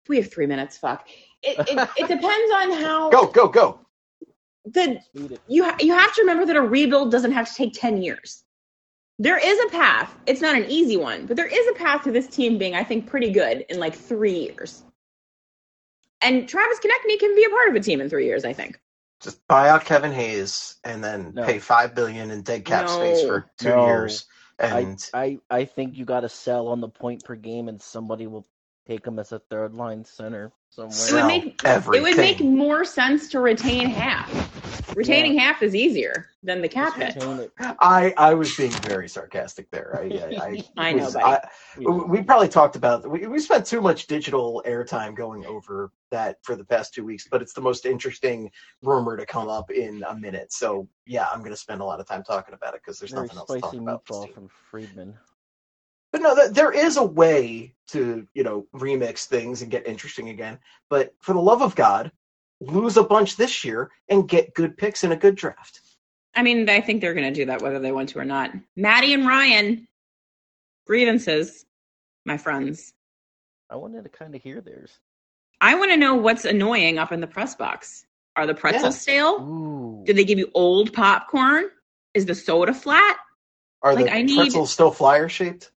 we 0.07 0.17
have 0.17 0.31
three 0.31 0.45
minutes. 0.47 0.77
Fuck. 0.77 1.07
It 1.43 1.57
it, 1.59 1.89
it 1.97 2.07
depends 2.07 2.51
on 2.53 2.71
how 2.81 3.09
Go, 3.09 3.27
go, 3.27 3.47
go. 3.47 3.79
the 4.65 4.99
you 5.47 5.63
ha- 5.63 5.77
you 5.79 5.93
have 5.93 6.13
to 6.15 6.21
remember 6.21 6.45
that 6.45 6.55
a 6.55 6.61
rebuild 6.61 7.11
doesn't 7.11 7.31
have 7.31 7.47
to 7.47 7.53
take 7.55 7.73
10 7.73 8.01
years. 8.01 8.43
There 9.21 9.37
is 9.37 9.59
a 9.65 9.69
path. 9.69 10.15
It's 10.27 10.41
not 10.41 10.55
an 10.55 10.65
easy 10.69 10.95
one, 10.97 11.25
but 11.25 11.35
there 11.35 11.47
is 11.47 11.67
a 11.67 11.73
path 11.73 12.03
to 12.03 12.11
this 12.11 12.27
team 12.27 12.57
being 12.57 12.75
I 12.75 12.83
think 12.83 13.07
pretty 13.07 13.31
good 13.31 13.65
in 13.69 13.79
like 13.79 13.95
3 13.95 14.31
years. 14.31 14.83
And 16.21 16.47
Travis 16.49 16.79
Konecny 16.79 17.17
can 17.19 17.35
be 17.35 17.45
a 17.45 17.49
part 17.49 17.69
of 17.69 17.75
a 17.75 17.79
team 17.79 18.01
in 18.01 18.09
3 18.09 18.25
years, 18.25 18.43
I 18.45 18.53
think. 18.53 18.79
Just 19.21 19.45
buy 19.47 19.69
out 19.69 19.85
Kevin 19.85 20.11
Hayes 20.13 20.77
and 20.83 21.03
then 21.03 21.33
No. 21.33 21.43
pay 21.45 21.59
five 21.59 21.93
billion 21.93 22.31
in 22.31 22.41
dead 22.41 22.63
cap 22.65 22.87
space 22.89 23.21
for 23.21 23.51
two 23.57 23.69
No. 23.69 23.85
years. 23.85 24.25
I, 24.61 24.95
I 25.13 25.39
I 25.49 25.65
think 25.65 25.95
you 25.95 26.03
got 26.03 26.21
to 26.21 26.29
sell 26.29 26.67
on 26.67 26.81
the 26.81 26.89
point 26.89 27.23
per 27.23 27.35
game, 27.35 27.69
and 27.69 27.81
somebody 27.81 28.27
will 28.27 28.45
take 28.89 29.05
him 29.05 29.19
as 29.19 29.31
a 29.31 29.39
third 29.51 29.73
line 29.75 30.03
center 30.03 30.51
somewhere. 30.71 31.07
It 31.09 31.13
would 31.13 31.25
make 31.27 31.61
everything. 31.63 32.05
it 32.05 32.09
would 32.09 32.17
make 32.17 32.39
more 32.41 32.83
sense 32.83 33.29
to 33.29 33.39
retain 33.39 33.87
half. 33.87 34.27
Retaining 34.95 35.37
half 35.37 35.61
is 35.61 35.75
easier 35.75 36.29
than 36.41 36.61
the 36.63 36.67
cap 36.67 36.95
hit. 36.95 37.23
I 37.79 38.11
I 38.17 38.33
was 38.33 38.55
being 38.57 38.71
very 38.71 39.07
sarcastic 39.07 39.69
there. 39.69 39.99
I 40.01 40.05
I, 40.07 40.37
I, 40.43 40.63
I 40.89 40.93
know, 40.93 41.05
was- 41.05 41.13
buddy. 41.13 41.25
I- 41.25 41.49
we 42.07 42.23
probably 42.23 42.47
talked 42.49 42.75
about 42.75 43.07
we, 43.07 43.27
we 43.27 43.39
spent 43.39 43.65
too 43.67 43.81
much 43.81 44.07
digital 44.07 44.63
airtime 44.65 45.15
going 45.15 45.45
over 45.45 45.91
that 46.09 46.37
for 46.41 46.55
the 46.55 46.65
past 46.65 46.91
two 46.95 47.05
weeks, 47.05 47.27
but 47.29 47.43
it's 47.43 47.53
the 47.53 47.61
most 47.61 47.85
interesting 47.85 48.49
rumor 48.81 49.15
to 49.15 49.25
come 49.27 49.47
up 49.47 49.69
in 49.69 50.03
a 50.09 50.15
minute. 50.15 50.51
So 50.51 50.87
yeah, 51.05 51.27
I'm 51.31 51.39
going 51.39 51.51
to 51.51 51.57
spend 51.57 51.81
a 51.81 51.85
lot 51.85 51.99
of 51.99 52.07
time 52.07 52.23
talking 52.23 52.55
about 52.55 52.73
it 52.73 52.81
because 52.83 52.97
there's 52.97 53.11
Very 53.11 53.27
nothing 53.27 53.37
else 53.37 53.47
to 53.51 53.59
talk 53.59 53.69
spicy 53.69 53.77
about. 53.77 54.01
with 54.09 54.17
meatball 54.17 54.33
from 54.33 54.47
Friedman. 54.71 55.13
But 56.11 56.21
no, 56.21 56.35
th- 56.35 56.51
there 56.51 56.71
is 56.71 56.97
a 56.97 57.03
way 57.03 57.73
to 57.89 58.27
you 58.33 58.43
know 58.43 58.65
remix 58.73 59.25
things 59.25 59.61
and 59.61 59.71
get 59.71 59.87
interesting 59.87 60.29
again. 60.29 60.57
But 60.89 61.13
for 61.19 61.33
the 61.33 61.39
love 61.41 61.61
of 61.61 61.75
God, 61.75 62.11
lose 62.61 62.97
a 62.97 63.03
bunch 63.03 63.35
this 63.37 63.63
year 63.63 63.91
and 64.09 64.27
get 64.27 64.53
good 64.53 64.77
picks 64.77 65.03
in 65.03 65.11
a 65.11 65.15
good 65.15 65.35
draft. 65.35 65.81
I 66.35 66.43
mean, 66.43 66.69
I 66.69 66.81
think 66.81 67.01
they're 67.01 67.13
going 67.13 67.31
to 67.31 67.39
do 67.39 67.45
that 67.47 67.61
whether 67.61 67.79
they 67.79 67.91
want 67.91 68.09
to 68.09 68.19
or 68.19 68.25
not. 68.25 68.51
Maddie 68.75 69.13
and 69.13 69.25
Ryan, 69.27 69.87
grievances, 70.85 71.65
my 72.25 72.37
friends. 72.37 72.93
I 73.69 73.75
wanted 73.75 74.03
to 74.03 74.09
kind 74.09 74.35
of 74.35 74.41
hear 74.41 74.61
theirs. 74.61 74.91
I 75.61 75.75
want 75.75 75.91
to 75.91 75.97
know 75.97 76.15
what's 76.15 76.45
annoying 76.45 76.97
up 76.97 77.11
in 77.11 77.19
the 77.19 77.27
press 77.27 77.55
box. 77.55 78.05
Are 78.35 78.47
the 78.47 78.53
pretzels 78.53 78.95
Yeah. 78.95 78.99
stale? 79.01 79.41
Ooh. 79.41 80.03
Do 80.05 80.13
they 80.13 80.23
give 80.23 80.39
you 80.39 80.49
old 80.53 80.93
popcorn? 80.93 81.65
Is 82.13 82.25
the 82.25 82.35
soda 82.35 82.73
flat? 82.73 83.17
Are 83.81 83.93
Like, 83.93 84.05
the 84.05 84.13
I 84.13 84.21
need- 84.21 84.37
pretzels 84.37 84.71
still 84.71 84.91
flyer 84.91 85.29
shaped? 85.29 85.71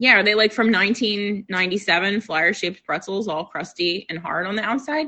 Yeah, 0.00 0.18
are 0.18 0.22
they 0.24 0.34
like 0.34 0.52
from 0.52 0.72
1997 0.72 2.20
flyer 2.22 2.52
shaped 2.52 2.84
pretzels, 2.84 3.28
all 3.28 3.44
crusty 3.44 4.06
and 4.08 4.18
hard 4.18 4.46
on 4.46 4.56
the 4.56 4.62
outside? 4.64 5.06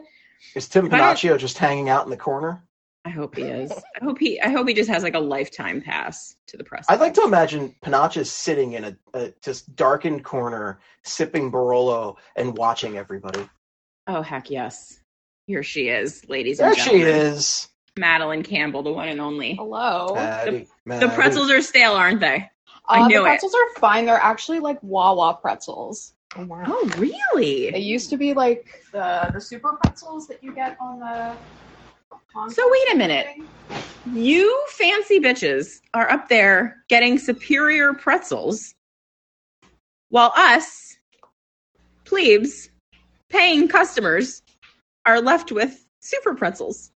Is 0.55 0.69
Tim 0.69 0.87
If 0.87 0.93
I 0.93 0.99
don't- 0.99 1.17
Panaccio 1.17 1.39
just 1.39 1.59
hanging 1.59 1.89
out 1.89 2.05
in 2.05 2.11
the 2.11 2.17
corner? 2.17 2.63
I 3.05 3.09
hope 3.09 3.35
he 3.35 3.43
is. 3.43 3.73
I 4.01 4.05
hope 4.05 4.19
he. 4.21 4.41
I 4.41 4.49
hope 4.51 4.69
he 4.69 4.75
just 4.75 4.89
has 4.91 5.03
like 5.03 5.15
a 5.17 5.19
lifetime 5.21 5.81
pass 5.81 6.37
to 6.47 6.57
the 6.57 6.63
press. 6.63 6.85
I'd 6.89 7.01
like 7.01 7.15
to 7.15 7.23
imagine 7.25 7.75
Panaccio 7.83 8.25
sitting 8.25 8.75
in 8.75 8.85
a, 8.85 8.97
a 9.15 9.33
just 9.43 9.75
darkened 9.75 10.25
corner, 10.25 10.79
sipping 11.03 11.51
Barolo 11.51 12.15
and 12.37 12.57
watching 12.57 12.97
everybody. 12.97 13.49
Oh 14.07 14.23
heck 14.23 14.51
yes, 14.51 15.01
here 15.49 15.65
she 15.65 15.89
is, 15.89 16.29
ladies 16.29 16.61
and 16.61 16.77
There 16.77 16.85
she 16.85 17.01
is. 17.01 17.69
Madeline 17.99 18.43
Campbell, 18.45 18.85
the 18.85 18.93
one 18.93 19.09
and 19.09 19.21
only. 19.21 19.55
Hello. 19.57 20.13
Maddie, 20.15 20.59
The 20.61 20.67
Maddie. 20.87 21.09
pretzels 21.09 21.51
are 21.51 21.61
stale, 21.61 21.93
aren't 21.95 22.21
they? 22.21 22.49
I 22.89 23.01
Uh, 23.03 23.07
knew 23.09 23.19
the 23.19 23.25
it. 23.25 23.27
pretzels 23.29 23.55
are 23.55 23.81
fine. 23.81 24.07
They're 24.07 24.17
actually 24.17 24.59
like 24.61 24.79
Wawa 24.83 25.35
pretzels. 25.41 26.15
Oh, 26.37 26.45
wow. 26.47 26.65
Oh 26.67 26.91
really? 26.97 27.71
They 27.71 27.79
used 27.79 28.09
to 28.11 28.17
be 28.17 28.33
like 28.35 28.83
the 28.93 29.31
the 29.33 29.41
super 29.41 29.75
pretzels 29.75 30.27
that 30.29 30.43
you 30.43 30.53
get 30.55 30.77
on 30.81 30.99
the. 31.01 31.37
So 32.51 32.63
wait 32.71 32.95
a 32.95 32.97
minute. 32.97 33.27
You 34.15 34.65
fancy 34.71 35.21
bitches 35.21 35.81
are 35.95 36.11
up 36.11 36.29
there 36.29 36.83
getting 36.89 37.19
superior 37.19 37.93
pretzels, 37.93 38.75
while 40.09 40.33
us 40.37 40.97
plebes, 42.05 42.71
paying 43.29 43.69
customers, 43.69 44.43
are 45.07 45.21
left 45.21 45.53
with 45.53 45.87
super 46.01 46.35
pretzels. 46.35 46.91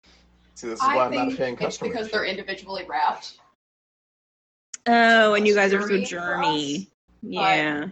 See, 0.55 0.69
this 0.69 0.79
is 0.81 0.87
why 0.87 0.97
I 0.99 1.05
I'm 1.07 1.15
not 1.15 1.23
a 1.23 1.31
think 1.31 1.39
paying 1.39 1.55
it's 1.55 1.63
customer. 1.63 1.91
because 1.91 2.11
they're 2.11 2.25
individually 2.27 2.85
wrapped. 2.87 3.39
Oh, 4.87 5.35
and 5.35 5.47
you 5.47 5.55
guys 5.55 5.73
are 5.73 5.81
so 5.83 5.89
Germy 5.89 6.09
for 6.09 6.17
germy. 6.17 6.81
us, 6.83 6.87
Yeah. 7.23 7.87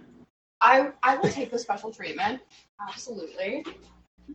I 0.61 0.91
I 1.03 1.17
will 1.17 1.31
take 1.31 1.51
the 1.51 1.59
special 1.59 1.93
treatment. 1.93 2.41
Absolutely. 2.87 3.65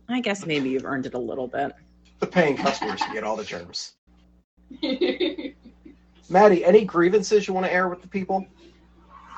I 0.08 0.20
guess 0.20 0.46
maybe 0.46 0.70
you've 0.70 0.84
earned 0.84 1.06
it 1.06 1.14
a 1.14 1.18
little 1.18 1.48
bit. 1.48 1.72
The 2.20 2.26
paying 2.26 2.56
customers 2.56 3.00
can 3.00 3.12
get 3.14 3.24
all 3.24 3.36
the 3.36 3.44
germs. 3.44 3.94
Maddie, 6.28 6.64
any 6.64 6.84
grievances 6.84 7.46
you 7.46 7.54
want 7.54 7.66
to 7.66 7.72
air 7.72 7.88
with 7.88 8.02
the 8.02 8.08
people? 8.08 8.46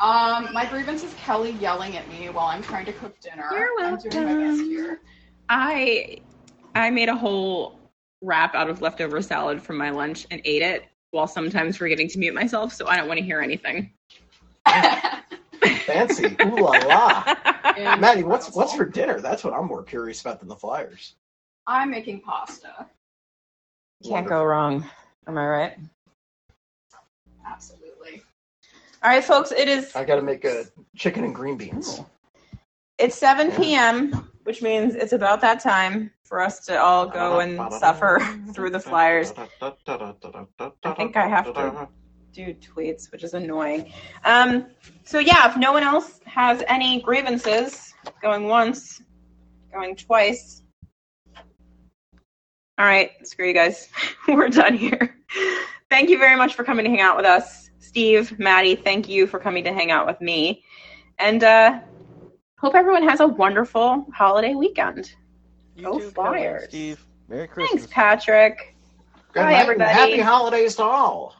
um, 0.01 0.49
my 0.53 0.65
grievance 0.65 1.03
is 1.03 1.13
Kelly 1.15 1.51
yelling 1.53 1.97
at 1.97 2.09
me 2.09 2.29
while 2.29 2.47
I'm 2.47 2.63
trying 2.63 2.87
to 2.87 2.93
cook 2.93 3.19
dinner. 3.21 3.49
You're 3.51 3.69
I'm 3.81 3.97
doing 3.99 4.25
my 4.25 4.35
best 4.35 4.59
welcome. 4.59 4.71
here. 4.71 5.01
I 5.49 6.19
I 6.75 6.91
made 6.91 7.09
a 7.09 7.17
whole 7.17 7.79
wrap 8.23 8.55
out 8.55 8.71
of 8.71 8.81
leftover 8.81 9.21
salad 9.23 9.61
from 9.63 9.77
my 9.77 9.91
lunch 9.91 10.27
and 10.31 10.41
ate 10.45 10.63
it 10.63 10.85
while 11.11 11.27
sometimes 11.27 11.77
forgetting 11.77 12.09
to 12.09 12.19
mute 12.19 12.35
myself, 12.35 12.73
so 12.73 12.87
I 12.87 12.97
don't 12.97 13.09
want 13.09 13.19
to 13.19 13.25
hear 13.25 13.41
anything. 13.41 13.93
Fancy. 15.87 16.37
Ooh 16.45 16.57
la 16.57 16.71
la. 16.71 17.35
And 17.77 18.01
Maddie, 18.01 18.23
what's 18.23 18.55
what's 18.55 18.75
for 18.75 18.85
dinner? 18.85 19.21
That's 19.21 19.45
what 19.45 19.55
I'm 19.55 19.67
more 19.67 19.83
curious 19.83 20.21
about 20.21 20.41
than 20.41 20.49
the 20.49 20.57
Flyers. 20.57 21.15
I'm 21.67 21.91
making 21.91 22.21
pasta. 22.21 22.87
Can't 24.07 24.27
go 24.29 24.45
wrong. 24.45 24.85
Am 25.27 25.37
I 25.37 25.47
right? 25.47 25.73
Absolutely. 27.47 28.23
All 29.03 29.11
right, 29.11 29.25
folks, 29.25 29.53
it 29.53 29.69
is 29.69 29.95
I 29.97 30.05
got 30.05 30.17
to 30.17 30.23
make 30.23 30.45
a 30.45 30.65
chicken 30.97 31.25
and 31.25 31.35
green 31.35 31.57
beans. 31.57 32.01
it's 32.99 33.17
7 33.17 33.51
p.m., 33.53 34.31
which 34.49 34.63
means 34.63 34.95
it's 34.95 35.13
about 35.13 35.43
that 35.43 35.61
time 35.61 36.11
for 36.25 36.41
us 36.41 36.65
to 36.65 36.81
all 36.81 37.07
go 37.07 37.41
and 37.41 37.71
suffer 37.71 38.19
through 38.55 38.71
the 38.71 38.81
flyers. 38.81 39.35
I 39.61 40.95
think 40.97 41.19
I 41.19 41.29
have 41.29 41.53
to 41.53 41.87
do 42.33 42.55
tweets, 42.55 43.13
which 43.13 43.25
is 43.25 43.35
annoying. 43.35 43.93
Um, 44.25 44.69
so 45.05 45.19
yeah, 45.19 45.51
if 45.51 45.59
no 45.59 45.73
one 45.73 45.83
else 45.83 46.21
has 46.25 46.65
any 46.67 47.03
grievances, 47.03 47.93
going 48.23 48.49
once, 48.49 49.03
going 49.71 49.95
twice. 49.95 50.63
All 51.37 52.87
right, 52.87 53.11
screw 53.25 53.49
you 53.49 53.53
guys. 53.53 53.91
We're 54.29 54.49
done 54.49 54.79
here. 54.79 55.15
Thank 55.91 56.09
you 56.09 56.17
very 56.17 56.37
much 56.37 56.55
for 56.55 56.65
coming 56.65 56.87
to 56.87 56.91
hang 56.91 57.03
out 57.03 57.19
with 57.19 57.27
us. 57.27 57.69
Steve, 57.81 58.39
Maddie, 58.39 58.77
thank 58.77 59.11
you 59.11 59.27
for 59.27 59.39
coming 59.39 59.65
to 59.65 59.75
hang 59.75 59.91
out 59.91 60.07
with 60.07 60.23
me. 60.23 60.65
And 61.19 61.45
uh 61.45 61.81
hope 62.61 62.75
everyone 62.75 63.09
has 63.09 63.21
a 63.21 63.27
wonderful 63.27 64.07
holiday 64.15 64.55
weekend. 64.55 65.13
You 65.77 65.85
Go 65.85 65.99
too, 65.99 66.11
Flyers. 66.11 66.65
Steve. 66.65 67.05
Merry 67.29 67.47
Christmas. 67.47 67.83
Thanks, 67.83 67.93
Patrick. 67.93 68.75
Good 69.33 69.41
Bye, 69.41 69.53
night 69.53 69.61
everybody. 69.61 69.91
happy 69.91 70.21
holidays 70.21 70.77
to 70.77 70.83
all. 70.83 71.35